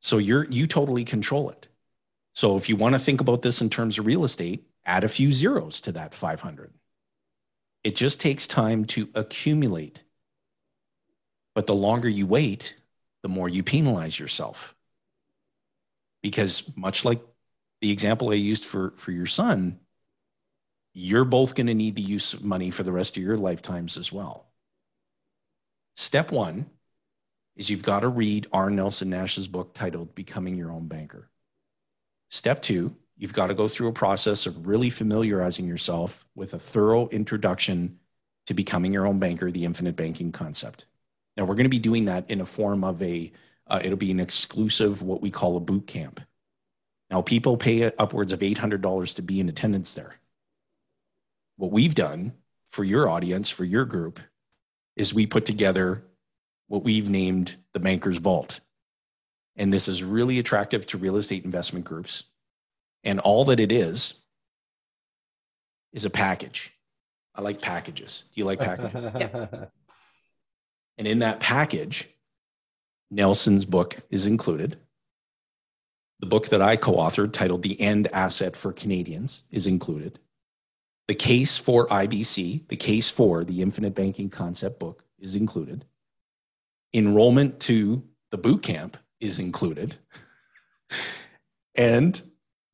So 0.00 0.18
you're 0.18 0.44
you 0.44 0.66
totally 0.66 1.04
control 1.04 1.50
it. 1.50 1.68
So 2.34 2.56
if 2.56 2.68
you 2.68 2.76
want 2.76 2.94
to 2.94 2.98
think 2.98 3.20
about 3.20 3.42
this 3.42 3.62
in 3.62 3.70
terms 3.70 3.98
of 3.98 4.06
real 4.06 4.24
estate, 4.24 4.66
add 4.84 5.04
a 5.04 5.08
few 5.08 5.32
zeros 5.32 5.80
to 5.82 5.92
that 5.92 6.14
500. 6.14 6.72
It 7.84 7.96
just 7.96 8.20
takes 8.20 8.46
time 8.46 8.84
to 8.86 9.08
accumulate 9.14 10.02
but 11.56 11.66
the 11.66 11.74
longer 11.74 12.08
you 12.08 12.26
wait, 12.26 12.76
the 13.22 13.30
more 13.30 13.48
you 13.48 13.62
penalize 13.62 14.20
yourself. 14.20 14.74
Because 16.22 16.70
much 16.76 17.02
like 17.02 17.22
the 17.80 17.90
example 17.90 18.30
I 18.30 18.34
used 18.34 18.62
for, 18.62 18.90
for 18.96 19.10
your 19.10 19.24
son, 19.24 19.80
you're 20.92 21.24
both 21.24 21.54
going 21.54 21.68
to 21.68 21.74
need 21.74 21.96
the 21.96 22.02
use 22.02 22.34
of 22.34 22.44
money 22.44 22.70
for 22.70 22.82
the 22.82 22.92
rest 22.92 23.16
of 23.16 23.22
your 23.22 23.38
lifetimes 23.38 23.96
as 23.96 24.12
well. 24.12 24.44
Step 25.96 26.30
one 26.30 26.66
is 27.56 27.70
you've 27.70 27.82
got 27.82 28.00
to 28.00 28.08
read 28.08 28.46
R. 28.52 28.68
Nelson 28.68 29.08
Nash's 29.08 29.48
book 29.48 29.72
titled 29.72 30.14
Becoming 30.14 30.56
Your 30.56 30.70
Own 30.70 30.88
Banker. 30.88 31.30
Step 32.28 32.60
two, 32.60 32.94
you've 33.16 33.32
got 33.32 33.48
to 33.48 33.54
go 33.54 33.68
through 33.68 33.88
a 33.88 33.92
process 33.92 34.46
of 34.46 34.66
really 34.66 34.90
familiarizing 34.90 35.66
yourself 35.66 36.26
with 36.34 36.54
a 36.54 36.58
thorough 36.58 37.08
introduction 37.08 37.98
to 38.46 38.54
becoming 38.54 38.92
your 38.92 39.06
own 39.06 39.18
banker, 39.18 39.50
the 39.50 39.64
infinite 39.64 39.96
banking 39.96 40.32
concept. 40.32 40.86
Now 41.36 41.44
we're 41.44 41.54
going 41.54 41.64
to 41.64 41.70
be 41.70 41.78
doing 41.78 42.06
that 42.06 42.30
in 42.30 42.40
a 42.40 42.46
form 42.46 42.84
of 42.84 43.02
a, 43.02 43.32
uh, 43.66 43.80
it'll 43.82 43.96
be 43.96 44.10
an 44.10 44.20
exclusive, 44.20 45.02
what 45.02 45.20
we 45.20 45.30
call 45.30 45.56
a 45.56 45.60
boot 45.60 45.86
camp. 45.86 46.20
Now 47.10 47.22
people 47.22 47.56
pay 47.56 47.84
upwards 47.84 48.32
of 48.32 48.40
$800 48.40 49.14
to 49.16 49.22
be 49.22 49.40
in 49.40 49.48
attendance 49.48 49.94
there. 49.94 50.16
What 51.56 51.72
we've 51.72 51.94
done 51.94 52.34
for 52.66 52.84
your 52.84 53.08
audience, 53.08 53.48
for 53.48 53.64
your 53.64 53.84
group, 53.84 54.20
is 54.94 55.14
we 55.14 55.26
put 55.26 55.44
together 55.44 56.02
what 56.68 56.84
we've 56.84 57.08
named 57.08 57.56
the 57.72 57.80
Banker's 57.80 58.18
Vault. 58.18 58.60
And 59.56 59.72
this 59.72 59.88
is 59.88 60.04
really 60.04 60.38
attractive 60.38 60.86
to 60.88 60.98
real 60.98 61.16
estate 61.16 61.44
investment 61.44 61.84
groups 61.84 62.24
And 63.04 63.20
all 63.20 63.44
that 63.46 63.60
it 63.60 63.70
is 63.70 64.14
is 65.92 66.04
a 66.04 66.10
package. 66.10 66.72
I 67.34 67.42
like 67.42 67.60
packages. 67.60 68.24
Do 68.34 68.40
you 68.40 68.44
like 68.44 68.58
packages? 68.58 69.04
And 70.98 71.06
in 71.06 71.18
that 71.20 71.40
package, 71.40 72.08
Nelson's 73.10 73.64
book 73.64 73.96
is 74.10 74.26
included. 74.26 74.78
The 76.20 76.26
book 76.26 76.48
that 76.48 76.62
I 76.62 76.76
co 76.76 76.94
authored, 76.94 77.32
titled 77.32 77.62
The 77.62 77.80
End 77.80 78.08
Asset 78.12 78.56
for 78.56 78.72
Canadians, 78.72 79.42
is 79.50 79.66
included. 79.66 80.18
The 81.08 81.14
case 81.14 81.58
for 81.58 81.86
IBC, 81.88 82.68
the 82.68 82.76
case 82.76 83.10
for 83.10 83.44
the 83.44 83.62
Infinite 83.62 83.94
Banking 83.94 84.30
Concept 84.30 84.80
book, 84.80 85.04
is 85.18 85.34
included. 85.34 85.84
Enrollment 86.94 87.60
to 87.60 88.02
the 88.30 88.38
boot 88.38 88.62
camp 88.62 88.96
is 89.20 89.38
included. 89.38 89.96
and 91.74 92.20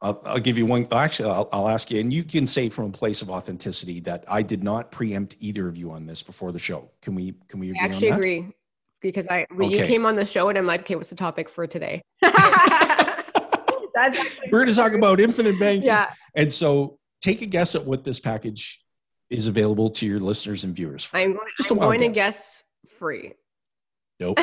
I'll, 0.03 0.21
I'll, 0.25 0.39
give 0.41 0.59
you 0.59 0.67
one. 0.67 0.87
Actually, 0.91 1.31
I'll, 1.31 1.49
I'll, 1.53 1.69
ask 1.69 1.91
you, 1.91 2.01
and 2.01 2.13
you 2.13 2.25
can 2.25 2.45
say 2.45 2.69
from 2.69 2.87
a 2.87 2.91
place 2.91 3.23
of 3.23 3.31
authenticity 3.31 4.01
that 4.01 4.25
I 4.27 4.43
did 4.43 4.65
not 4.65 4.91
preempt 4.91 5.37
either 5.39 5.69
of 5.69 5.77
you 5.77 5.93
on 5.93 6.07
this 6.07 6.23
before 6.25 6.51
the 6.51 6.59
show. 6.59 6.91
Can 7.01 7.15
we? 7.15 7.35
Can 7.49 7.61
we? 7.61 7.71
Agree 7.71 7.81
I 7.81 7.85
actually 7.85 8.09
agree 8.09 8.53
because 9.01 9.27
I 9.29 9.47
when 9.55 9.69
okay. 9.69 9.79
you 9.79 9.85
came 9.87 10.05
on 10.05 10.17
the 10.17 10.27
show 10.27 10.49
and 10.49 10.59
I'm 10.59 10.67
like, 10.67 10.81
okay, 10.81 10.97
what's 10.97 11.11
the 11.11 11.17
topic 11.17 11.49
for 11.49 11.67
today? 11.67 12.03
That's 13.95 14.37
we're 14.51 14.61
going 14.61 14.69
to 14.69 14.75
talk 14.75 14.93
about 14.93 15.21
infinite 15.21 15.59
banking. 15.59 15.87
Yeah. 15.87 16.13
And 16.35 16.53
so, 16.53 16.99
take 17.21 17.43
a 17.43 17.47
guess 17.47 17.75
at 17.75 17.85
what 17.85 18.05
this 18.05 18.19
package 18.19 18.83
is 19.31 19.47
available 19.47 19.91
to 19.91 20.07
your 20.07 20.21
listeners 20.21 20.65
and 20.65 20.75
viewers. 20.75 21.05
For. 21.05 21.19
I'm, 21.19 21.39
Just 21.57 21.71
I'm 21.71 21.79
going 21.79 22.01
guess. 22.01 22.09
to 22.09 22.15
guess 22.15 22.65
free. 22.99 23.33
Nope. 24.21 24.39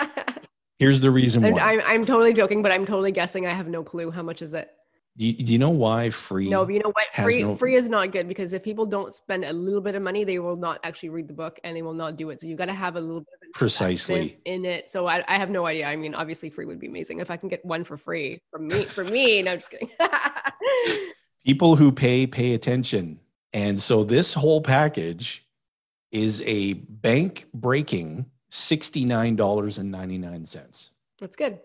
Here's 0.78 1.00
the 1.00 1.10
reason 1.10 1.42
why. 1.42 1.58
I'm, 1.58 1.80
I'm 1.84 2.04
totally 2.04 2.32
joking, 2.32 2.62
but 2.62 2.70
I'm 2.70 2.86
totally 2.86 3.12
guessing. 3.12 3.46
I 3.46 3.52
have 3.52 3.68
no 3.68 3.82
clue. 3.82 4.10
How 4.10 4.22
much 4.22 4.42
is 4.42 4.54
it? 4.54 4.70
Do 5.18 5.26
you, 5.26 5.32
do 5.32 5.52
you 5.52 5.58
know 5.58 5.70
why 5.70 6.10
free? 6.10 6.48
No, 6.48 6.64
but 6.64 6.74
you 6.74 6.78
know 6.78 6.92
what? 6.92 7.06
Free 7.12 7.42
no... 7.42 7.56
free 7.56 7.74
is 7.74 7.90
not 7.90 8.12
good 8.12 8.28
because 8.28 8.52
if 8.52 8.62
people 8.62 8.86
don't 8.86 9.12
spend 9.12 9.44
a 9.44 9.52
little 9.52 9.80
bit 9.80 9.96
of 9.96 10.02
money, 10.02 10.22
they 10.22 10.38
will 10.38 10.54
not 10.54 10.78
actually 10.84 11.08
read 11.08 11.26
the 11.26 11.34
book 11.34 11.58
and 11.64 11.76
they 11.76 11.82
will 11.82 11.92
not 11.92 12.16
do 12.16 12.30
it. 12.30 12.40
So 12.40 12.46
you 12.46 12.54
got 12.54 12.66
to 12.66 12.72
have 12.72 12.94
a 12.94 13.00
little 13.00 13.22
bit 13.22 13.48
of 13.48 13.52
precisely 13.52 14.38
in 14.44 14.64
it. 14.64 14.88
So 14.88 15.08
I, 15.08 15.24
I 15.26 15.36
have 15.36 15.50
no 15.50 15.66
idea. 15.66 15.88
I 15.88 15.96
mean, 15.96 16.14
obviously, 16.14 16.50
free 16.50 16.66
would 16.66 16.78
be 16.78 16.86
amazing 16.86 17.18
if 17.18 17.32
I 17.32 17.36
can 17.36 17.48
get 17.48 17.64
one 17.64 17.82
for 17.82 17.96
free 17.96 18.40
from 18.52 18.68
me. 18.68 18.84
For 18.84 19.02
me, 19.02 19.42
no, 19.42 19.52
I'm 19.52 19.58
just 19.58 19.72
kidding. 19.72 19.90
people 21.44 21.74
who 21.74 21.90
pay 21.90 22.28
pay 22.28 22.54
attention, 22.54 23.18
and 23.52 23.80
so 23.80 24.04
this 24.04 24.34
whole 24.34 24.60
package 24.60 25.44
is 26.12 26.44
a 26.46 26.74
bank 26.74 27.48
breaking 27.52 28.26
sixty 28.50 29.04
nine 29.04 29.34
dollars 29.34 29.78
and 29.78 29.90
ninety 29.90 30.18
nine 30.18 30.44
cents. 30.44 30.92
That's 31.18 31.34
good. 31.34 31.58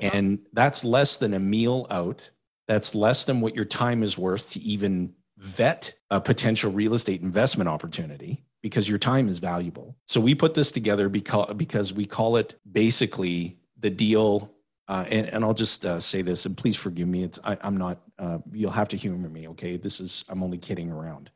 That's 0.00 0.12
and 0.12 0.38
awesome. 0.40 0.46
that's 0.54 0.84
less 0.84 1.18
than 1.18 1.34
a 1.34 1.38
meal 1.38 1.86
out 1.88 2.32
that's 2.68 2.94
less 2.94 3.24
than 3.24 3.40
what 3.40 3.54
your 3.54 3.64
time 3.64 4.02
is 4.02 4.18
worth 4.18 4.50
to 4.50 4.60
even 4.60 5.14
vet 5.38 5.94
a 6.10 6.20
potential 6.20 6.72
real 6.72 6.94
estate 6.94 7.20
investment 7.22 7.68
opportunity 7.68 8.42
because 8.62 8.88
your 8.88 8.98
time 8.98 9.28
is 9.28 9.38
valuable. 9.38 9.96
So 10.06 10.20
we 10.20 10.34
put 10.34 10.54
this 10.54 10.72
together 10.72 11.08
because 11.08 11.52
because 11.54 11.92
we 11.92 12.06
call 12.06 12.36
it 12.36 12.58
basically 12.70 13.58
the 13.78 13.90
deal. 13.90 14.52
Uh, 14.88 15.04
and, 15.10 15.26
and 15.28 15.44
I'll 15.44 15.54
just 15.54 15.84
uh, 15.84 15.98
say 15.98 16.22
this, 16.22 16.46
and 16.46 16.56
please 16.56 16.76
forgive 16.76 17.08
me. 17.08 17.24
It's 17.24 17.40
I, 17.42 17.58
am 17.62 17.76
not. 17.76 17.98
Uh, 18.18 18.38
you'll 18.52 18.70
have 18.70 18.88
to 18.88 18.96
humor 18.96 19.28
me, 19.28 19.48
okay? 19.48 19.76
This 19.76 20.00
is 20.00 20.24
I'm 20.28 20.44
only 20.44 20.58
kidding 20.58 20.92
around, 20.92 21.30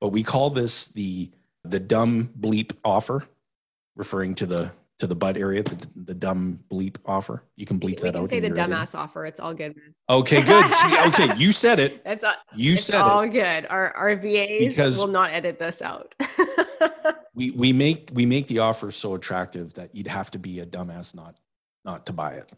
but 0.00 0.08
we 0.08 0.22
call 0.22 0.50
this 0.50 0.88
the 0.88 1.30
the 1.64 1.80
dumb 1.80 2.30
bleep 2.38 2.72
offer, 2.84 3.24
referring 3.96 4.36
to 4.36 4.46
the 4.46 4.72
to 5.02 5.08
the 5.08 5.16
butt 5.16 5.36
area, 5.36 5.64
the, 5.64 5.88
the 5.96 6.14
dumb 6.14 6.60
bleep 6.70 6.94
offer. 7.04 7.42
You 7.56 7.66
can 7.66 7.80
bleep 7.80 7.96
we 7.96 8.02
that 8.02 8.12
can 8.12 8.22
out. 8.22 8.28
Say 8.28 8.38
the 8.38 8.50
dumbass 8.50 8.94
offer. 8.94 9.26
It's 9.26 9.40
all 9.40 9.52
good. 9.52 9.74
Okay, 10.08 10.40
good. 10.42 10.72
See, 10.72 10.98
okay, 11.08 11.36
you 11.36 11.50
said 11.50 11.80
it. 11.80 12.02
It's 12.12 12.22
all, 12.22 12.34
you 12.54 12.74
it's 12.74 12.84
said 12.84 13.00
all 13.00 13.22
it. 13.22 13.30
good. 13.30 13.66
Our 13.68 13.90
our 13.96 14.14
VAs 14.14 14.68
because 14.68 14.98
will 14.98 15.08
not 15.08 15.32
edit 15.32 15.58
this 15.58 15.82
out. 15.82 16.14
we 17.34 17.50
we 17.50 17.72
make 17.72 18.10
we 18.12 18.26
make 18.26 18.46
the 18.46 18.60
offer 18.60 18.92
so 18.92 19.14
attractive 19.14 19.74
that 19.74 19.92
you'd 19.92 20.06
have 20.06 20.30
to 20.32 20.38
be 20.38 20.60
a 20.60 20.66
dumbass 20.66 21.16
not 21.16 21.36
not 21.84 22.06
to 22.06 22.12
buy 22.12 22.34
it. 22.34 22.52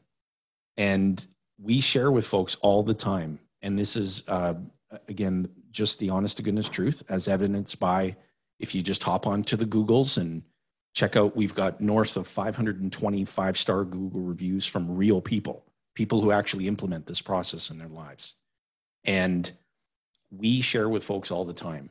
And 0.76 1.26
we 1.58 1.80
share 1.80 2.10
with 2.10 2.26
folks 2.26 2.56
all 2.56 2.82
the 2.82 2.94
time, 2.94 3.38
and 3.62 3.78
this 3.78 3.96
is 3.96 4.22
uh, 4.28 4.54
again 5.08 5.48
just 5.70 5.98
the 5.98 6.10
honest 6.10 6.36
to 6.36 6.42
goodness 6.42 6.68
truth, 6.68 7.02
as 7.08 7.26
evidenced 7.26 7.78
by 7.78 8.16
if 8.58 8.74
you 8.74 8.82
just 8.82 9.02
hop 9.02 9.26
onto 9.26 9.56
the 9.56 9.66
Googles 9.66 10.18
and 10.18 10.42
check 10.94 11.16
out 11.16 11.36
we've 11.36 11.54
got 11.54 11.80
north 11.80 12.16
of 12.16 12.26
525 12.26 13.58
star 13.58 13.84
google 13.84 14.20
reviews 14.20 14.66
from 14.66 14.96
real 14.96 15.20
people 15.20 15.64
people 15.94 16.20
who 16.20 16.32
actually 16.32 16.68
implement 16.68 17.06
this 17.06 17.22
process 17.22 17.70
in 17.70 17.78
their 17.78 17.88
lives. 17.88 18.34
And 19.04 19.50
we 20.30 20.60
share 20.60 20.88
with 20.88 21.04
folks 21.04 21.30
all 21.30 21.44
the 21.44 21.54
time 21.54 21.90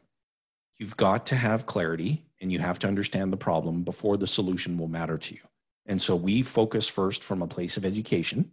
you've 0.80 0.98
got 0.98 1.28
to 1.28 1.36
have 1.36 1.66
clarity 1.66 2.26
and 2.42 2.52
you 2.52 2.60
have 2.60 2.80
to 2.80 2.88
understand 2.88 3.32
the 3.32 3.38
problem 3.38 3.84
before 3.84 4.18
the 4.18 4.28
solution 4.28 4.78
will 4.78 4.88
matter 4.88 5.18
to 5.18 5.36
you. 5.36 5.40
And 5.86 6.02
so 6.02 6.16
we 6.16 6.42
focus 6.42 6.90
first 6.90 7.24
from 7.24 7.42
a 7.42 7.48
place 7.48 7.78
of 7.78 7.86
education. 7.86 8.52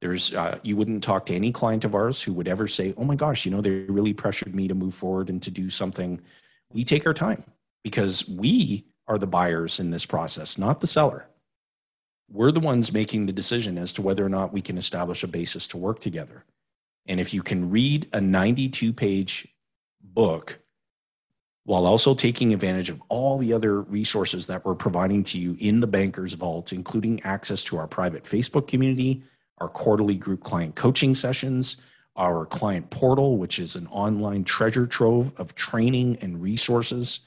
There's 0.00 0.34
uh, 0.34 0.58
you 0.62 0.76
wouldn't 0.76 1.04
talk 1.04 1.26
to 1.26 1.34
any 1.34 1.52
client 1.52 1.84
of 1.84 1.94
ours 1.94 2.20
who 2.20 2.32
would 2.34 2.48
ever 2.48 2.66
say 2.66 2.94
oh 2.96 3.04
my 3.04 3.14
gosh 3.14 3.44
you 3.44 3.50
know 3.50 3.60
they 3.60 3.70
really 3.70 4.12
pressured 4.12 4.54
me 4.54 4.68
to 4.68 4.74
move 4.74 4.94
forward 4.94 5.30
and 5.30 5.42
to 5.42 5.50
do 5.50 5.70
something. 5.70 6.20
We 6.72 6.84
take 6.84 7.06
our 7.06 7.14
time 7.14 7.44
because 7.82 8.28
we 8.28 8.84
are 9.08 9.18
the 9.18 9.26
buyers 9.26 9.80
in 9.80 9.90
this 9.90 10.06
process, 10.06 10.58
not 10.58 10.80
the 10.80 10.86
seller. 10.86 11.26
We're 12.30 12.52
the 12.52 12.60
ones 12.60 12.92
making 12.92 13.26
the 13.26 13.32
decision 13.32 13.78
as 13.78 13.94
to 13.94 14.02
whether 14.02 14.24
or 14.24 14.28
not 14.28 14.52
we 14.52 14.60
can 14.60 14.76
establish 14.76 15.24
a 15.24 15.28
basis 15.28 15.66
to 15.68 15.78
work 15.78 15.98
together. 16.00 16.44
And 17.06 17.18
if 17.18 17.32
you 17.32 17.42
can 17.42 17.70
read 17.70 18.06
a 18.12 18.20
92 18.20 18.92
page 18.92 19.48
book 20.02 20.58
while 21.64 21.86
also 21.86 22.14
taking 22.14 22.52
advantage 22.52 22.90
of 22.90 23.02
all 23.08 23.38
the 23.38 23.52
other 23.52 23.80
resources 23.80 24.46
that 24.46 24.64
we're 24.64 24.74
providing 24.74 25.22
to 25.22 25.38
you 25.38 25.56
in 25.58 25.80
the 25.80 25.86
Bankers 25.86 26.34
Vault, 26.34 26.72
including 26.72 27.22
access 27.24 27.64
to 27.64 27.78
our 27.78 27.86
private 27.86 28.24
Facebook 28.24 28.68
community, 28.68 29.22
our 29.58 29.68
quarterly 29.68 30.16
group 30.16 30.44
client 30.44 30.76
coaching 30.76 31.14
sessions, 31.14 31.78
our 32.16 32.44
client 32.46 32.90
portal, 32.90 33.38
which 33.38 33.58
is 33.58 33.76
an 33.76 33.86
online 33.88 34.44
treasure 34.44 34.86
trove 34.86 35.32
of 35.38 35.54
training 35.54 36.16
and 36.20 36.42
resources 36.42 37.20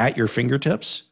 at 0.00 0.16
your 0.16 0.28
fingertips, 0.28 1.02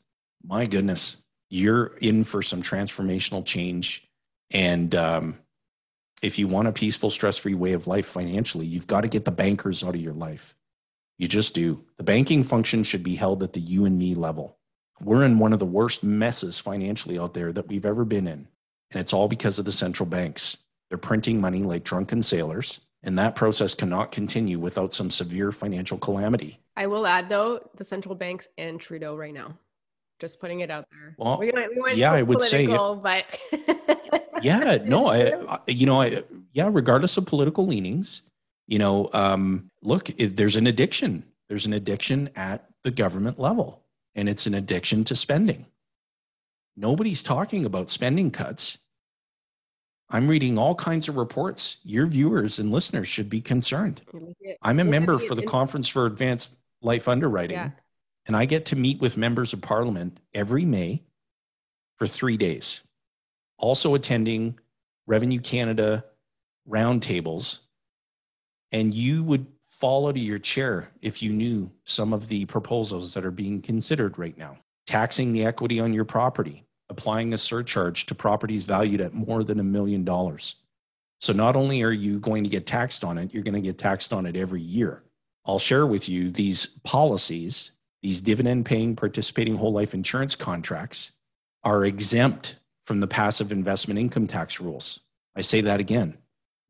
my 0.42 0.64
goodness, 0.64 1.18
you're 1.50 1.98
in 2.00 2.24
for 2.24 2.40
some 2.40 2.62
transformational 2.62 3.44
change. 3.44 4.08
And 4.50 4.94
um, 4.94 5.38
if 6.22 6.38
you 6.38 6.48
want 6.48 6.68
a 6.68 6.72
peaceful, 6.72 7.10
stress 7.10 7.36
free 7.36 7.54
way 7.54 7.74
of 7.74 7.86
life 7.86 8.06
financially, 8.06 8.64
you've 8.64 8.86
got 8.86 9.02
to 9.02 9.08
get 9.08 9.26
the 9.26 9.30
bankers 9.30 9.84
out 9.84 9.94
of 9.94 10.00
your 10.00 10.14
life. 10.14 10.54
You 11.18 11.28
just 11.28 11.54
do. 11.54 11.84
The 11.98 12.02
banking 12.02 12.42
function 12.44 12.82
should 12.82 13.02
be 13.02 13.16
held 13.16 13.42
at 13.42 13.52
the 13.52 13.60
you 13.60 13.84
and 13.84 13.98
me 13.98 14.14
level. 14.14 14.56
We're 15.02 15.24
in 15.24 15.38
one 15.38 15.52
of 15.52 15.58
the 15.58 15.66
worst 15.66 16.02
messes 16.02 16.58
financially 16.58 17.18
out 17.18 17.34
there 17.34 17.52
that 17.52 17.68
we've 17.68 17.84
ever 17.84 18.06
been 18.06 18.26
in. 18.26 18.48
And 18.90 19.00
it's 19.00 19.12
all 19.12 19.28
because 19.28 19.58
of 19.58 19.66
the 19.66 19.72
central 19.72 20.06
banks. 20.06 20.56
They're 20.88 20.96
printing 20.96 21.42
money 21.42 21.62
like 21.62 21.84
drunken 21.84 22.22
sailors. 22.22 22.80
And 23.02 23.18
that 23.18 23.36
process 23.36 23.74
cannot 23.74 24.10
continue 24.10 24.58
without 24.58 24.92
some 24.92 25.10
severe 25.10 25.52
financial 25.52 25.98
calamity. 25.98 26.60
I 26.76 26.88
will 26.88 27.06
add, 27.06 27.28
though, 27.28 27.60
the 27.76 27.84
central 27.84 28.14
banks 28.14 28.48
and 28.58 28.80
Trudeau 28.80 29.16
right 29.16 29.32
now. 29.32 29.56
Just 30.18 30.40
putting 30.40 30.60
it 30.60 30.70
out 30.70 30.86
there. 30.90 31.14
Well, 31.16 31.38
we 31.38 31.52
went, 31.52 31.74
we 31.74 31.80
went 31.80 31.96
yeah, 31.96 32.12
I 32.12 32.22
would 32.22 32.40
say, 32.40 32.66
but 32.66 33.24
yeah, 34.42 34.78
no, 34.84 35.06
I, 35.06 35.32
I, 35.46 35.58
you 35.68 35.86
know, 35.86 36.02
I, 36.02 36.24
yeah, 36.52 36.68
regardless 36.72 37.16
of 37.16 37.26
political 37.26 37.66
leanings, 37.66 38.22
you 38.66 38.80
know, 38.80 39.10
um, 39.12 39.70
look, 39.80 40.10
it, 40.20 40.36
there's 40.36 40.56
an 40.56 40.66
addiction. 40.66 41.24
There's 41.48 41.66
an 41.66 41.72
addiction 41.72 42.30
at 42.34 42.68
the 42.82 42.90
government 42.90 43.38
level, 43.38 43.84
and 44.16 44.28
it's 44.28 44.46
an 44.46 44.54
addiction 44.54 45.04
to 45.04 45.14
spending. 45.14 45.66
Nobody's 46.76 47.22
talking 47.22 47.64
about 47.64 47.90
spending 47.90 48.30
cuts. 48.30 48.78
I'm 50.10 50.28
reading 50.28 50.56
all 50.56 50.74
kinds 50.74 51.08
of 51.08 51.16
reports. 51.16 51.78
Your 51.84 52.06
viewers 52.06 52.58
and 52.58 52.70
listeners 52.70 53.08
should 53.08 53.28
be 53.28 53.40
concerned. 53.40 54.02
I'm 54.62 54.80
a 54.80 54.84
member 54.84 55.18
for 55.18 55.34
the 55.34 55.42
Conference 55.42 55.86
for 55.86 56.06
Advanced 56.06 56.56
Life 56.80 57.08
Underwriting, 57.08 57.56
yeah. 57.56 57.70
and 58.26 58.34
I 58.34 58.46
get 58.46 58.64
to 58.66 58.76
meet 58.76 59.00
with 59.00 59.16
members 59.16 59.52
of 59.52 59.60
parliament 59.60 60.18
every 60.32 60.64
May 60.64 61.02
for 61.98 62.06
three 62.06 62.36
days. 62.36 62.80
Also 63.58 63.94
attending 63.94 64.58
Revenue 65.06 65.40
Canada 65.40 66.04
roundtables, 66.68 67.58
and 68.72 68.94
you 68.94 69.24
would 69.24 69.46
fall 69.60 70.06
out 70.06 70.16
of 70.16 70.22
your 70.22 70.38
chair 70.38 70.90
if 71.02 71.22
you 71.22 71.32
knew 71.32 71.70
some 71.84 72.12
of 72.12 72.28
the 72.28 72.44
proposals 72.46 73.14
that 73.14 73.24
are 73.24 73.30
being 73.30 73.60
considered 73.60 74.18
right 74.18 74.36
now. 74.38 74.58
Taxing 74.86 75.32
the 75.32 75.44
equity 75.44 75.80
on 75.80 75.92
your 75.92 76.04
property, 76.04 76.64
applying 76.90 77.32
a 77.34 77.38
surcharge 77.38 78.06
to 78.06 78.14
properties 78.14 78.64
valued 78.64 79.00
at 79.00 79.14
more 79.14 79.44
than 79.44 79.60
a 79.60 79.64
million 79.64 80.04
dollars. 80.04 80.56
So 81.20 81.32
not 81.32 81.56
only 81.56 81.82
are 81.82 81.90
you 81.90 82.18
going 82.20 82.44
to 82.44 82.50
get 82.50 82.66
taxed 82.66 83.04
on 83.04 83.18
it, 83.18 83.34
you're 83.34 83.42
going 83.42 83.54
to 83.54 83.60
get 83.60 83.78
taxed 83.78 84.12
on 84.12 84.24
it 84.26 84.36
every 84.36 84.62
year. 84.62 85.02
I'll 85.44 85.58
share 85.58 85.86
with 85.86 86.08
you 86.08 86.30
these 86.30 86.66
policies, 86.84 87.72
these 88.02 88.20
dividend 88.20 88.66
paying 88.66 88.94
participating 88.96 89.56
whole 89.56 89.72
life 89.72 89.94
insurance 89.94 90.34
contracts 90.34 91.12
are 91.64 91.84
exempt 91.84 92.56
from 92.84 93.00
the 93.00 93.06
passive 93.06 93.50
investment 93.52 93.98
income 93.98 94.26
tax 94.26 94.60
rules. 94.60 95.00
I 95.36 95.40
say 95.42 95.60
that 95.62 95.80
again. 95.80 96.16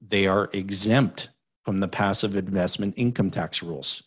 they 0.00 0.26
are 0.26 0.48
exempt 0.52 1.30
from 1.64 1.80
the 1.80 1.88
passive 1.88 2.36
investment 2.36 2.94
income 2.96 3.30
tax 3.30 3.62
rules. 3.62 4.04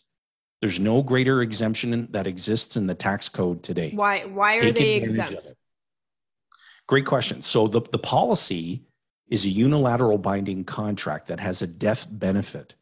There's 0.60 0.80
no 0.80 1.02
greater 1.02 1.42
exemption 1.42 2.08
that 2.12 2.26
exists 2.26 2.76
in 2.76 2.86
the 2.86 2.94
tax 2.94 3.28
code 3.28 3.62
today. 3.62 3.90
Why 3.94 4.24
why 4.24 4.56
are 4.56 4.60
Take 4.62 4.76
they 4.76 4.94
exempt? 4.96 5.54
Great 6.92 7.06
question. 7.06 7.40
So 7.40 7.68
the, 7.68 7.80
the 7.80 7.96
policy 7.96 8.82
is 9.30 9.46
a 9.46 9.48
unilateral 9.48 10.18
binding 10.18 10.62
contract 10.64 11.28
that 11.28 11.40
has 11.40 11.62
a 11.62 11.66
death 11.66 12.06
benefit. 12.10 12.74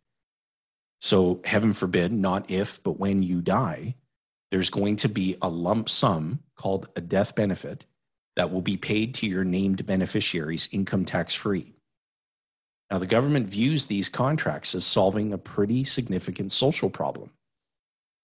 So 1.00 1.40
heaven 1.44 1.72
forbid, 1.72 2.11
not 2.11 2.50
if, 2.50 2.82
but 2.82 2.98
when 2.98 3.22
you 3.22 3.40
die, 3.40 3.94
there's 4.50 4.68
going 4.68 4.96
to 4.96 5.08
be 5.08 5.36
a 5.40 5.48
lump 5.48 5.88
sum 5.88 6.40
called 6.56 6.88
a 6.96 7.00
death 7.00 7.36
benefit 7.36 7.86
that 8.34 8.50
will 8.50 8.62
be 8.62 8.76
paid 8.76 9.14
to 9.14 9.28
your 9.28 9.44
named 9.44 9.86
beneficiaries 9.86 10.68
income 10.72 11.04
tax 11.04 11.32
free. 11.32 11.76
Now, 12.90 12.98
the 12.98 13.06
government 13.06 13.48
views 13.48 13.86
these 13.86 14.08
contracts 14.08 14.74
as 14.74 14.84
solving 14.84 15.32
a 15.32 15.38
pretty 15.38 15.84
significant 15.84 16.50
social 16.50 16.90
problem. 16.90 17.30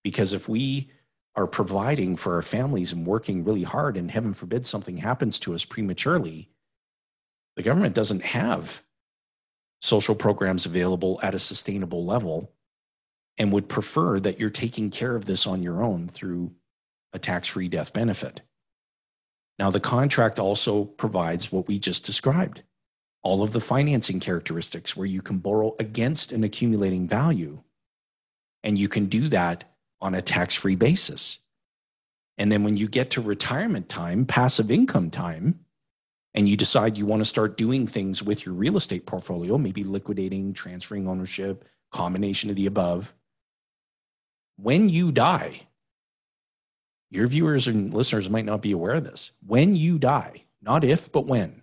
Because 0.02 0.32
if 0.32 0.48
we 0.48 0.90
are 1.36 1.46
providing 1.46 2.16
for 2.16 2.34
our 2.34 2.42
families 2.42 2.92
and 2.92 3.06
working 3.06 3.44
really 3.44 3.62
hard, 3.62 3.96
and 3.96 4.10
heaven 4.10 4.32
forbid 4.32 4.66
something 4.66 4.96
happens 4.96 5.38
to 5.40 5.54
us 5.54 5.64
prematurely, 5.64 6.48
the 7.56 7.62
government 7.62 7.94
doesn't 7.94 8.22
have 8.22 8.82
social 9.82 10.14
programs 10.14 10.66
available 10.66 11.20
at 11.22 11.34
a 11.34 11.38
sustainable 11.38 12.04
level 12.04 12.50
and 13.38 13.52
would 13.52 13.68
prefer 13.68 14.18
that 14.18 14.40
you're 14.40 14.50
taking 14.50 14.90
care 14.90 15.14
of 15.14 15.26
this 15.26 15.46
on 15.46 15.62
your 15.62 15.82
own 15.82 16.08
through 16.08 16.52
a 17.12 17.18
tax 17.18 17.48
free 17.48 17.68
death 17.68 17.92
benefit. 17.92 18.40
Now, 19.58 19.70
the 19.70 19.80
contract 19.80 20.38
also 20.38 20.84
provides 20.84 21.52
what 21.52 21.68
we 21.68 21.78
just 21.78 22.04
described 22.04 22.62
all 23.22 23.42
of 23.42 23.52
the 23.52 23.60
financing 23.60 24.20
characteristics 24.20 24.96
where 24.96 25.06
you 25.06 25.20
can 25.20 25.38
borrow 25.38 25.74
against 25.80 26.30
an 26.30 26.44
accumulating 26.44 27.08
value. 27.08 27.60
And 28.62 28.78
you 28.78 28.88
can 28.88 29.06
do 29.06 29.26
that 29.28 29.75
on 30.00 30.14
a 30.14 30.22
tax 30.22 30.54
free 30.54 30.76
basis. 30.76 31.38
And 32.38 32.52
then 32.52 32.64
when 32.64 32.76
you 32.76 32.88
get 32.88 33.10
to 33.10 33.20
retirement 33.20 33.88
time, 33.88 34.26
passive 34.26 34.70
income 34.70 35.10
time, 35.10 35.60
and 36.34 36.46
you 36.46 36.56
decide 36.56 36.98
you 36.98 37.06
want 37.06 37.20
to 37.20 37.24
start 37.24 37.56
doing 37.56 37.86
things 37.86 38.22
with 38.22 38.44
your 38.44 38.54
real 38.54 38.76
estate 38.76 39.06
portfolio, 39.06 39.56
maybe 39.56 39.84
liquidating, 39.84 40.52
transferring 40.52 41.08
ownership, 41.08 41.64
combination 41.92 42.50
of 42.50 42.56
the 42.56 42.66
above, 42.66 43.14
when 44.56 44.88
you 44.88 45.12
die, 45.12 45.62
your 47.10 47.26
viewers 47.26 47.66
and 47.66 47.94
listeners 47.94 48.28
might 48.28 48.44
not 48.44 48.60
be 48.60 48.72
aware 48.72 48.94
of 48.94 49.04
this. 49.04 49.32
When 49.46 49.76
you 49.76 49.98
die, 49.98 50.44
not 50.60 50.84
if, 50.84 51.10
but 51.10 51.26
when, 51.26 51.62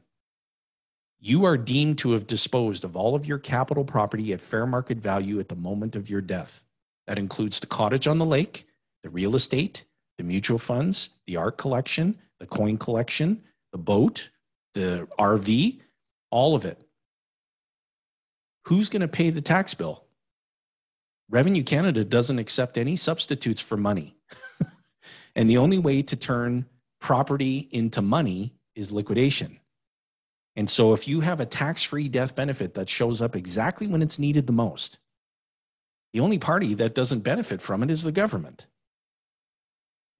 you 1.19 1.45
are 1.45 1.57
deemed 1.57 1.99
to 1.99 2.11
have 2.11 2.27
disposed 2.27 2.83
of 2.83 2.95
all 2.95 3.13
of 3.13 3.25
your 3.25 3.37
capital 3.37 3.83
property 3.83 4.33
at 4.33 4.41
fair 4.41 4.65
market 4.65 4.97
value 4.97 5.39
at 5.39 5.49
the 5.49 5.55
moment 5.55 5.95
of 5.95 6.09
your 6.09 6.21
death. 6.21 6.63
That 7.07 7.19
includes 7.19 7.59
the 7.59 7.67
cottage 7.67 8.07
on 8.07 8.17
the 8.17 8.25
lake, 8.25 8.65
the 9.03 9.09
real 9.09 9.35
estate, 9.35 9.85
the 10.17 10.23
mutual 10.23 10.57
funds, 10.57 11.09
the 11.27 11.37
art 11.37 11.57
collection, 11.57 12.17
the 12.39 12.45
coin 12.45 12.77
collection, 12.77 13.43
the 13.71 13.77
boat, 13.77 14.29
the 14.73 15.07
RV, 15.19 15.79
all 16.31 16.55
of 16.55 16.65
it. 16.65 16.81
Who's 18.65 18.89
going 18.89 19.01
to 19.01 19.07
pay 19.07 19.29
the 19.29 19.41
tax 19.41 19.73
bill? 19.73 20.05
Revenue 21.29 21.63
Canada 21.63 22.05
doesn't 22.05 22.39
accept 22.39 22.77
any 22.77 22.95
substitutes 22.95 23.61
for 23.61 23.75
money. 23.75 24.15
and 25.35 25.49
the 25.49 25.57
only 25.57 25.79
way 25.79 26.01
to 26.03 26.15
turn 26.15 26.65
property 27.01 27.67
into 27.71 28.01
money 28.01 28.53
is 28.75 28.91
liquidation. 28.91 29.59
And 30.55 30.69
so 30.69 30.93
if 30.93 31.07
you 31.07 31.21
have 31.21 31.39
a 31.39 31.45
tax 31.45 31.83
free 31.83 32.07
death 32.07 32.35
benefit 32.35 32.75
that 32.75 32.89
shows 32.89 33.21
up 33.21 33.35
exactly 33.35 33.87
when 33.87 34.01
it's 34.01 34.19
needed 34.19 34.47
the 34.47 34.53
most, 34.53 34.99
the 36.13 36.19
only 36.19 36.37
party 36.37 36.73
that 36.75 36.93
doesn't 36.93 37.21
benefit 37.21 37.61
from 37.61 37.83
it 37.83 37.91
is 37.91 38.03
the 38.03 38.11
government. 38.11 38.67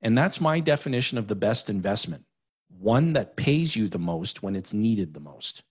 And 0.01 0.17
that's 0.17 0.41
my 0.41 0.59
definition 0.59 1.17
of 1.17 1.27
the 1.27 1.35
best 1.35 1.69
investment 1.69 2.25
one 2.79 3.13
that 3.13 3.35
pays 3.37 3.75
you 3.75 3.87
the 3.87 3.99
most 3.99 4.43
when 4.43 4.55
it's 4.55 4.73
needed 4.73 5.13
the 5.13 5.19
most. 5.19 5.63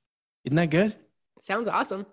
Isn't 0.44 0.56
that 0.56 0.70
good? 0.70 0.94
Sounds 1.40 1.68
awesome. 1.68 2.06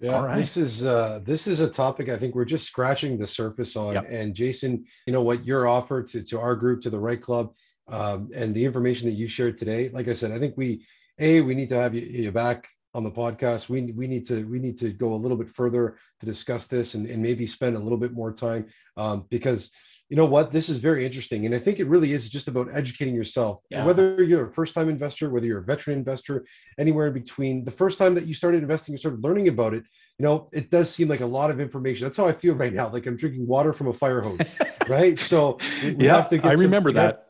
Yeah, 0.00 0.16
All 0.16 0.24
right. 0.24 0.36
this 0.36 0.56
is 0.56 0.84
uh, 0.84 1.20
this 1.24 1.46
is 1.46 1.60
a 1.60 1.68
topic 1.68 2.08
I 2.08 2.16
think 2.16 2.34
we're 2.34 2.44
just 2.44 2.66
scratching 2.66 3.18
the 3.18 3.26
surface 3.26 3.74
on. 3.74 3.94
Yep. 3.94 4.06
And 4.08 4.34
Jayson, 4.34 4.84
you 5.06 5.12
know 5.12 5.22
what 5.22 5.44
your 5.44 5.66
offer 5.66 6.02
to 6.04 6.22
to 6.22 6.40
our 6.40 6.54
group, 6.54 6.80
to 6.82 6.90
the 6.90 7.00
REITE 7.00 7.22
club, 7.22 7.54
um, 7.88 8.30
and 8.34 8.54
the 8.54 8.64
information 8.64 9.08
that 9.08 9.14
you 9.14 9.26
shared 9.26 9.58
today. 9.58 9.88
Like 9.88 10.06
I 10.06 10.14
said, 10.14 10.30
I 10.30 10.38
think 10.38 10.56
we 10.56 10.84
a 11.18 11.40
we 11.40 11.54
need 11.54 11.68
to 11.70 11.76
have 11.76 11.94
you, 11.94 12.02
you 12.02 12.30
back 12.30 12.68
on 12.98 13.04
the 13.04 13.10
podcast. 13.10 13.68
We 13.68 13.78
we 13.92 14.06
need 14.08 14.26
to 14.26 14.44
we 14.52 14.58
need 14.58 14.76
to 14.78 14.90
go 14.90 15.14
a 15.14 15.20
little 15.22 15.36
bit 15.42 15.48
further 15.48 15.96
to 16.20 16.26
discuss 16.26 16.66
this 16.66 16.94
and, 16.94 17.06
and 17.08 17.22
maybe 17.22 17.46
spend 17.46 17.76
a 17.76 17.78
little 17.78 17.96
bit 18.04 18.12
more 18.12 18.32
time 18.32 18.66
um, 18.96 19.24
because 19.30 19.70
you 20.10 20.16
know 20.16 20.24
what 20.26 20.50
this 20.50 20.70
is 20.70 20.78
very 20.78 21.04
interesting 21.04 21.44
and 21.44 21.54
i 21.54 21.58
think 21.58 21.78
it 21.80 21.86
really 21.86 22.12
is 22.14 22.30
just 22.30 22.48
about 22.48 22.66
educating 22.72 23.14
yourself 23.14 23.54
Yeah. 23.68 23.84
whether 23.84 24.24
you're 24.24 24.46
a 24.48 24.52
first 24.54 24.72
time 24.74 24.88
investor 24.88 25.28
whether 25.28 25.46
you're 25.46 25.58
a 25.66 25.68
veteran 25.72 25.98
investor 25.98 26.46
anywhere 26.78 27.08
in 27.08 27.12
between 27.12 27.62
the 27.62 27.70
first 27.82 27.98
time 27.98 28.14
that 28.14 28.24
you 28.26 28.32
started 28.32 28.62
investing 28.62 28.94
you 28.94 28.98
started 29.04 29.22
learning 29.22 29.48
about 29.48 29.74
it 29.74 29.84
you 30.18 30.24
know 30.24 30.48
it 30.50 30.70
does 30.70 30.88
seem 30.88 31.08
like 31.08 31.20
a 31.20 31.26
lot 31.38 31.50
of 31.50 31.60
information 31.60 32.06
that's 32.06 32.16
how 32.16 32.26
i 32.26 32.32
feel 32.32 32.54
right 32.54 32.72
now 32.72 32.88
like 32.90 33.04
i'm 33.04 33.18
drinking 33.18 33.46
water 33.46 33.74
from 33.74 33.88
a 33.88 33.92
fire 33.92 34.22
hose 34.22 34.40
right 34.88 35.18
so 35.18 35.58
we, 35.84 35.92
we 35.92 36.06
yeah, 36.06 36.16
have 36.16 36.30
to 36.30 36.38
get 36.38 36.46
I 36.46 36.54
some- 36.54 36.62
remember 36.62 36.90
that. 36.92 37.26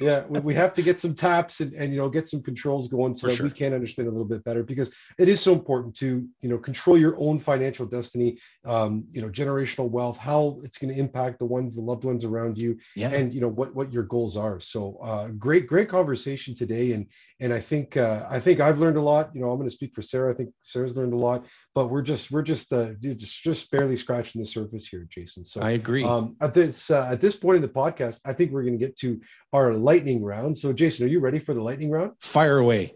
Yeah 0.00 0.24
we, 0.28 0.40
we 0.40 0.54
have 0.54 0.74
to 0.74 0.82
get 0.82 1.00
some 1.00 1.14
taps 1.14 1.60
and, 1.60 1.72
and 1.74 1.92
you 1.92 1.98
know 1.98 2.08
get 2.08 2.28
some 2.28 2.42
controls 2.42 2.88
going 2.88 3.14
so 3.14 3.28
For 3.28 3.34
that 3.34 3.42
we 3.42 3.50
can 3.50 3.72
understand 3.72 4.08
a 4.08 4.10
little 4.10 4.26
bit 4.26 4.44
better 4.44 4.62
because 4.62 4.90
it 5.18 5.28
is 5.28 5.40
so 5.40 5.52
important 5.52 5.94
to 5.96 6.26
you 6.40 6.48
know 6.48 6.58
control 6.58 6.98
your 6.98 7.16
own 7.18 7.38
financial 7.38 7.86
destiny 7.86 8.38
um, 8.64 9.04
you 9.10 9.22
know 9.22 9.28
generational 9.28 9.90
wealth 9.90 10.16
how 10.16 10.60
it's 10.62 10.78
going 10.78 10.92
to 10.92 10.98
impact 10.98 11.38
the 11.38 11.46
ones 11.46 11.76
the 11.76 11.82
loved 11.82 12.04
ones 12.04 12.24
around 12.24 12.58
you 12.58 12.78
yeah. 12.96 13.10
and 13.10 13.32
you 13.34 13.40
know 13.40 13.48
what 13.48 13.74
what 13.74 13.92
your 13.92 14.04
goals 14.04 14.36
are. 14.36 14.60
So 14.60 14.98
uh, 15.02 15.28
great 15.28 15.66
great 15.66 15.88
conversation 15.88 16.54
today 16.54 16.92
and 16.92 17.06
and 17.40 17.52
i 17.52 17.60
think 17.60 17.96
uh, 17.96 18.26
i 18.30 18.38
think 18.38 18.60
i've 18.60 18.78
learned 18.78 18.96
a 18.96 19.02
lot. 19.02 19.30
You 19.34 19.40
know 19.40 19.50
i'm 19.50 19.58
going 19.58 19.68
to 19.68 19.74
speak 19.74 19.94
for 19.94 20.02
sarah. 20.02 20.32
I 20.32 20.36
think 20.36 20.50
sarah's 20.62 20.96
learned 20.96 21.12
a 21.12 21.16
lot 21.16 21.46
but 21.74 21.88
we're 21.88 22.02
just 22.02 22.30
we're 22.30 22.42
just 22.42 22.72
uh, 22.72 22.94
just 23.00 23.42
just 23.42 23.70
barely 23.70 23.96
scratching 23.96 24.40
the 24.40 24.46
surface 24.46 24.86
here 24.86 25.06
jayson. 25.10 25.44
So 25.44 25.60
I 25.60 25.70
agree. 25.70 26.04
um, 26.04 26.36
at 26.40 26.54
this 26.54 26.90
uh, 26.90 27.08
at 27.10 27.20
this 27.20 27.34
point 27.34 27.56
in 27.56 27.62
the 27.62 27.68
podcast, 27.68 28.20
I 28.24 28.32
think 28.32 28.52
we're 28.52 28.62
going 28.62 28.78
to 28.78 28.84
get 28.84 28.96
to 28.98 29.20
our 29.52 29.73
lightning 29.76 30.22
round. 30.24 30.56
So, 30.56 30.72
Jayson, 30.72 31.04
are 31.04 31.08
you 31.08 31.20
ready 31.20 31.38
for 31.38 31.54
the 31.54 31.62
lightning 31.62 31.90
round? 31.90 32.12
Fire 32.20 32.58
away. 32.58 32.94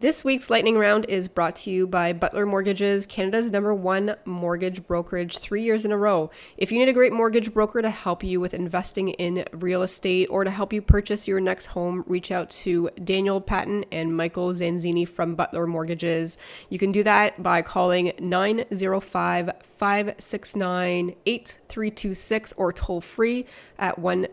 This 0.00 0.24
week's 0.24 0.48
lightning 0.48 0.78
round 0.78 1.04
is 1.10 1.28
brought 1.28 1.56
to 1.56 1.70
you 1.70 1.86
by 1.86 2.14
Butler 2.14 2.46
Mortgages, 2.46 3.04
Canada's 3.04 3.52
number 3.52 3.74
one 3.74 4.16
mortgage 4.24 4.86
brokerage, 4.86 5.36
three 5.36 5.62
years 5.62 5.84
in 5.84 5.92
a 5.92 5.98
row. 5.98 6.30
If 6.56 6.72
you 6.72 6.78
need 6.78 6.88
a 6.88 6.94
great 6.94 7.12
mortgage 7.12 7.52
broker 7.52 7.82
to 7.82 7.90
help 7.90 8.24
you 8.24 8.40
with 8.40 8.54
investing 8.54 9.10
in 9.10 9.44
real 9.52 9.82
estate 9.82 10.28
or 10.30 10.42
to 10.42 10.50
help 10.50 10.72
you 10.72 10.80
purchase 10.80 11.28
your 11.28 11.38
next 11.38 11.66
home, 11.66 12.02
reach 12.06 12.32
out 12.32 12.48
to 12.50 12.88
Daniel 13.04 13.42
Patton 13.42 13.84
and 13.92 14.16
Michael 14.16 14.54
Zanzini 14.54 15.06
from 15.06 15.34
Butler 15.34 15.66
Mortgages. 15.66 16.38
You 16.70 16.78
can 16.78 16.92
do 16.92 17.02
that 17.02 17.42
by 17.42 17.60
calling 17.60 18.12
905 18.18 19.50
569 19.60 21.14
8326 21.26 22.54
or 22.54 22.72
toll 22.72 23.02
free 23.02 23.44
at 23.78 23.98
1 23.98 24.28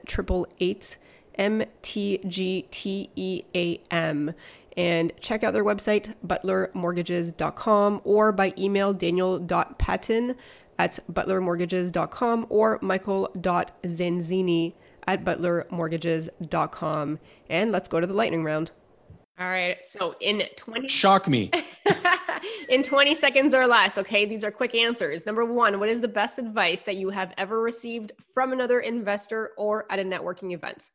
MTGTEAM 1.38 2.33
and 4.77 5.11
check 5.19 5.43
out 5.43 5.53
their 5.53 5.65
website, 5.65 6.13
butlermortgages.com, 6.25 8.01
or 8.03 8.31
by 8.31 8.53
email 8.57 8.93
daniel.patton 8.93 10.35
at 10.77 10.99
butlermortgages.com 11.11 12.45
or 12.49 12.77
michael.zanzini 12.81 14.73
at 15.07 15.25
butlermortgages.com. 15.25 17.19
And 17.49 17.71
let's 17.71 17.89
go 17.89 17.99
to 17.99 18.05
the 18.05 18.13
lightning 18.13 18.43
round. 18.43 18.71
All 19.39 19.47
right. 19.47 19.77
So 19.85 20.15
in 20.19 20.43
20 20.55 20.88
Shock 20.88 21.27
me. 21.27 21.51
in 22.69 22.81
20 22.83 23.13
seconds 23.15 23.53
or 23.53 23.67
less, 23.67 23.97
okay? 23.99 24.25
These 24.25 24.43
are 24.43 24.51
quick 24.51 24.73
answers. 24.75 25.25
Number 25.25 25.45
1, 25.45 25.79
what 25.79 25.89
is 25.89 26.01
the 26.01 26.07
best 26.07 26.39
advice 26.39 26.81
that 26.83 26.95
you 26.95 27.09
have 27.09 27.33
ever 27.38 27.61
received 27.61 28.13
from 28.33 28.51
another 28.51 28.79
investor 28.79 29.51
or 29.57 29.85
at 29.91 29.99
a 29.99 30.03
networking 30.03 30.53
event? 30.53 30.89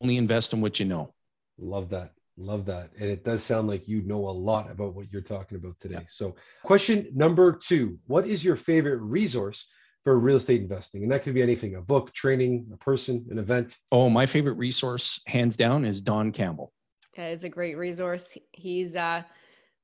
Only 0.00 0.16
invest 0.16 0.52
in 0.52 0.60
what 0.60 0.80
you 0.80 0.86
know. 0.86 1.12
Love 1.58 1.90
that. 1.90 2.12
Love 2.36 2.64
that. 2.66 2.90
And 2.98 3.10
it 3.10 3.22
does 3.22 3.42
sound 3.42 3.68
like 3.68 3.86
you 3.86 4.00
know 4.02 4.28
a 4.28 4.30
lot 4.30 4.70
about 4.70 4.94
what 4.94 5.12
you're 5.12 5.20
talking 5.20 5.58
about 5.58 5.78
today. 5.78 6.06
So, 6.08 6.36
question 6.62 7.08
number 7.14 7.52
two 7.52 7.98
What 8.06 8.26
is 8.26 8.42
your 8.42 8.56
favorite 8.56 9.00
resource 9.00 9.66
for 10.04 10.18
real 10.18 10.36
estate 10.36 10.62
investing? 10.62 11.02
And 11.02 11.12
that 11.12 11.22
could 11.22 11.34
be 11.34 11.42
anything 11.42 11.74
a 11.74 11.82
book, 11.82 12.14
training, 12.14 12.70
a 12.72 12.78
person, 12.78 13.26
an 13.30 13.38
event. 13.38 13.76
Oh, 13.92 14.08
my 14.08 14.24
favorite 14.24 14.54
resource, 14.54 15.20
hands 15.26 15.56
down, 15.56 15.84
is 15.84 16.00
Don 16.00 16.32
Campbell. 16.32 16.72
Yeah, 17.16 17.26
it's 17.26 17.44
a 17.44 17.50
great 17.50 17.76
resource. 17.76 18.38
He's 18.52 18.96
uh, 18.96 19.22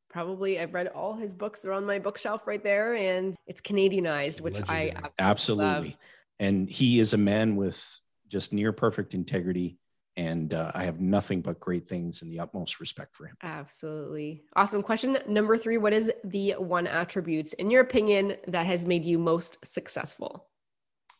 probably, 0.08 0.58
I've 0.58 0.72
read 0.72 0.86
all 0.88 1.14
his 1.14 1.34
books. 1.34 1.60
They're 1.60 1.72
on 1.74 1.84
my 1.84 1.98
bookshelf 1.98 2.46
right 2.46 2.62
there. 2.62 2.94
And 2.94 3.36
it's 3.46 3.60
Canadianized, 3.60 4.40
which 4.40 4.58
I 4.66 4.94
absolutely 4.94 5.10
Absolutely. 5.18 5.88
love. 5.90 5.98
And 6.38 6.70
he 6.70 6.98
is 7.00 7.12
a 7.12 7.18
man 7.18 7.56
with 7.56 8.00
just 8.28 8.54
near 8.54 8.72
perfect 8.72 9.12
integrity. 9.12 9.78
And 10.16 10.54
uh, 10.54 10.72
I 10.74 10.84
have 10.84 11.00
nothing 11.00 11.42
but 11.42 11.60
great 11.60 11.86
things 11.86 12.22
and 12.22 12.32
the 12.32 12.40
utmost 12.40 12.80
respect 12.80 13.14
for 13.14 13.26
him. 13.26 13.36
Absolutely. 13.42 14.44
Awesome. 14.54 14.82
Question 14.82 15.18
number 15.28 15.58
three 15.58 15.76
What 15.76 15.92
is 15.92 16.10
the 16.24 16.52
one 16.52 16.86
attributes, 16.86 17.52
in 17.54 17.70
your 17.70 17.82
opinion, 17.82 18.36
that 18.48 18.66
has 18.66 18.86
made 18.86 19.04
you 19.04 19.18
most 19.18 19.58
successful? 19.64 20.48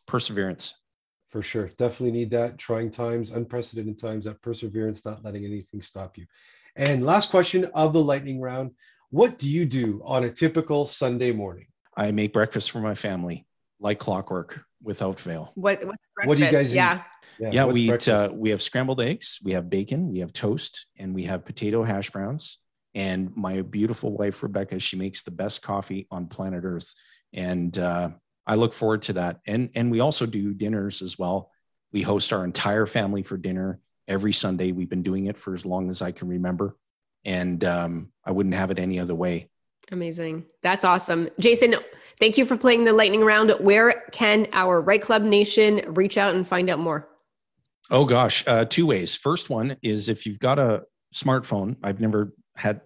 Perseverance. 0.07 0.73
For 1.29 1.41
sure. 1.41 1.67
Definitely 1.77 2.17
need 2.17 2.31
that. 2.31 2.57
Trying 2.57 2.89
times, 2.89 3.29
unprecedented 3.29 3.99
times, 3.99 4.25
that 4.25 4.41
perseverance, 4.41 5.05
not 5.05 5.23
letting 5.23 5.45
anything 5.45 5.81
stop 5.81 6.17
you. 6.17 6.25
And 6.75 7.05
last 7.05 7.29
question 7.29 7.65
of 7.75 7.93
the 7.93 8.03
lightning 8.03 8.41
round 8.41 8.71
What 9.09 9.37
do 9.37 9.49
you 9.49 9.65
do 9.65 10.01
on 10.05 10.23
a 10.23 10.31
typical 10.31 10.87
Sunday 10.87 11.31
morning? 11.31 11.67
I 11.95 12.11
make 12.11 12.33
breakfast 12.33 12.71
for 12.71 12.79
my 12.79 12.95
family 12.95 13.45
like 13.79 13.99
clockwork 13.99 14.63
without 14.81 15.19
fail. 15.19 15.51
What, 15.55 15.85
what's 15.85 16.09
breakfast? 16.15 16.27
What 16.27 16.37
do 16.37 16.45
you 16.45 16.51
guys 16.51 16.75
yeah. 16.75 16.95
eat? 16.95 17.01
Yeah, 17.39 17.51
yeah 17.51 17.65
we 17.65 17.91
eat, 17.91 18.07
uh, 18.07 18.31
we 18.33 18.49
have 18.49 18.61
scrambled 18.61 19.01
eggs, 19.01 19.39
we 19.43 19.51
have 19.53 19.69
bacon, 19.69 20.09
we 20.11 20.19
have 20.19 20.33
toast, 20.33 20.87
and 20.97 21.13
we 21.13 21.25
have 21.25 21.45
potato 21.45 21.83
hash 21.83 22.09
browns. 22.09 22.57
And 22.95 23.35
my 23.35 23.61
beautiful 23.61 24.17
wife 24.17 24.41
Rebecca, 24.41 24.79
she 24.79 24.97
makes 24.97 25.21
the 25.21 25.31
best 25.31 25.61
coffee 25.61 26.07
on 26.09 26.27
planet 26.27 26.63
Earth, 26.63 26.95
and 27.31 27.77
uh, 27.77 28.09
I 28.47 28.55
look 28.55 28.73
forward 28.73 29.03
to 29.03 29.13
that. 29.13 29.39
And 29.45 29.69
and 29.75 29.91
we 29.91 29.99
also 29.99 30.25
do 30.25 30.53
dinners 30.53 31.03
as 31.03 31.19
well. 31.19 31.51
We 31.91 32.01
host 32.01 32.33
our 32.33 32.43
entire 32.43 32.87
family 32.87 33.21
for 33.21 33.37
dinner 33.37 33.79
every 34.07 34.33
Sunday. 34.33 34.71
We've 34.71 34.89
been 34.89 35.03
doing 35.03 35.27
it 35.27 35.37
for 35.37 35.53
as 35.53 35.63
long 35.63 35.91
as 35.91 36.01
I 36.01 36.11
can 36.11 36.27
remember, 36.27 36.75
and 37.23 37.63
um, 37.63 38.11
I 38.25 38.31
wouldn't 38.31 38.55
have 38.55 38.71
it 38.71 38.79
any 38.79 38.99
other 38.99 39.13
way. 39.13 39.49
Amazing. 39.91 40.45
That's 40.63 40.83
awesome. 40.83 41.29
Jayson, 41.39 41.75
thank 42.19 42.37
you 42.37 42.45
for 42.45 42.57
playing 42.57 42.85
the 42.85 42.93
lightning 42.93 43.23
round. 43.23 43.51
Where 43.59 44.03
can 44.11 44.47
our 44.53 44.81
REITE 44.81 45.01
Club 45.01 45.23
Nation 45.23 45.81
reach 45.93 46.17
out 46.17 46.35
and 46.35 46.47
find 46.47 46.69
out 46.69 46.79
more? 46.79 47.07
Oh 47.89 48.05
gosh, 48.05 48.43
uh, 48.47 48.65
two 48.65 48.85
ways. 48.85 49.15
First 49.15 49.49
one 49.49 49.77
is 49.81 50.09
if 50.09 50.25
you've 50.25 50.39
got 50.39 50.59
a 50.59 50.83
smartphone. 51.13 51.77
I've 51.83 51.99
never 51.99 52.33
had 52.55 52.81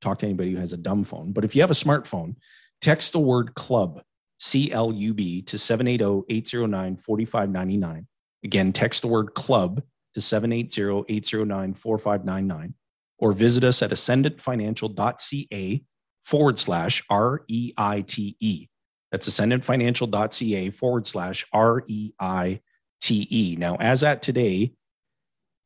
talked 0.00 0.20
to 0.20 0.26
anybody 0.26 0.52
who 0.52 0.58
has 0.58 0.72
a 0.72 0.76
dumb 0.76 1.02
phone, 1.04 1.32
but 1.32 1.44
if 1.44 1.56
you 1.56 1.62
have 1.62 1.70
a 1.70 1.74
smartphone, 1.74 2.36
text 2.80 3.12
the 3.12 3.20
word 3.20 3.54
club, 3.54 4.02
C 4.38 4.70
L 4.70 4.92
U 4.92 5.14
B, 5.14 5.42
to 5.42 5.58
780 5.58 6.24
809 6.28 6.96
4599. 6.96 8.06
Again, 8.44 8.72
text 8.72 9.02
the 9.02 9.08
word 9.08 9.34
club 9.34 9.82
to 10.14 10.20
780 10.20 11.04
809 11.08 11.74
4599 11.74 12.74
or 13.18 13.32
visit 13.32 13.64
us 13.64 13.82
at 13.82 13.90
ascendantfinancial.ca 13.90 15.84
forward 16.22 16.58
slash 16.58 17.02
R 17.08 17.42
E 17.48 17.72
I 17.76 18.02
T 18.02 18.36
E. 18.40 18.68
That's 19.14 19.28
ascendantfinancial.ca 19.28 20.70
forward 20.70 21.06
slash 21.06 21.46
R 21.52 21.84
E 21.86 22.10
I 22.18 22.58
T 23.00 23.28
E. 23.30 23.54
Now, 23.56 23.76
as 23.76 24.02
at 24.02 24.22
today, 24.22 24.72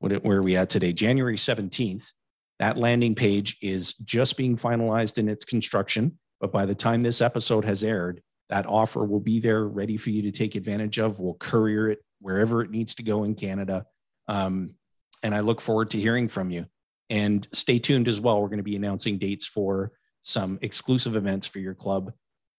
where 0.00 0.20
are 0.36 0.42
we 0.42 0.58
at 0.58 0.68
today? 0.68 0.92
January 0.92 1.36
17th, 1.36 2.12
that 2.58 2.76
landing 2.76 3.14
page 3.14 3.56
is 3.62 3.94
just 3.94 4.36
being 4.36 4.58
finalized 4.58 5.16
in 5.16 5.30
its 5.30 5.46
construction. 5.46 6.18
But 6.42 6.52
by 6.52 6.66
the 6.66 6.74
time 6.74 7.00
this 7.00 7.22
episode 7.22 7.64
has 7.64 7.82
aired, 7.82 8.20
that 8.50 8.66
offer 8.66 9.02
will 9.02 9.18
be 9.18 9.40
there 9.40 9.64
ready 9.64 9.96
for 9.96 10.10
you 10.10 10.20
to 10.24 10.30
take 10.30 10.54
advantage 10.54 10.98
of. 10.98 11.18
We'll 11.18 11.32
courier 11.32 11.88
it 11.88 12.00
wherever 12.20 12.60
it 12.60 12.70
needs 12.70 12.96
to 12.96 13.02
go 13.02 13.24
in 13.24 13.34
Canada. 13.34 13.86
Um, 14.28 14.74
and 15.22 15.34
I 15.34 15.40
look 15.40 15.62
forward 15.62 15.92
to 15.92 15.98
hearing 15.98 16.28
from 16.28 16.50
you. 16.50 16.66
And 17.08 17.48
stay 17.54 17.78
tuned 17.78 18.08
as 18.08 18.20
well. 18.20 18.42
We're 18.42 18.48
going 18.48 18.58
to 18.58 18.62
be 18.62 18.76
announcing 18.76 19.16
dates 19.16 19.46
for 19.46 19.92
some 20.20 20.58
exclusive 20.60 21.16
events 21.16 21.46
for 21.46 21.60
your 21.60 21.72
club. 21.72 22.12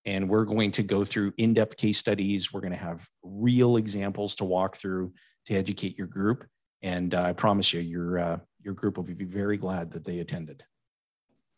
And 0.06 0.30
we're 0.30 0.46
going 0.46 0.72
to 0.72 0.84
go 0.84 1.04
through 1.04 1.34
in 1.38 1.54
depth 1.54 1.78
case 1.78 1.98
studies. 1.98 2.54
We're 2.54 2.62
going 2.62 2.74
to 2.74 2.78
have 2.78 3.08
real 3.24 3.78
examples 3.78 4.36
to 4.36 4.46
walk 4.46 4.78
through 4.78 5.14
to 5.46 5.56
educate 5.56 5.98
your 5.98 6.08
group. 6.08 6.46
And 6.82 7.14
uh, 7.14 7.24
I 7.24 7.34
promise 7.34 7.74
you, 7.74 7.82
your, 7.82 8.20
uh, 8.20 8.40
your 8.64 8.74
group 8.74 8.98
will 8.98 9.04
be 9.04 9.26
very 9.26 9.58
glad 9.58 9.92
that 9.92 10.06
they 10.06 10.20
attended. 10.20 10.64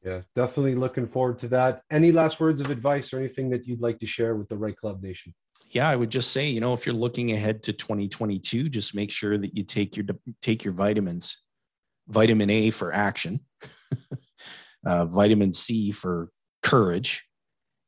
Yeah, 0.04 0.22
definitely 0.34 0.76
looking 0.76 1.06
forward 1.06 1.38
to 1.40 1.48
that. 1.50 1.84
Any 1.92 2.12
last 2.12 2.40
words 2.40 2.60
of 2.60 2.72
advice 2.72 3.14
or 3.14 3.20
anything 3.20 3.50
that 3.52 3.68
you'd 3.68 3.82
like 3.82 4.00
to 4.00 4.08
share 4.08 4.36
with 4.36 4.50
the 4.50 4.58
REITE 4.58 4.78
Club 4.78 5.04
Nation? 5.04 5.34
Yeah, 5.70 5.88
I 5.88 5.96
would 5.96 6.10
just 6.10 6.32
say, 6.32 6.50
you 6.50 6.60
know, 6.60 6.74
if 6.74 6.86
you're 6.86 6.96
looking 6.96 7.32
ahead 7.32 7.64
to 7.64 7.74
2022, 7.74 8.70
just 8.70 8.96
make 8.96 9.12
sure 9.12 9.38
that 9.38 9.56
you 9.56 9.64
take 9.64 9.96
your 9.96 10.06
take 10.42 10.64
your 10.64 10.74
vitamins. 10.74 11.38
Vitamin 12.08 12.50
A 12.50 12.72
for 12.72 12.92
action, 12.92 13.42
uh, 14.86 15.06
vitamin 15.06 15.54
C 15.54 15.92
for 15.92 16.30
courage, 16.64 17.24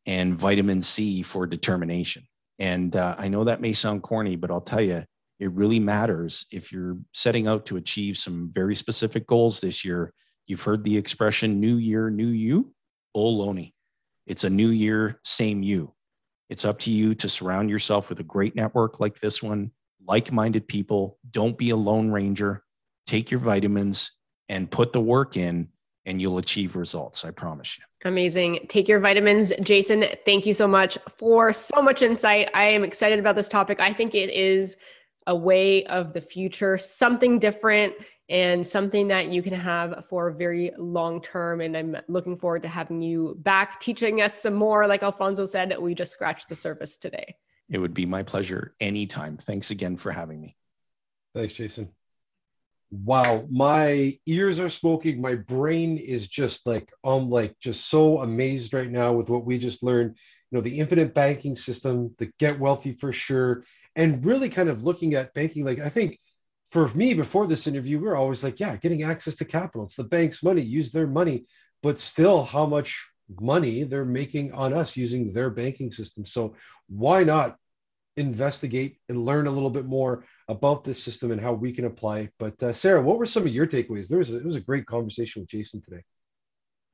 and 0.06 0.38
vitamin 0.38 0.82
C 0.82 1.22
for 1.22 1.47
determination. 1.47 2.24
And 2.60 2.95
uh, 2.95 3.16
I 3.18 3.28
know 3.28 3.45
that 3.45 3.62
may 3.62 3.74
sound 3.74 4.04
corny, 4.04 4.36
but 4.36 4.51
I'll 4.51 4.62
tell 4.62 4.82
you, 4.82 5.06
it 5.39 5.51
really 5.51 5.80
matters 5.80 6.45
if 6.51 6.72
you're 6.72 6.97
setting 7.14 7.47
out 7.47 7.66
to 7.68 7.78
achieve 7.78 8.18
some 8.18 8.51
very 8.54 8.76
specific 8.76 9.28
goals 9.28 9.60
this 9.60 9.84
year. 9.84 10.14
You've 10.45 10.62
heard 10.62 10.84
the 10.84 10.97
expression 10.97 11.60
new 11.60 11.76
year, 11.78 12.10
new 12.10 12.28
you. 12.28 12.74
Baloney. 13.16 13.74
It's 14.26 14.43
a 14.43 14.49
new 14.49 14.70
year, 14.70 15.20
same 15.24 15.64
you. 15.64 15.93
It's 16.49 16.66
up 16.66 16.80
to 16.80 16.91
you 16.91 17.16
to 17.16 17.30
surround 17.30 17.70
yourself 17.70 18.10
with 18.10 18.20
a 18.20 18.24
great 18.24 18.56
network 18.56 18.99
like 18.99 19.20
this 19.20 19.41
one, 19.41 19.72
like 20.06 20.32
minded 20.32 20.68
people. 20.68 21.18
Don't 21.30 21.58
be 21.58 21.72
a 21.72 21.76
lone 21.76 22.12
ranger. 22.12 22.64
Take 23.06 23.32
your 23.32 23.39
vitamins 23.39 24.12
and 24.49 24.70
put 24.70 24.93
the 24.93 25.01
work 25.01 25.36
in, 25.36 25.70
and 26.06 26.22
you'll 26.22 26.38
achieve 26.38 26.76
results. 26.76 27.26
I 27.26 27.32
promise 27.32 27.78
you. 27.78 27.84
Amazing. 28.06 28.66
Take 28.68 28.88
your 28.88 28.99
vitamins. 28.99 29.54
Jayson, 29.54 30.18
thank 30.26 30.45
you 30.45 30.54
so 30.54 30.68
much 30.68 30.97
for 31.18 31.54
so 31.54 31.82
much 31.82 32.01
insight. 32.01 32.49
I 32.54 32.66
am 32.66 32.84
excited 32.84 33.20
about 33.20 33.36
this 33.36 33.47
topic. 33.47 33.80
I 33.80 33.93
think 33.93 34.14
it 34.14 34.30
is 34.30 34.78
a 35.26 35.36
way 35.36 35.86
of 35.86 36.12
the 36.12 36.20
future, 36.20 36.78
something 36.78 37.39
different 37.39 37.93
and 38.30 38.66
something 38.66 39.08
that 39.08 39.28
you 39.28 39.41
can 39.41 39.54
have 39.54 40.06
for 40.10 40.28
a 40.28 40.34
very 40.34 40.72
long 40.78 41.22
term. 41.22 41.62
And 41.62 41.78
I'm 41.78 41.97
looking 42.10 42.38
forward 42.38 42.64
to 42.64 42.68
having 42.68 43.01
you 43.01 43.36
back 43.39 43.80
teaching 43.80 44.22
us 44.22 44.34
some 44.34 44.54
more. 44.54 44.86
Like 44.88 45.04
Alfonso 45.04 45.45
said, 45.45 45.78
we 45.80 45.95
just 45.95 46.12
scratched 46.12 46.49
the 46.49 46.56
surface 46.56 46.97
today. 46.97 47.36
It 47.70 47.78
would 47.78 47.93
be 47.93 48.06
my 48.06 48.24
pleasure 48.24 48.76
anytime. 48.82 49.38
Thanks 49.38 49.72
again 49.72 49.95
for 49.95 50.12
having 50.12 50.41
me. 50.41 50.58
Thanks, 51.34 51.54
Jayson. 51.54 51.89
Wow, 52.94 53.48
my 53.50 54.20
ears 54.28 54.60
are 54.60 54.70
smoking. 54.70 55.20
My 55.20 55.34
brain 55.34 55.98
is 55.98 56.28
just 56.28 56.68
like 56.68 56.91
I'm 57.04 57.28
like 57.28 57.58
just 57.60 57.89
so 57.89 58.20
amazed 58.20 58.72
right 58.72 58.89
now 58.89 59.14
with 59.14 59.32
what 59.32 59.46
we 59.46 59.58
just 59.58 59.82
learned. 59.82 60.16
You 60.52 60.58
know, 60.58 60.62
the 60.62 60.80
infinite 60.80 61.16
banking 61.16 61.56
system, 61.56 62.14
the 62.20 62.32
get 62.38 62.60
wealthy 62.60 62.94
for 62.94 63.12
sure, 63.12 63.64
and 63.96 64.24
really 64.24 64.48
kind 64.48 64.70
of 64.70 64.84
looking 64.84 65.16
at 65.16 65.34
banking. 65.34 65.66
Like 65.66 65.80
I 65.80 65.89
think 65.89 66.20
for 66.72 66.88
me 66.89 67.16
before 67.16 67.48
this 67.48 67.66
interview, 67.66 68.00
we 68.00 68.08
are 68.10 68.16
always 68.16 68.44
like, 68.44 68.60
yeah, 68.60 68.78
getting 68.78 69.02
access 69.02 69.34
to 69.36 69.46
capital. 69.46 69.86
It's 69.86 69.96
the 69.96 70.04
bank's 70.04 70.44
money, 70.44 70.62
use 70.62 70.91
their 70.91 71.08
money, 71.08 71.46
but 71.82 71.98
still 71.98 72.44
how 72.44 72.68
much 72.68 73.10
money 73.41 73.86
they're 73.86 74.06
making 74.06 74.54
on 74.54 74.72
us 74.72 74.96
using 74.96 75.34
their 75.34 75.50
banking 75.50 75.91
system. 75.91 76.28
So 76.28 76.56
why 76.89 77.24
not 77.24 77.58
investigate 78.18 78.97
and 79.09 79.26
learn 79.26 79.47
a 79.47 79.51
little 79.51 79.70
bit 79.70 79.86
more 79.86 80.24
about 80.47 80.84
this 80.84 81.01
system 81.03 81.32
and 81.32 81.41
how 81.41 81.53
we 81.53 81.72
can 81.72 81.86
apply. 81.86 82.30
But 82.39 82.61
uh, 82.61 82.74
Sarah, 82.74 83.01
what 83.01 83.18
were 83.18 83.26
some 83.26 83.43
of 83.43 83.49
your 83.49 83.68
takeaways? 83.68 84.07
There 84.07 84.20
was 84.20 84.34
a, 84.34 84.38
it 84.38 84.45
was 84.45 84.55
a 84.55 84.61
great 84.61 84.86
conversation 84.86 85.41
with 85.41 85.49
Jayson 85.49 85.82
today. 85.82 86.03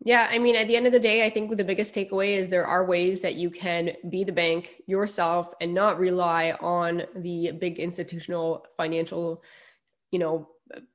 Yeah, 0.02 0.30
I 0.32 0.40
mean, 0.40 0.56
at 0.56 0.68
the 0.68 0.78
end 0.78 0.86
of 0.86 0.94
the 0.94 1.00
day, 1.00 1.26
I 1.26 1.30
think 1.30 1.56
the 1.56 1.64
biggest 1.64 1.94
takeaway 1.94 2.38
is 2.38 2.48
there 2.48 2.66
are 2.66 2.86
ways 2.86 3.20
that 3.22 3.36
you 3.36 3.50
can 3.50 3.92
be 4.10 4.24
the 4.24 4.32
bank 4.32 4.82
yourself 4.88 5.54
and 5.60 5.74
not 5.74 6.00
rely 6.00 6.52
on 6.62 7.04
the 7.18 7.52
big 7.52 7.80
institutional 7.80 8.66
financial, 8.78 9.44
you 10.12 10.20
know, 10.20 10.48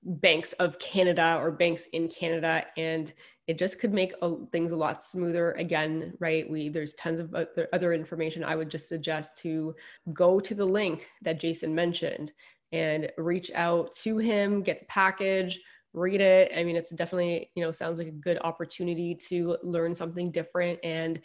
banks 0.03 0.55
of 0.55 0.79
Canada 0.79 1.37
or 1.39 1.51
banks 1.51 1.87
in 1.89 2.09
Canada. 2.09 2.65
And 2.79 3.13
it 3.47 3.59
just 3.59 3.79
could 3.79 3.93
make 3.93 4.15
things 4.53 4.73
a 4.73 4.77
lot 4.77 5.03
smoother 5.03 5.53
again 5.53 6.15
right? 6.19 6.49
We 6.49 6.69
there's 6.69 6.95
tons 6.95 7.21
of 7.21 7.35
other, 7.73 7.93
information 7.93 8.45
i 8.45 8.57
would 8.57 8.71
just 8.71 8.89
suggest 8.89 9.37
to 9.39 9.75
go 10.13 10.41
to 10.41 10.55
the 10.55 10.65
link 10.65 11.09
that 11.23 11.41
jayson 11.41 11.75
mentioned 11.75 12.33
and 12.73 13.11
reach 13.19 13.51
out 13.55 13.93
to 13.93 14.19
him 14.19 14.63
get 14.63 14.81
the 14.81 14.87
package 14.87 15.61
read 15.95 16.21
it. 16.21 16.53
I 16.55 16.65
mean 16.65 16.77
it's 16.77 16.91
definitely 16.91 17.51
you 17.55 17.65
know 17.65 17.71
sounds 17.71 17.99
like 17.99 18.09
a 18.09 18.13
good 18.13 18.39
opportunity 18.43 19.15
to 19.29 19.57
learn 19.63 19.95
something 19.95 20.31
different 20.31 20.79
and 20.83 21.21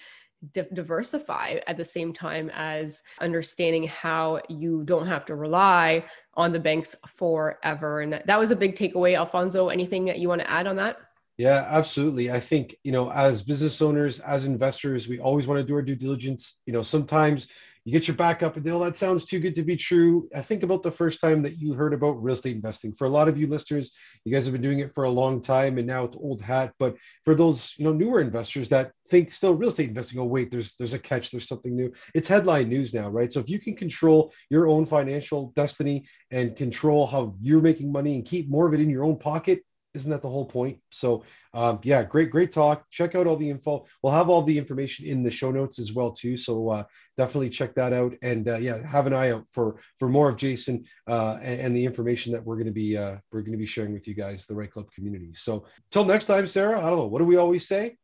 di- 0.53 0.67
diversify 0.73 1.57
at 1.67 1.75
the 1.75 1.83
same 1.83 2.13
time 2.13 2.49
as 2.53 3.03
understanding 3.19 3.83
how 3.83 4.39
you 4.47 4.83
don't 4.85 5.07
have 5.07 5.25
to 5.25 5.35
rely 5.35 6.05
on 6.35 6.53
the 6.53 6.59
banks 6.59 6.95
forever. 7.07 8.01
And 8.01 8.13
that, 8.13 8.27
that 8.27 8.39
was 8.39 8.51
a 8.51 8.55
big 8.55 8.75
takeaway. 8.75 9.17
Alfonso 9.17 9.69
anything 9.69 10.05
that 10.05 10.19
you 10.19 10.29
want 10.29 10.41
to 10.41 10.49
add 10.49 10.67
on 10.67 10.77
that 10.77 10.97
yeah, 11.39 11.65
absolutely. 11.69 12.29
I 12.29 12.41
think, 12.41 12.75
you 12.83 12.91
know, 12.91 13.09
as 13.13 13.41
business 13.41 13.81
owners, 13.81 14.19
as 14.19 14.45
investors, 14.45 15.07
we 15.07 15.19
always 15.21 15.47
want 15.47 15.57
to 15.57 15.63
do 15.63 15.73
our 15.73 15.81
due 15.81 15.95
diligence. 15.95 16.59
You 16.65 16.73
know, 16.73 16.83
sometimes 16.83 17.47
you 17.85 17.93
get 17.93 18.09
your 18.09 18.17
back 18.17 18.43
up 18.43 18.57
and 18.57 18.67
oh, 18.67 18.83
that 18.83 18.97
sounds 18.97 19.23
too 19.23 19.39
good 19.39 19.55
to 19.55 19.63
be 19.63 19.77
true. 19.77 20.27
I 20.35 20.41
think 20.41 20.63
about 20.63 20.83
the 20.83 20.91
first 20.91 21.21
time 21.21 21.41
that 21.43 21.57
you 21.57 21.71
heard 21.71 21.93
about 21.93 22.21
real 22.21 22.33
estate 22.33 22.57
investing. 22.57 22.91
For 22.91 23.05
a 23.05 23.09
lot 23.09 23.29
of 23.29 23.39
you 23.39 23.47
listeners, 23.47 23.91
you 24.25 24.33
guys 24.33 24.43
have 24.47 24.51
been 24.51 24.61
doing 24.61 24.79
it 24.79 24.93
for 24.93 25.05
a 25.05 25.09
long 25.09 25.39
time 25.39 25.77
and 25.77 25.87
now 25.87 26.03
it's 26.03 26.17
old 26.17 26.41
hat. 26.41 26.73
But 26.77 26.97
for 27.23 27.35
those, 27.35 27.73
you 27.77 27.85
know, 27.85 27.93
newer 27.93 28.19
investors 28.19 28.67
that 28.69 28.91
think 29.07 29.31
still 29.31 29.55
real 29.55 29.69
estate 29.69 29.87
investing, 29.87 30.19
oh 30.19 30.25
wait, 30.25 30.51
there's 30.51 30.75
there's 30.75 30.93
a 30.93 30.99
catch, 30.99 31.31
there's 31.31 31.47
something 31.47 31.73
new. 31.73 31.89
It's 32.13 32.27
headline 32.27 32.67
news 32.67 32.93
now, 32.93 33.09
right? 33.09 33.31
So 33.31 33.39
if 33.39 33.49
you 33.49 33.59
can 33.59 33.77
control 33.77 34.33
your 34.49 34.67
own 34.67 34.85
financial 34.85 35.53
destiny 35.55 36.05
and 36.31 36.57
control 36.57 37.07
how 37.07 37.33
you're 37.39 37.61
making 37.61 37.93
money 37.93 38.15
and 38.15 38.25
keep 38.25 38.49
more 38.49 38.67
of 38.67 38.73
it 38.73 38.81
in 38.81 38.89
your 38.89 39.05
own 39.05 39.17
pocket, 39.17 39.63
isn't 39.93 40.11
that 40.11 40.21
the 40.21 40.29
whole 40.29 40.45
point? 40.45 40.79
So 40.91 41.23
um, 41.53 41.79
yeah, 41.83 42.03
great, 42.03 42.29
great 42.29 42.51
talk. 42.51 42.89
Check 42.89 43.15
out 43.15 43.27
all 43.27 43.35
the 43.35 43.49
info. 43.49 43.85
We'll 44.01 44.13
have 44.13 44.29
all 44.29 44.41
the 44.41 44.57
information 44.57 45.07
in 45.07 45.23
the 45.23 45.31
show 45.31 45.51
notes 45.51 45.79
as 45.79 45.93
well 45.93 46.11
too. 46.11 46.37
So 46.37 46.69
uh, 46.69 46.83
definitely 47.17 47.49
check 47.49 47.73
that 47.75 47.93
out. 47.93 48.13
And 48.21 48.47
uh, 48.47 48.57
yeah, 48.57 48.85
have 48.85 49.07
an 49.07 49.13
eye 49.13 49.31
out 49.31 49.45
for 49.51 49.79
for 49.97 50.07
more 50.07 50.29
of 50.29 50.37
Jayson 50.37 50.85
uh, 51.07 51.39
and, 51.41 51.61
and, 51.61 51.75
the 51.75 51.85
information 51.85 52.31
that 52.33 52.43
we're 52.43 52.55
going 52.55 52.67
to 52.67 52.71
be 52.71 52.97
uh, 52.97 53.17
we're 53.31 53.41
going 53.41 53.53
to 53.53 53.57
be 53.57 53.65
sharing 53.65 53.93
with 53.93 54.07
you 54.07 54.13
guys, 54.13 54.45
the 54.45 54.55
REITE 54.55 54.71
Club 54.71 54.91
community. 54.91 55.31
So 55.35 55.65
till 55.89 56.05
next 56.05 56.25
time, 56.25 56.47
Sarah. 56.47 56.79
I 56.79 56.89
don't 56.89 56.99
know. 56.99 57.07
What 57.07 57.19
do 57.19 57.25
we 57.25 57.37
always 57.37 57.67
say? 57.67 57.97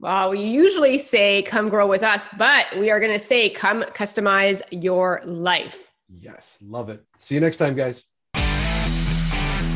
Well, 0.00 0.30
we 0.30 0.40
usually 0.40 0.96
say 0.96 1.42
come 1.42 1.68
grow 1.68 1.88
with 1.88 2.04
us, 2.04 2.28
but 2.38 2.66
we 2.78 2.90
are 2.90 3.00
going 3.00 3.12
to 3.12 3.18
say 3.18 3.50
come 3.50 3.82
customize 3.82 4.62
your 4.70 5.22
life. 5.26 5.90
Yes, 6.08 6.56
love 6.62 6.88
it. 6.88 7.04
See 7.18 7.34
you 7.34 7.40
next 7.40 7.58
time, 7.58 7.74
guys. 7.74 8.04